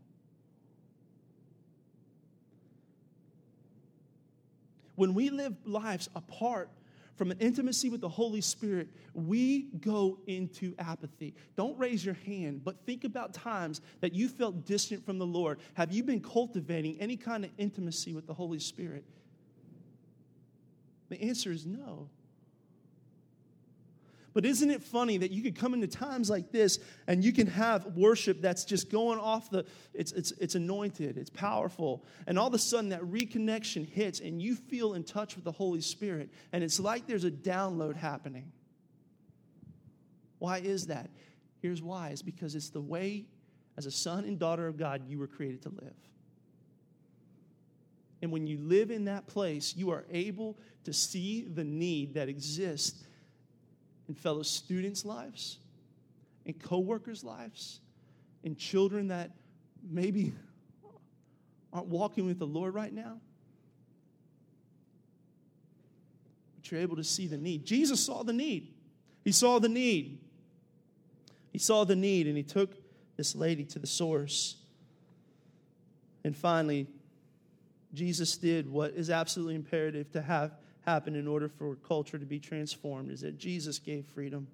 When 4.95 5.13
we 5.13 5.29
live 5.29 5.55
lives 5.65 6.09
apart 6.15 6.69
from 7.21 7.29
an 7.29 7.37
intimacy 7.39 7.87
with 7.87 8.01
the 8.01 8.09
Holy 8.09 8.41
Spirit, 8.41 8.87
we 9.13 9.67
go 9.79 10.17
into 10.25 10.73
apathy. 10.79 11.35
Don't 11.55 11.77
raise 11.77 12.03
your 12.03 12.15
hand, 12.25 12.63
but 12.63 12.83
think 12.83 13.03
about 13.03 13.31
times 13.31 13.79
that 13.99 14.15
you 14.15 14.27
felt 14.27 14.65
distant 14.65 15.05
from 15.05 15.19
the 15.19 15.25
Lord. 15.27 15.59
Have 15.75 15.91
you 15.91 16.03
been 16.03 16.19
cultivating 16.19 16.99
any 16.99 17.15
kind 17.15 17.45
of 17.45 17.51
intimacy 17.59 18.15
with 18.15 18.25
the 18.25 18.33
Holy 18.33 18.57
Spirit? 18.57 19.05
The 21.09 21.21
answer 21.21 21.51
is 21.51 21.67
no. 21.67 22.09
But 24.33 24.45
isn't 24.45 24.69
it 24.69 24.81
funny 24.81 25.17
that 25.17 25.31
you 25.31 25.43
could 25.43 25.57
come 25.57 25.73
into 25.73 25.87
times 25.87 26.29
like 26.29 26.51
this 26.51 26.79
and 27.07 27.23
you 27.23 27.33
can 27.33 27.47
have 27.47 27.85
worship 27.97 28.41
that's 28.41 28.63
just 28.63 28.89
going 28.89 29.19
off 29.19 29.49
the, 29.49 29.65
it's, 29.93 30.13
it's, 30.13 30.31
it's 30.33 30.55
anointed, 30.55 31.17
it's 31.17 31.29
powerful, 31.29 32.05
and 32.27 32.39
all 32.39 32.47
of 32.47 32.53
a 32.53 32.59
sudden 32.59 32.89
that 32.89 33.01
reconnection 33.01 33.85
hits 33.85 34.21
and 34.21 34.41
you 34.41 34.55
feel 34.55 34.93
in 34.93 35.03
touch 35.03 35.35
with 35.35 35.43
the 35.43 35.51
Holy 35.51 35.81
Spirit, 35.81 36.29
and 36.53 36.63
it's 36.63 36.79
like 36.79 37.07
there's 37.07 37.25
a 37.25 37.31
download 37.31 37.97
happening. 37.97 38.51
Why 40.39 40.59
is 40.59 40.87
that? 40.87 41.09
Here's 41.61 41.81
why 41.81 42.09
it's 42.09 42.21
because 42.21 42.55
it's 42.55 42.69
the 42.69 42.81
way, 42.81 43.25
as 43.77 43.85
a 43.85 43.91
son 43.91 44.23
and 44.23 44.39
daughter 44.39 44.67
of 44.67 44.77
God, 44.77 45.03
you 45.07 45.19
were 45.19 45.27
created 45.27 45.61
to 45.63 45.69
live. 45.69 45.93
And 48.21 48.31
when 48.31 48.47
you 48.47 48.59
live 48.59 48.91
in 48.91 49.05
that 49.05 49.27
place, 49.27 49.75
you 49.75 49.89
are 49.89 50.05
able 50.11 50.57
to 50.85 50.93
see 50.93 51.41
the 51.41 51.63
need 51.63 52.13
that 52.13 52.29
exists 52.29 53.03
in 54.11 54.15
fellow 54.15 54.43
students' 54.43 55.05
lives, 55.05 55.57
in 56.43 56.53
coworkers' 56.53 57.23
lives, 57.23 57.79
in 58.43 58.57
children 58.57 59.07
that 59.07 59.31
maybe 59.89 60.33
aren't 61.71 61.87
walking 61.87 62.25
with 62.25 62.37
the 62.37 62.45
Lord 62.45 62.73
right 62.73 62.91
now. 62.91 63.21
But 66.57 66.69
you're 66.69 66.81
able 66.81 66.97
to 66.97 67.05
see 67.05 67.25
the 67.25 67.37
need. 67.37 67.65
Jesus 67.65 68.05
saw 68.05 68.21
the 68.23 68.33
need. 68.33 68.73
He 69.23 69.31
saw 69.31 69.59
the 69.59 69.69
need. 69.69 70.19
He 71.53 71.57
saw 71.57 71.85
the 71.85 71.95
need 71.95 72.27
and 72.27 72.35
he 72.35 72.43
took 72.43 72.73
this 73.15 73.33
lady 73.33 73.63
to 73.63 73.79
the 73.79 73.87
source. 73.87 74.57
And 76.25 76.35
finally, 76.35 76.85
Jesus 77.93 78.35
did 78.35 78.69
what 78.69 78.91
is 78.91 79.09
absolutely 79.09 79.55
imperative 79.55 80.11
to 80.11 80.21
have 80.21 80.51
happen 80.85 81.15
in 81.15 81.27
order 81.27 81.47
for 81.47 81.75
culture 81.75 82.17
to 82.17 82.25
be 82.25 82.39
transformed 82.39 83.11
is 83.11 83.21
that 83.21 83.37
Jesus 83.37 83.79
gave 83.79 84.05
freedom. 84.13 84.47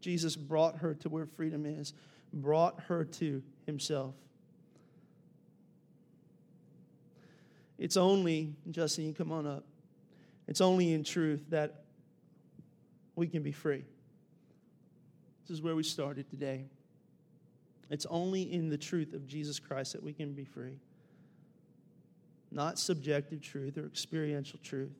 Jesus 0.00 0.36
brought 0.36 0.78
her 0.78 0.94
to 0.94 1.08
where 1.08 1.26
freedom 1.26 1.64
is, 1.64 1.94
brought 2.32 2.80
her 2.88 3.04
to 3.04 3.42
himself. 3.66 4.14
It's 7.78 7.96
only, 7.96 8.54
Justin, 8.70 9.06
you 9.06 9.14
come 9.14 9.32
on 9.32 9.46
up. 9.46 9.64
It's 10.46 10.60
only 10.60 10.92
in 10.92 11.04
truth 11.04 11.44
that 11.50 11.84
we 13.16 13.26
can 13.26 13.42
be 13.42 13.52
free. 13.52 13.84
This 15.42 15.56
is 15.56 15.62
where 15.62 15.74
we 15.74 15.82
started 15.82 16.28
today. 16.28 16.64
It's 17.90 18.06
only 18.06 18.52
in 18.52 18.68
the 18.68 18.78
truth 18.78 19.14
of 19.14 19.26
Jesus 19.26 19.58
Christ 19.58 19.92
that 19.92 20.02
we 20.02 20.12
can 20.12 20.32
be 20.32 20.44
free 20.44 20.78
not 22.54 22.78
subjective 22.78 23.40
truth 23.40 23.78
or 23.78 23.86
experiential 23.86 24.58
truth, 24.62 24.98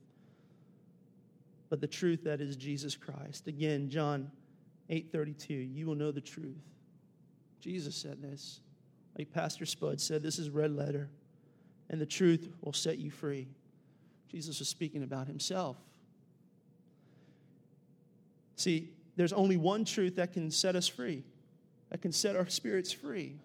but 1.69 1.81
the 1.81 1.87
truth 1.87 2.25
that 2.25 2.41
is 2.41 2.57
Jesus 2.57 2.97
Christ. 2.97 3.47
Again, 3.47 3.89
John 3.89 4.31
8:32, 4.91 5.75
you 5.75 5.87
will 5.87 5.95
know 5.95 6.11
the 6.11 6.21
truth. 6.21 6.63
Jesus 7.61 7.95
said 7.95 8.21
this. 8.21 8.61
Like 9.17 9.31
Pastor 9.33 9.67
Spud 9.67 10.01
said, 10.01 10.23
this 10.23 10.39
is 10.39 10.51
red 10.51 10.75
letter, 10.75 11.11
and 11.91 12.01
the 12.01 12.07
truth 12.07 12.49
will 12.63 12.73
set 12.73 12.99
you 12.99 13.11
free. 13.11 13.49
Jesus 14.29 14.59
was 14.59 14.69
speaking 14.69 15.03
about 15.03 15.27
himself. 15.27 15.77
See, 18.57 18.91
there's 19.17 19.33
only 19.33 19.57
one 19.57 19.85
truth 19.85 20.17
that 20.17 20.33
can 20.33 20.51
set 20.51 20.77
us 20.77 20.89
free, 20.89 21.25
that 21.91 22.01
can 22.01 22.13
set 22.13 22.37
our 22.37 22.49
spirits 22.49 22.93
free. 22.93 23.37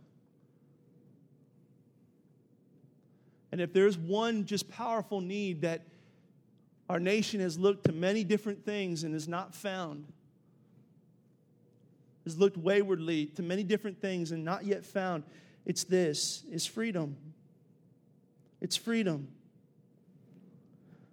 And 3.52 3.62
if 3.62 3.74
there's 3.74 3.98
one 3.98 4.45
just 4.45 4.70
powerful 4.70 5.22
need 5.22 5.62
that 5.62 5.86
our 6.89 7.00
nation 7.00 7.39
has 7.39 7.58
looked 7.58 7.86
to 7.86 7.91
many 7.91 8.24
different 8.24 8.66
things 8.66 9.04
and 9.04 9.14
has 9.14 9.28
not 9.28 9.54
found, 9.54 10.06
has 12.24 12.38
looked 12.38 12.58
waywardly 12.58 13.28
to 13.28 13.41
many 13.41 13.64
different 13.64 14.02
things 14.02 14.32
and 14.32 14.43
not 14.43 14.66
yet 14.66 14.86
found, 14.86 15.24
it's 15.66 15.84
this 15.84 16.43
it's 16.50 16.66
freedom. 16.66 17.16
It's 18.60 18.76
freedom. 18.76 19.28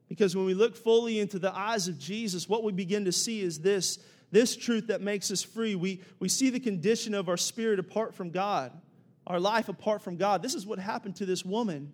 Because 0.09 0.37
when 0.37 0.47
we 0.47 0.55
look 0.55 0.77
fully 0.77 1.19
into 1.19 1.39
the 1.39 1.55
eyes 1.55 1.89
of 1.89 1.99
Jesus, 1.99 2.49
what 2.49 2.63
we 2.63 2.73
begin 2.73 3.05
to 3.05 3.13
see 3.13 3.41
is 3.41 3.61
this 3.61 3.99
this 4.35 4.57
truth 4.57 4.89
that 4.89 5.01
makes 5.01 5.31
us 5.31 5.43
free. 5.45 5.77
We, 5.77 6.01
we 6.19 6.29
see 6.29 6.51
the 6.51 6.59
condition 6.59 7.15
of 7.15 7.29
our 7.29 7.37
spirit 7.37 7.79
apart 7.79 8.15
from 8.15 8.31
God, 8.31 8.73
our 9.29 9.39
life 9.39 9.69
apart 9.69 10.03
from 10.03 10.17
God. 10.17 10.43
This 10.43 10.55
is 10.55 10.67
what 10.67 10.81
happened 10.81 11.15
to 11.17 11.27
this 11.27 11.45
woman. 11.45 11.93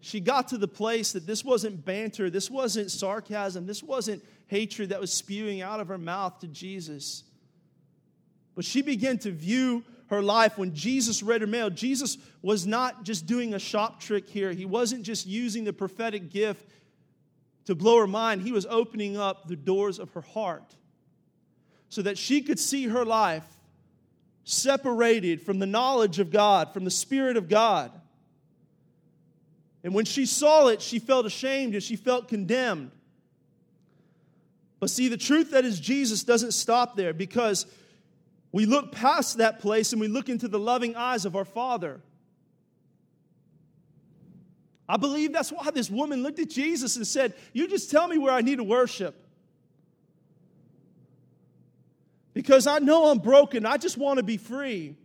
She 0.00 0.20
got 0.20 0.48
to 0.48 0.58
the 0.58 0.68
place 0.68 1.12
that 1.12 1.26
this 1.26 1.44
wasn't 1.44 1.84
banter, 1.84 2.30
this 2.30 2.50
wasn't 2.50 2.90
sarcasm, 2.90 3.66
this 3.66 3.82
wasn't 3.82 4.24
hatred 4.46 4.90
that 4.90 5.00
was 5.00 5.12
spewing 5.12 5.60
out 5.60 5.80
of 5.80 5.88
her 5.88 5.98
mouth 5.98 6.38
to 6.40 6.46
Jesus. 6.46 7.24
But 8.54 8.64
she 8.64 8.82
began 8.82 9.18
to 9.18 9.30
view 9.30 9.84
her 10.08 10.22
life 10.22 10.56
when 10.56 10.74
Jesus 10.74 11.22
read 11.22 11.40
her 11.40 11.46
mail. 11.46 11.68
Jesus 11.68 12.16
was 12.42 12.66
not 12.66 13.04
just 13.04 13.26
doing 13.26 13.54
a 13.54 13.58
shop 13.58 14.00
trick 14.00 14.28
here, 14.28 14.52
he 14.52 14.64
wasn't 14.64 15.02
just 15.02 15.26
using 15.26 15.64
the 15.64 15.72
prophetic 15.72 16.30
gift 16.30 16.64
to 17.66 17.74
blow 17.74 17.98
her 17.98 18.06
mind, 18.06 18.40
he 18.40 18.52
was 18.52 18.66
opening 18.66 19.18
up 19.18 19.46
the 19.46 19.56
doors 19.56 19.98
of 19.98 20.10
her 20.12 20.22
heart 20.22 20.74
so 21.90 22.02
that 22.02 22.16
she 22.16 22.40
could 22.40 22.58
see 22.58 22.86
her 22.86 23.04
life 23.04 23.44
separated 24.44 25.42
from 25.42 25.58
the 25.58 25.66
knowledge 25.66 26.18
of 26.18 26.30
God, 26.30 26.72
from 26.72 26.84
the 26.84 26.90
Spirit 26.90 27.36
of 27.36 27.48
God. 27.48 27.92
And 29.88 29.94
when 29.94 30.04
she 30.04 30.26
saw 30.26 30.66
it, 30.66 30.82
she 30.82 30.98
felt 30.98 31.24
ashamed 31.24 31.72
and 31.72 31.82
she 31.82 31.96
felt 31.96 32.28
condemned. 32.28 32.90
But 34.80 34.90
see, 34.90 35.08
the 35.08 35.16
truth 35.16 35.52
that 35.52 35.64
is 35.64 35.80
Jesus 35.80 36.24
doesn't 36.24 36.52
stop 36.52 36.94
there 36.94 37.14
because 37.14 37.64
we 38.52 38.66
look 38.66 38.92
past 38.92 39.38
that 39.38 39.60
place 39.60 39.92
and 39.92 40.00
we 40.02 40.06
look 40.06 40.28
into 40.28 40.46
the 40.46 40.58
loving 40.58 40.94
eyes 40.94 41.24
of 41.24 41.34
our 41.34 41.46
Father. 41.46 42.02
I 44.86 44.98
believe 44.98 45.32
that's 45.32 45.50
why 45.50 45.70
this 45.70 45.88
woman 45.88 46.22
looked 46.22 46.38
at 46.38 46.50
Jesus 46.50 46.96
and 46.96 47.06
said, 47.06 47.32
You 47.54 47.66
just 47.66 47.90
tell 47.90 48.08
me 48.08 48.18
where 48.18 48.34
I 48.34 48.42
need 48.42 48.56
to 48.56 48.64
worship. 48.64 49.18
Because 52.34 52.66
I 52.66 52.78
know 52.78 53.10
I'm 53.10 53.20
broken. 53.20 53.64
I 53.64 53.78
just 53.78 53.96
want 53.96 54.18
to 54.18 54.22
be 54.22 54.36
free. 54.36 54.96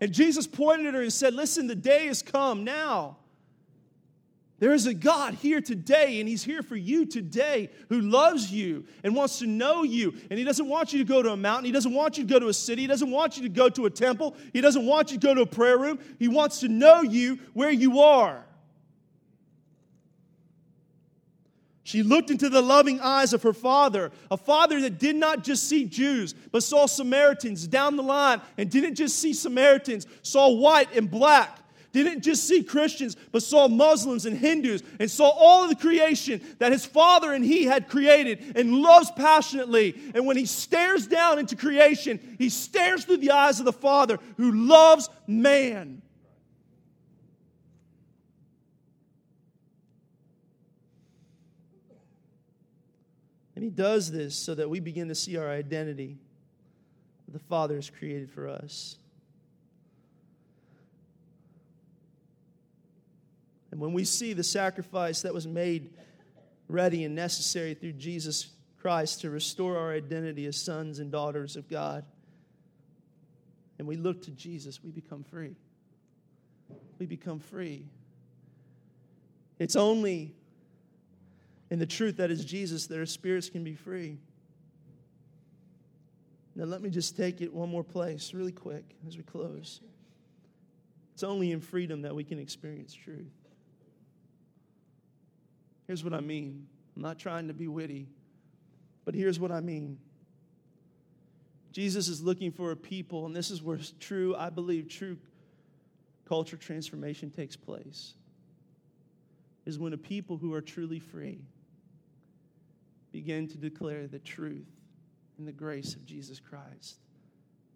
And 0.00 0.10
Jesus 0.10 0.46
pointed 0.46 0.86
at 0.86 0.94
her 0.94 1.02
and 1.02 1.12
said, 1.12 1.34
Listen, 1.34 1.66
the 1.66 1.74
day 1.74 2.06
has 2.06 2.22
come 2.22 2.64
now. 2.64 3.18
There 4.58 4.72
is 4.72 4.86
a 4.86 4.94
God 4.94 5.34
here 5.34 5.60
today, 5.60 6.18
and 6.18 6.28
He's 6.28 6.42
here 6.42 6.62
for 6.62 6.76
you 6.76 7.04
today 7.04 7.70
who 7.90 8.00
loves 8.00 8.50
you 8.50 8.86
and 9.04 9.14
wants 9.14 9.38
to 9.40 9.46
know 9.46 9.82
you. 9.82 10.14
And 10.30 10.38
He 10.38 10.46
doesn't 10.46 10.66
want 10.66 10.94
you 10.94 10.98
to 10.98 11.04
go 11.04 11.22
to 11.22 11.32
a 11.32 11.36
mountain. 11.36 11.66
He 11.66 11.72
doesn't 11.72 11.92
want 11.92 12.16
you 12.16 12.24
to 12.24 12.32
go 12.32 12.38
to 12.38 12.48
a 12.48 12.54
city. 12.54 12.82
He 12.82 12.88
doesn't 12.88 13.10
want 13.10 13.36
you 13.36 13.42
to 13.42 13.50
go 13.50 13.68
to 13.68 13.84
a 13.84 13.90
temple. 13.90 14.34
He 14.54 14.62
doesn't 14.62 14.86
want 14.86 15.12
you 15.12 15.18
to 15.18 15.26
go 15.26 15.34
to 15.34 15.42
a 15.42 15.46
prayer 15.46 15.76
room. 15.76 15.98
He 16.18 16.28
wants 16.28 16.60
to 16.60 16.68
know 16.68 17.02
you 17.02 17.38
where 17.52 17.70
you 17.70 18.00
are. 18.00 18.46
She 21.82 22.02
looked 22.02 22.30
into 22.30 22.48
the 22.48 22.62
loving 22.62 22.98
eyes 23.00 23.32
of 23.32 23.42
her 23.42 23.52
father, 23.52 24.10
a 24.30 24.36
father 24.36 24.80
that 24.80 24.98
did 24.98 25.16
not 25.16 25.44
just 25.44 25.68
see 25.68 25.84
Jews, 25.84 26.34
but 26.50 26.64
saw 26.64 26.86
Samaritans 26.86 27.68
down 27.68 27.96
the 27.96 28.02
line 28.02 28.40
and 28.58 28.70
didn't 28.70 28.96
just 28.96 29.18
see 29.20 29.32
Samaritans, 29.32 30.06
saw 30.22 30.50
white 30.50 30.88
and 30.96 31.08
black 31.08 31.60
didn't 32.02 32.22
just 32.22 32.46
see 32.46 32.62
Christians, 32.62 33.16
but 33.32 33.42
saw 33.42 33.68
Muslims 33.68 34.26
and 34.26 34.36
Hindus 34.36 34.82
and 34.98 35.10
saw 35.10 35.28
all 35.28 35.64
of 35.64 35.70
the 35.70 35.76
creation 35.76 36.40
that 36.58 36.72
his 36.72 36.84
father 36.84 37.32
and 37.32 37.44
he 37.44 37.64
had 37.64 37.88
created 37.88 38.56
and 38.56 38.82
loves 38.82 39.10
passionately. 39.12 39.94
And 40.14 40.26
when 40.26 40.36
he 40.36 40.46
stares 40.46 41.06
down 41.06 41.38
into 41.38 41.56
creation, 41.56 42.36
he 42.38 42.48
stares 42.48 43.04
through 43.04 43.18
the 43.18 43.30
eyes 43.30 43.58
of 43.58 43.64
the 43.64 43.72
Father 43.72 44.18
who 44.36 44.52
loves 44.52 45.08
man. 45.26 46.02
And 53.56 53.64
He 53.64 53.70
does 53.70 54.12
this 54.12 54.36
so 54.36 54.54
that 54.54 54.68
we 54.68 54.80
begin 54.80 55.08
to 55.08 55.14
see 55.14 55.36
our 55.36 55.48
identity 55.48 56.18
the 57.28 57.38
Father 57.40 57.74
has 57.74 57.90
created 57.90 58.30
for 58.30 58.48
us. 58.48 58.98
And 63.76 63.82
when 63.82 63.92
we 63.92 64.04
see 64.04 64.32
the 64.32 64.42
sacrifice 64.42 65.20
that 65.20 65.34
was 65.34 65.46
made 65.46 65.90
ready 66.66 67.04
and 67.04 67.14
necessary 67.14 67.74
through 67.74 67.92
Jesus 67.92 68.48
Christ 68.80 69.20
to 69.20 69.28
restore 69.28 69.76
our 69.76 69.92
identity 69.92 70.46
as 70.46 70.56
sons 70.56 70.98
and 70.98 71.12
daughters 71.12 71.56
of 71.56 71.68
God, 71.68 72.02
and 73.78 73.86
we 73.86 73.96
look 73.96 74.22
to 74.22 74.30
Jesus, 74.30 74.82
we 74.82 74.90
become 74.90 75.24
free. 75.24 75.56
We 76.98 77.04
become 77.04 77.38
free. 77.38 77.84
It's 79.58 79.76
only 79.76 80.34
in 81.68 81.78
the 81.78 81.84
truth 81.84 82.16
that 82.16 82.30
is 82.30 82.46
Jesus 82.46 82.86
that 82.86 82.98
our 82.98 83.04
spirits 83.04 83.50
can 83.50 83.62
be 83.62 83.74
free. 83.74 84.16
Now, 86.54 86.64
let 86.64 86.80
me 86.80 86.88
just 86.88 87.14
take 87.14 87.42
it 87.42 87.52
one 87.52 87.68
more 87.68 87.84
place, 87.84 88.32
really 88.32 88.52
quick, 88.52 88.96
as 89.06 89.18
we 89.18 89.22
close. 89.22 89.82
It's 91.12 91.22
only 91.22 91.52
in 91.52 91.60
freedom 91.60 92.00
that 92.00 92.14
we 92.14 92.24
can 92.24 92.38
experience 92.38 92.94
truth. 92.94 93.45
Here's 95.86 96.02
what 96.02 96.12
I 96.12 96.20
mean 96.20 96.66
I'm 96.94 97.02
not 97.02 97.18
trying 97.18 97.48
to 97.48 97.54
be 97.54 97.68
witty, 97.68 98.08
but 99.04 99.14
here's 99.14 99.38
what 99.38 99.52
I 99.52 99.60
mean. 99.60 99.98
Jesus 101.72 102.08
is 102.08 102.22
looking 102.22 102.50
for 102.50 102.70
a 102.70 102.76
people, 102.76 103.26
and 103.26 103.36
this 103.36 103.50
is 103.50 103.62
where 103.62 103.78
true, 104.00 104.34
I 104.34 104.48
believe, 104.48 104.88
true 104.88 105.18
culture 106.26 106.56
transformation 106.56 107.30
takes 107.30 107.54
place. 107.54 108.14
Is 109.66 109.78
when 109.78 109.92
a 109.92 109.98
people 109.98 110.36
who 110.36 110.54
are 110.54 110.62
truly 110.62 111.00
free 111.00 111.40
begin 113.12 113.48
to 113.48 113.58
declare 113.58 114.06
the 114.06 114.18
truth 114.18 114.68
and 115.38 115.46
the 115.46 115.52
grace 115.52 115.94
of 115.94 116.06
Jesus 116.06 116.40
Christ 116.40 116.98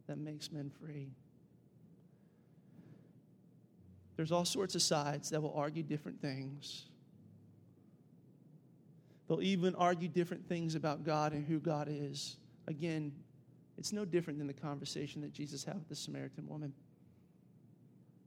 that 0.06 0.18
makes 0.18 0.50
men 0.50 0.70
free. 0.80 1.08
There's 4.16 4.32
all 4.32 4.44
sorts 4.44 4.74
of 4.74 4.82
sides 4.82 5.30
that 5.30 5.40
will 5.40 5.54
argue 5.54 5.82
different 5.82 6.20
things. 6.20 6.89
They'll 9.31 9.43
even 9.43 9.76
argue 9.76 10.09
different 10.09 10.49
things 10.49 10.74
about 10.74 11.05
God 11.05 11.33
and 11.33 11.47
who 11.47 11.61
God 11.61 11.87
is. 11.89 12.37
Again, 12.66 13.12
it's 13.78 13.93
no 13.93 14.05
different 14.05 14.41
than 14.41 14.49
the 14.49 14.53
conversation 14.53 15.22
that 15.22 15.33
Jesus 15.33 15.62
had 15.62 15.76
with 15.76 15.89
the 15.89 15.95
Samaritan 15.95 16.49
woman. 16.49 16.72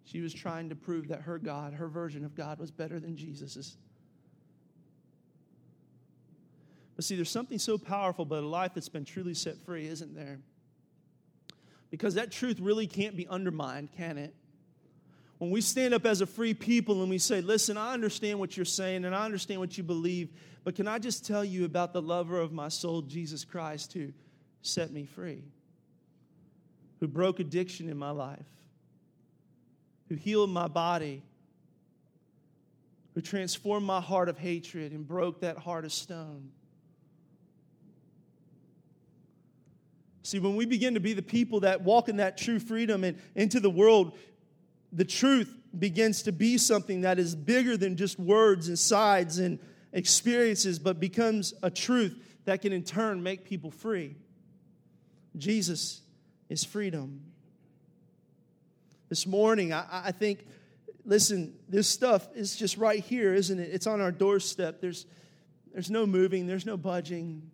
She 0.05 0.21
was 0.21 0.33
trying 0.33 0.69
to 0.69 0.75
prove 0.75 1.09
that 1.09 1.23
her 1.23 1.37
God, 1.37 1.73
her 1.73 1.89
version 1.89 2.23
of 2.23 2.35
God, 2.35 2.57
was 2.57 2.71
better 2.71 3.01
than 3.01 3.17
Jesus's. 3.17 3.75
But 6.95 7.03
see, 7.03 7.17
there's 7.17 7.29
something 7.29 7.59
so 7.59 7.77
powerful 7.77 8.23
about 8.23 8.43
a 8.43 8.47
life 8.47 8.71
that's 8.73 8.87
been 8.87 9.03
truly 9.03 9.33
set 9.33 9.57
free, 9.65 9.85
isn't 9.89 10.15
there? 10.15 10.39
Because 11.89 12.13
that 12.13 12.31
truth 12.31 12.61
really 12.61 12.87
can't 12.87 13.17
be 13.17 13.27
undermined, 13.27 13.91
can 13.91 14.17
it? 14.17 14.33
When 15.43 15.51
we 15.51 15.59
stand 15.59 15.93
up 15.93 16.05
as 16.05 16.21
a 16.21 16.25
free 16.25 16.53
people 16.53 17.01
and 17.01 17.09
we 17.09 17.17
say, 17.17 17.41
Listen, 17.41 17.75
I 17.75 17.91
understand 17.91 18.39
what 18.39 18.55
you're 18.55 18.63
saying 18.63 19.03
and 19.03 19.13
I 19.13 19.25
understand 19.25 19.59
what 19.59 19.77
you 19.77 19.83
believe, 19.83 20.29
but 20.63 20.73
can 20.73 20.87
I 20.87 20.99
just 20.99 21.25
tell 21.25 21.43
you 21.43 21.65
about 21.65 21.91
the 21.91 22.01
lover 22.01 22.39
of 22.39 22.53
my 22.53 22.69
soul, 22.69 23.01
Jesus 23.01 23.43
Christ, 23.43 23.91
who 23.91 24.13
set 24.61 24.93
me 24.93 25.03
free, 25.03 25.43
who 27.01 27.09
broke 27.09 27.41
addiction 27.41 27.89
in 27.89 27.97
my 27.97 28.11
life, 28.11 28.45
who 30.07 30.15
healed 30.15 30.49
my 30.49 30.69
body, 30.69 31.23
who 33.13 33.19
transformed 33.19 33.85
my 33.85 33.99
heart 33.99 34.29
of 34.29 34.37
hatred 34.37 34.93
and 34.93 35.05
broke 35.05 35.41
that 35.41 35.57
heart 35.57 35.83
of 35.83 35.91
stone. 35.91 36.51
See, 40.25 40.39
when 40.39 40.55
we 40.55 40.65
begin 40.65 40.93
to 40.93 41.01
be 41.01 41.11
the 41.11 41.21
people 41.21 41.59
that 41.59 41.81
walk 41.81 42.07
in 42.07 42.15
that 42.15 42.37
true 42.37 42.59
freedom 42.59 43.03
and 43.03 43.19
into 43.35 43.59
the 43.59 43.69
world, 43.69 44.17
the 44.93 45.05
truth 45.05 45.53
begins 45.77 46.23
to 46.23 46.31
be 46.31 46.57
something 46.57 47.01
that 47.01 47.17
is 47.17 47.35
bigger 47.35 47.75
than 47.75 47.97
just 47.97 48.19
words 48.19 48.67
and 48.67 48.77
sides 48.77 49.39
and 49.39 49.59
experiences, 49.91 50.79
but 50.79 50.99
becomes 50.99 51.53
a 51.63 51.69
truth 51.69 52.15
that 52.45 52.61
can 52.61 52.71
in 52.71 52.83
turn 52.83 53.23
make 53.23 53.43
people 53.43 53.71
free. 53.71 54.15
Jesus 55.35 56.01
is 56.49 56.63
freedom. 56.63 57.21
This 59.09 59.25
morning, 59.25 59.73
I, 59.73 59.85
I, 60.05 60.11
think, 60.11 60.45
listen, 61.05 61.55
this 61.67 61.87
stuff 61.87 62.27
is 62.35 62.55
just 62.55 62.77
right 62.77 62.99
here, 62.99 63.33
isn't 63.33 63.59
it? 63.59 63.69
It's 63.71 63.87
on 63.87 64.01
our 64.01 64.11
doorstep. 64.11 64.79
There's, 64.81 65.05
there's 65.71 65.89
no 65.89 66.05
moving, 66.05 66.45
there's 66.45 66.65
no 66.65 66.77
budging, 66.77 67.49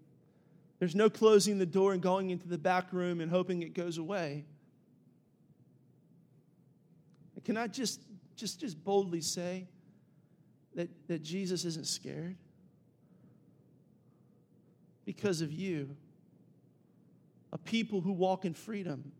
there's 0.80 0.96
no 0.96 1.10
closing 1.10 1.58
the 1.58 1.66
door 1.66 1.94
and 1.94 2.02
going 2.02 2.30
into 2.30 2.48
the 2.48 2.58
back 2.58 2.92
room 2.92 3.22
and 3.22 3.30
hoping 3.32 3.62
it 3.62 3.74
goes 3.74 3.98
away. 3.98 4.46
Can 7.46 7.58
I 7.58 7.68
just, 7.68 8.02
just, 8.36 8.60
just 8.60 8.84
boldly 8.84 9.22
say 9.22 9.68
that, 10.76 10.90
that 11.08 11.24
Jesus 11.24 11.66
isn't 11.66 11.88
scared? 11.88 12.38
Because 15.06 15.42
of 15.42 15.52
you 15.52 15.96
a 17.52 17.58
people 17.58 18.02
who 18.02 18.12
walk 18.12 18.46
in 18.46 18.54
freedom, 18.54 19.12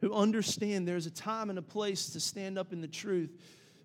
who 0.00 0.12
understand 0.12 0.86
there's 0.86 1.06
a 1.06 1.10
time 1.10 1.50
and 1.50 1.58
a 1.58 1.62
place 1.62 2.10
to 2.10 2.20
stand 2.20 2.58
up 2.58 2.72
in 2.72 2.80
the 2.80 2.88
truth, 2.88 3.30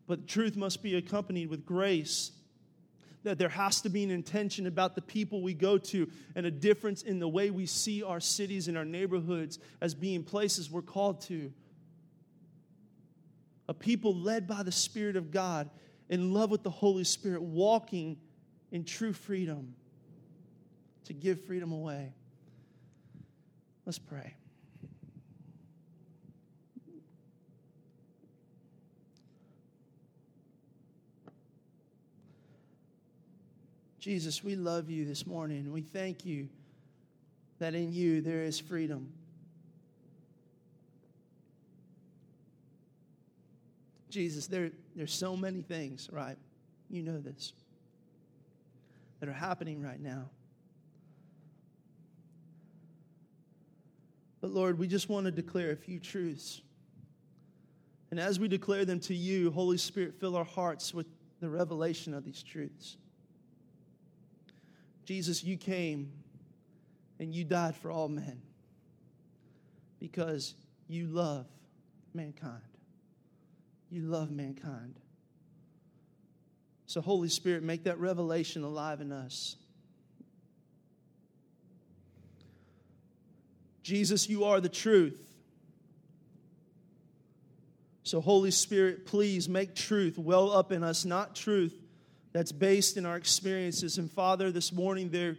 but 0.07 0.27
truth 0.27 0.55
must 0.55 0.81
be 0.81 0.95
accompanied 0.95 1.49
with 1.49 1.65
grace. 1.65 2.31
That 3.23 3.37
there 3.37 3.49
has 3.49 3.81
to 3.81 3.89
be 3.89 4.03
an 4.03 4.11
intention 4.11 4.67
about 4.67 4.95
the 4.95 5.01
people 5.01 5.41
we 5.41 5.53
go 5.53 5.77
to 5.77 6.09
and 6.35 6.45
a 6.45 6.51
difference 6.51 7.03
in 7.03 7.19
the 7.19 7.27
way 7.27 7.51
we 7.51 7.65
see 7.65 8.03
our 8.03 8.19
cities 8.19 8.67
and 8.67 8.77
our 8.77 8.83
neighborhoods 8.83 9.59
as 9.79 9.93
being 9.93 10.23
places 10.23 10.69
we're 10.69 10.81
called 10.81 11.21
to. 11.21 11.53
A 13.68 13.74
people 13.74 14.16
led 14.16 14.47
by 14.47 14.64
the 14.64 14.72
Spirit 14.72 15.16
of 15.16 15.32
God, 15.32 15.70
in 16.09 16.34
love 16.34 16.51
with 16.51 16.64
the 16.64 16.70
Holy 16.70 17.03
Spirit, 17.03 17.41
walking 17.41 18.18
in 18.72 18.84
true 18.84 19.14
freedom 19.14 19.76
to 21.05 21.14
give 21.14 21.41
freedom 21.45 21.72
away. 21.72 22.11
Let's 23.86 23.99
pray. 23.99 24.36
Jesus, 33.99 34.43
we 34.43 34.55
love 34.57 34.89
you 34.89 35.05
this 35.05 35.26
morning. 35.26 35.72
We 35.72 35.82
thank 35.82 36.26
you 36.26 36.49
that 37.59 37.74
in 37.74 37.93
you 37.93 38.20
there 38.20 38.43
is 38.43 38.59
freedom. 38.59 39.14
Jesus, 44.14 44.45
there, 44.45 44.70
there's 44.95 45.11
so 45.11 45.36
many 45.36 45.64
things, 45.64 46.07
right? 46.11 46.38
You 46.89 47.01
know 47.01 47.20
this, 47.20 47.53
that 49.20 49.28
are 49.28 49.34
happening 49.34 49.82
right 49.82 49.99
now. 49.99 50.30
But 54.39 54.51
Lord, 54.51 54.78
we 54.78 54.88
just 54.88 55.09
want 55.09 55.26
to 55.26 55.32
declare 55.32 55.72
a 55.72 55.76
few 55.76 55.99
truths. 55.99 56.61
And 58.11 58.20
as 58.20 58.39
we 58.39 58.47
declare 58.47 58.86
them 58.86 58.99
to 59.01 59.16
you, 59.16 59.49
Holy 59.49 59.78
Spirit, 59.78 60.14
fill 60.20 60.36
our 60.36 60.43
hearts 60.43 60.93
with 60.93 61.07
the 61.39 61.49
revelation 61.49 62.14
of 62.14 62.24
these 62.24 62.43
truths. 62.43 62.97
Jesus, 65.05 65.43
you 65.43 65.57
came 65.57 66.11
and 67.20 67.34
you 67.34 67.43
died 67.43 67.76
for 67.76 67.89
all 67.89 68.09
men 68.09 68.41
because 69.99 70.53
you 70.88 71.07
love 71.07 71.47
mankind. 72.14 72.61
You 73.93 74.01
love 74.01 74.31
mankind. 74.31 74.95
So, 76.87 76.99
Holy 76.99 77.29
Spirit, 77.29 77.61
make 77.61 77.83
that 77.83 77.99
revelation 77.99 78.63
alive 78.63 79.01
in 79.01 79.11
us. 79.11 79.55
Jesus, 83.83 84.27
you 84.27 84.45
are 84.45 84.59
the 84.59 84.67
truth. 84.67 85.19
So, 88.01 88.19
Holy 88.19 88.49
Spirit, 88.49 89.05
please 89.05 89.47
make 89.47 89.75
truth 89.75 90.17
well 90.17 90.51
up 90.51 90.71
in 90.71 90.83
us, 90.83 91.05
not 91.05 91.35
truth 91.35 91.75
that's 92.31 92.51
based 92.51 92.97
in 92.97 93.05
our 93.05 93.15
experiences. 93.15 93.99
And 93.99 94.11
Father, 94.11 94.51
this 94.51 94.73
morning 94.73 95.11
there 95.11 95.37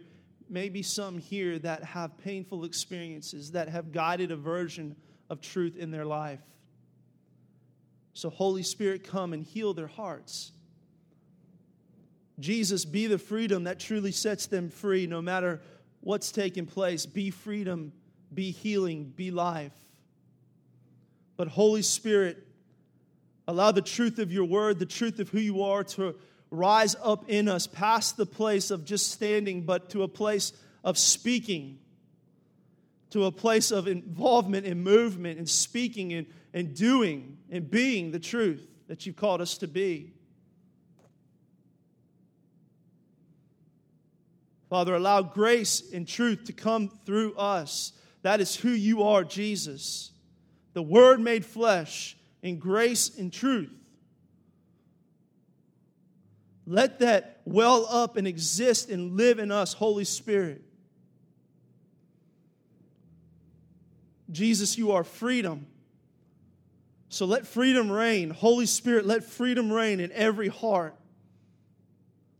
may 0.49 0.69
be 0.69 0.81
some 0.81 1.17
here 1.17 1.59
that 1.59 1.83
have 1.83 2.17
painful 2.19 2.63
experiences 2.63 3.51
that 3.51 3.67
have 3.67 3.91
guided 3.91 4.31
a 4.31 4.37
version 4.37 4.95
of 5.29 5.41
truth 5.41 5.75
in 5.75 5.91
their 5.91 6.05
life. 6.05 6.39
So, 8.15 8.31
Holy 8.31 8.63
Spirit, 8.63 9.03
come 9.03 9.31
and 9.31 9.43
heal 9.43 9.75
their 9.75 9.85
hearts. 9.85 10.51
Jesus, 12.39 12.83
be 12.83 13.05
the 13.05 13.19
freedom 13.19 13.65
that 13.65 13.79
truly 13.79 14.11
sets 14.11 14.47
them 14.47 14.69
free 14.69 15.05
no 15.05 15.21
matter 15.21 15.61
what's 16.01 16.31
taking 16.31 16.65
place. 16.65 17.05
Be 17.05 17.29
freedom 17.29 17.93
be 18.35 18.51
healing, 18.51 19.13
be 19.15 19.31
life. 19.31 19.73
But 21.37 21.47
Holy 21.47 21.81
Spirit, 21.81 22.45
allow 23.47 23.71
the 23.71 23.81
truth 23.81 24.19
of 24.19 24.31
your 24.31 24.45
word, 24.45 24.79
the 24.79 24.85
truth 24.85 25.19
of 25.19 25.29
who 25.29 25.39
you 25.39 25.63
are 25.63 25.83
to 25.83 26.15
rise 26.51 26.95
up 27.01 27.29
in 27.29 27.47
us 27.47 27.67
past 27.67 28.17
the 28.17 28.25
place 28.25 28.71
of 28.71 28.85
just 28.85 29.11
standing, 29.11 29.61
but 29.61 29.89
to 29.91 30.03
a 30.03 30.07
place 30.07 30.53
of 30.83 30.97
speaking, 30.97 31.79
to 33.09 33.25
a 33.25 33.31
place 33.31 33.71
of 33.71 33.87
involvement 33.87 34.65
and 34.65 34.83
movement 34.83 35.39
and 35.39 35.49
speaking 35.49 36.13
and, 36.13 36.27
and 36.55 36.73
doing 36.73 37.37
and 37.51 37.69
being 37.69 38.11
the 38.11 38.19
truth 38.19 38.65
that 38.87 39.05
you've 39.05 39.17
called 39.17 39.41
us 39.41 39.57
to 39.57 39.67
be. 39.67 40.13
Father, 44.69 44.95
allow 44.95 45.21
grace 45.21 45.83
and 45.93 46.07
truth 46.07 46.45
to 46.45 46.53
come 46.53 46.89
through 47.05 47.35
us. 47.35 47.91
That 48.21 48.39
is 48.39 48.55
who 48.55 48.69
you 48.69 49.03
are, 49.03 49.23
Jesus. 49.23 50.11
The 50.73 50.81
Word 50.81 51.19
made 51.19 51.45
flesh 51.45 52.17
in 52.41 52.57
grace 52.57 53.15
and 53.17 53.31
truth. 53.31 53.71
Let 56.65 56.99
that 56.99 57.41
well 57.45 57.85
up 57.89 58.15
and 58.15 58.25
exist 58.25 58.89
and 58.89 59.17
live 59.17 59.39
in 59.39 59.51
us, 59.51 59.73
Holy 59.73 60.05
Spirit. 60.05 60.63
Jesus, 64.31 64.77
you 64.77 64.93
are 64.93 65.03
freedom. 65.03 65.67
So 67.09 67.25
let 67.25 67.47
freedom 67.47 67.91
reign. 67.91 68.29
Holy 68.29 68.65
Spirit, 68.65 69.05
let 69.05 69.23
freedom 69.23 69.71
reign 69.71 69.99
in 69.99 70.11
every 70.11 70.47
heart. 70.47 70.95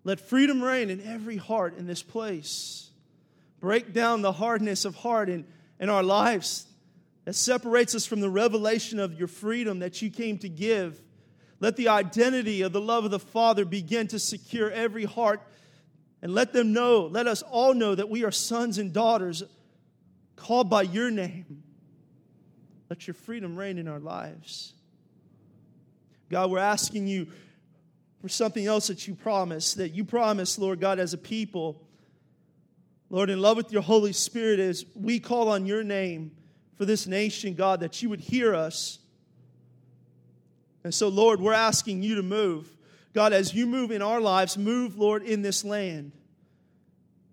Let 0.03 0.19
freedom 0.19 0.63
reign 0.63 0.89
in 0.89 1.01
every 1.01 1.37
heart 1.37 1.77
in 1.77 1.87
this 1.87 2.03
place. 2.03 2.89
Break 3.59 3.93
down 3.93 4.21
the 4.21 4.31
hardness 4.31 4.85
of 4.85 4.95
heart 4.95 5.29
in, 5.29 5.45
in 5.79 5.89
our 5.89 6.03
lives 6.03 6.67
that 7.25 7.33
separates 7.33 7.95
us 7.95 8.05
from 8.05 8.21
the 8.21 8.29
revelation 8.29 8.99
of 8.99 9.17
your 9.17 9.27
freedom 9.27 9.79
that 9.79 10.01
you 10.01 10.11
came 10.11 10.37
to 10.39 10.49
give. 10.49 11.01
Let 11.59 11.75
the 11.75 11.87
identity 11.87 12.61
of 12.61 12.71
the 12.71 12.81
love 12.81 13.05
of 13.05 13.11
the 13.11 13.19
Father 13.19 13.65
begin 13.65 14.07
to 14.09 14.19
secure 14.19 14.69
every 14.69 15.05
heart 15.05 15.41
and 16.21 16.33
let 16.33 16.53
them 16.53 16.73
know, 16.73 17.07
let 17.07 17.27
us 17.27 17.41
all 17.41 17.73
know 17.73 17.95
that 17.95 18.09
we 18.09 18.23
are 18.23 18.31
sons 18.31 18.77
and 18.77 18.93
daughters 18.93 19.43
called 20.35 20.69
by 20.69 20.83
your 20.83 21.09
name. 21.09 21.63
Let 22.89 23.07
your 23.07 23.13
freedom 23.13 23.55
reign 23.55 23.77
in 23.77 23.87
our 23.87 23.99
lives. 23.99 24.73
God, 26.29 26.51
we're 26.51 26.59
asking 26.59 27.07
you 27.07 27.27
for 28.21 28.29
something 28.29 28.65
else 28.65 28.87
that 28.87 29.07
you 29.07 29.15
promised, 29.15 29.77
that 29.77 29.93
you 29.93 30.03
promised, 30.03 30.59
Lord 30.59 30.79
God, 30.79 30.99
as 30.99 31.13
a 31.13 31.17
people. 31.17 31.81
Lord, 33.09 33.29
in 33.29 33.41
love 33.41 33.57
with 33.57 33.71
your 33.71 33.81
Holy 33.81 34.13
Spirit, 34.13 34.59
as 34.59 34.85
we 34.95 35.19
call 35.19 35.49
on 35.49 35.65
your 35.65 35.83
name 35.83 36.31
for 36.75 36.85
this 36.85 37.07
nation, 37.07 37.53
God, 37.53 37.81
that 37.81 38.01
you 38.01 38.09
would 38.09 38.19
hear 38.19 38.55
us. 38.55 38.99
And 40.83 40.93
so, 40.93 41.07
Lord, 41.07 41.39
we're 41.39 41.53
asking 41.53 42.03
you 42.03 42.15
to 42.15 42.23
move. 42.23 42.75
God, 43.13 43.31
as 43.31 43.53
you 43.53 43.65
move 43.65 43.91
in 43.91 44.01
our 44.01 44.19
lives, 44.19 44.57
move, 44.57 44.97
Lord, 44.97 45.23
in 45.23 45.41
this 45.41 45.63
land. 45.63 46.11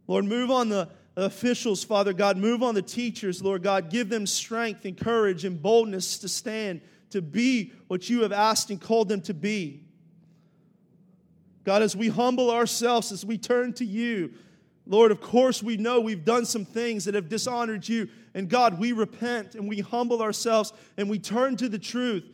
Lord, 0.06 0.24
move 0.24 0.50
on 0.50 0.68
the 0.68 0.88
officials, 1.16 1.84
Father 1.84 2.12
God. 2.12 2.36
Move 2.36 2.62
on 2.62 2.74
the 2.74 2.82
teachers, 2.82 3.42
Lord 3.42 3.62
God. 3.62 3.90
Give 3.90 4.08
them 4.08 4.26
strength 4.26 4.84
and 4.84 4.96
courage 4.96 5.44
and 5.44 5.60
boldness 5.60 6.18
to 6.18 6.28
stand, 6.28 6.80
to 7.10 7.20
be 7.20 7.72
what 7.88 8.08
you 8.08 8.22
have 8.22 8.32
asked 8.32 8.70
and 8.70 8.80
called 8.80 9.08
them 9.08 9.20
to 9.22 9.34
be. 9.34 9.84
God, 11.64 11.82
as 11.82 11.94
we 11.94 12.08
humble 12.08 12.50
ourselves, 12.50 13.12
as 13.12 13.24
we 13.24 13.38
turn 13.38 13.72
to 13.74 13.84
you, 13.84 14.32
Lord, 14.86 15.12
of 15.12 15.20
course, 15.20 15.62
we 15.62 15.76
know 15.76 16.00
we've 16.00 16.24
done 16.24 16.44
some 16.44 16.64
things 16.64 17.04
that 17.04 17.14
have 17.14 17.28
dishonored 17.28 17.88
you. 17.88 18.08
And 18.34 18.48
God, 18.48 18.80
we 18.80 18.92
repent 18.92 19.54
and 19.54 19.68
we 19.68 19.80
humble 19.80 20.22
ourselves 20.22 20.72
and 20.96 21.08
we 21.08 21.18
turn 21.18 21.56
to 21.58 21.68
the 21.68 21.78
truth. 21.78 22.24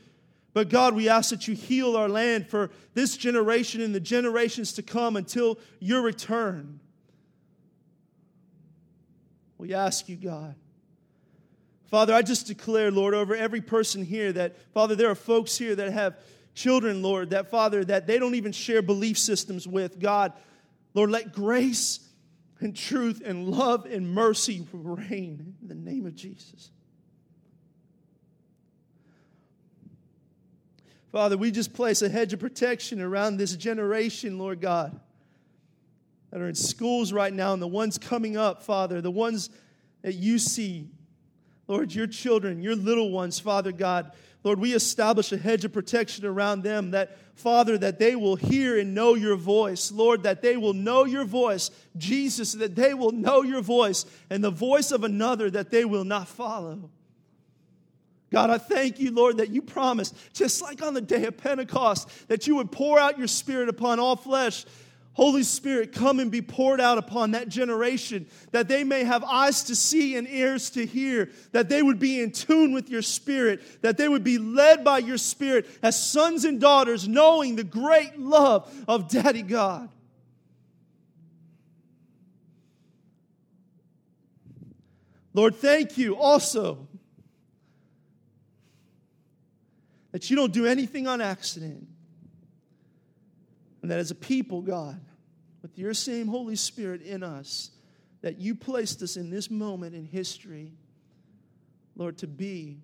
But 0.55 0.71
God, 0.71 0.95
we 0.95 1.09
ask 1.09 1.31
that 1.31 1.47
you 1.47 1.55
heal 1.55 1.95
our 1.95 2.09
land 2.09 2.49
for 2.49 2.71
this 2.95 3.17
generation 3.17 3.83
and 3.83 3.95
the 3.95 4.01
generations 4.01 4.73
to 4.75 4.83
come 4.83 5.17
until 5.17 5.59
your 5.79 6.01
return. 6.01 6.81
We 9.59 9.75
ask 9.75 10.09
you, 10.09 10.17
God. 10.17 10.55
Father, 11.87 12.15
I 12.15 12.23
just 12.23 12.47
declare, 12.47 12.91
Lord, 12.91 13.15
over 13.15 13.35
every 13.35 13.61
person 13.61 14.05
here 14.05 14.33
that, 14.33 14.57
Father, 14.73 14.95
there 14.95 15.11
are 15.11 15.15
folks 15.15 15.57
here 15.57 15.75
that 15.75 15.93
have 15.93 16.17
children, 16.55 17.03
Lord, 17.03 17.31
that 17.31 17.51
Father, 17.51 17.85
that 17.85 18.07
they 18.07 18.19
don't 18.19 18.35
even 18.35 18.53
share 18.53 18.83
belief 18.83 19.19
systems 19.19 19.67
with. 19.67 19.99
God, 19.99 20.33
Lord, 20.95 21.11
let 21.11 21.33
grace 21.33 22.01
and 22.61 22.77
truth 22.77 23.23
and 23.25 23.49
love 23.49 23.87
and 23.87 24.13
mercy 24.13 24.67
reign 24.73 25.55
in 25.63 25.69
the 25.69 25.75
name 25.75 26.07
of 26.07 26.15
Jesus. 26.15 26.71
Father, 31.11 31.39
we 31.39 31.51
just 31.51 31.73
place 31.73 32.03
a 32.03 32.09
hedge 32.09 32.33
of 32.35 32.41
protection 32.41 33.01
around 33.01 33.39
this 33.39 33.57
generation, 33.57 34.39
Lord 34.39 34.61
God, 34.61 34.99
that 36.31 36.41
are 36.41 36.49
in 36.49 36.55
schools 36.55 37.13
right 37.13 37.33
now 37.33 37.53
and 37.53 37.63
the 37.63 37.67
ones 37.67 37.99
coming 37.99 38.37
up, 38.37 38.63
Father, 38.63 39.01
the 39.01 39.11
ones 39.11 39.51
that 40.03 40.15
you 40.15 40.39
see. 40.39 40.89
Lord, 41.67 41.95
your 41.95 42.07
children, 42.07 42.63
your 42.63 42.77
little 42.77 43.11
ones, 43.11 43.39
Father 43.39 43.73
God, 43.73 44.13
Lord, 44.45 44.61
we 44.61 44.73
establish 44.73 45.33
a 45.33 45.37
hedge 45.37 45.65
of 45.65 45.73
protection 45.73 46.25
around 46.25 46.63
them 46.63 46.93
that, 46.93 47.19
Father, 47.35 47.77
that 47.79 47.99
they 47.99 48.15
will 48.15 48.37
hear 48.37 48.79
and 48.79 48.95
know 48.95 49.15
your 49.15 49.37
voice. 49.37 49.91
Lord, 49.91 50.23
that 50.23 50.43
they 50.43 50.57
will 50.57 50.75
know 50.75 51.05
your 51.05 51.25
voice. 51.25 51.71
Jesus, 51.97 52.53
that 52.53 52.77
they 52.77 52.95
will 52.95 53.11
know 53.11 53.43
your 53.43 53.61
voice 53.61 54.07
and 54.31 54.43
the 54.43 54.51
voice 54.51 54.93
of 54.93 55.05
another 55.05 55.51
that 55.51 55.71
they 55.71 55.85
will 55.85 56.05
not 56.05 56.29
follow. 56.29 56.91
God, 58.31 58.51
I 58.51 58.59
thank 58.59 59.01
you, 59.01 59.11
Lord, 59.11 59.39
that 59.39 59.51
you 59.51 59.63
promised, 59.63 60.15
just 60.35 60.63
like 60.63 60.83
on 60.83 60.95
the 60.95 61.01
day 61.01 61.25
of 61.25 61.37
Pentecost, 61.39 62.29
that 62.29 62.47
you 62.47 62.57
would 62.57 62.71
pour 62.71 62.99
out 62.99 63.19
your 63.19 63.27
spirit 63.27 63.69
upon 63.69 63.99
all 63.99 64.17
flesh 64.17 64.67
Holy 65.19 65.43
Spirit, 65.43 65.93
come 65.93 66.21
and 66.21 66.31
be 66.31 66.41
poured 66.41 66.81
out 66.81 66.97
upon 66.97 67.33
that 67.33 67.49
generation 67.49 68.25
that 68.53 68.69
they 68.69 68.85
may 68.85 69.03
have 69.03 69.25
eyes 69.25 69.65
to 69.65 69.75
see 69.75 70.15
and 70.15 70.29
ears 70.29 70.71
to 70.71 70.87
hear, 70.87 71.29
that 71.51 71.69
they 71.69 71.83
would 71.83 71.99
be 71.99 72.21
in 72.21 72.31
tune 72.31 72.73
with 72.73 72.89
your 72.89 73.03
Spirit, 73.03 73.83
that 73.83 73.97
they 73.97 74.09
would 74.09 74.23
be 74.23 74.39
led 74.39 74.85
by 74.85 74.99
your 74.99 75.19
Spirit 75.19 75.67
as 75.83 76.01
sons 76.01 76.45
and 76.45 76.61
daughters, 76.61 77.09
knowing 77.09 77.57
the 77.57 77.65
great 77.65 78.17
love 78.17 78.73
of 78.87 79.09
Daddy 79.09 79.43
God. 79.43 79.89
Lord, 85.35 85.57
thank 85.57 85.99
you 85.99 86.17
also 86.17 86.87
that 90.13 90.31
you 90.31 90.37
don't 90.37 90.53
do 90.53 90.65
anything 90.65 91.09
on 91.09 91.21
accident. 91.21 91.89
And 93.83 93.91
that 93.91 93.99
as 93.99 94.13
a 94.13 94.15
people, 94.15 94.63
God, 94.63 95.01
with 95.63 95.79
your 95.79 95.95
same 95.95 96.29
Holy 96.29 96.57
Spirit 96.57 97.03
in 97.03 97.23
us, 97.23 97.71
that 98.21 98.39
you 98.39 98.55
placed 98.55 99.03
us 99.03 99.17
in 99.17 99.31
this 99.31 99.51
moment 99.51 99.95
in 99.95 100.05
history, 100.05 100.73
Lord, 101.97 102.19
to 102.19 102.27
be 102.27 102.79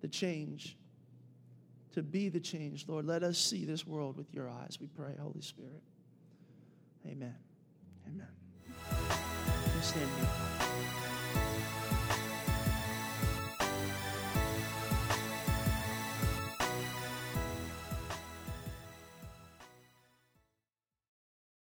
the 0.00 0.08
change. 0.08 0.76
To 1.92 2.02
be 2.02 2.28
the 2.28 2.40
change, 2.40 2.86
Lord. 2.88 3.06
Let 3.06 3.22
us 3.22 3.38
see 3.38 3.64
this 3.64 3.86
world 3.86 4.16
with 4.16 4.32
your 4.32 4.48
eyes, 4.48 4.78
we 4.80 4.86
pray, 4.86 5.14
Holy 5.20 5.42
Spirit. 5.42 5.82
Amen. 7.06 7.34
Amen. 8.06 8.28
Stand 9.82 10.08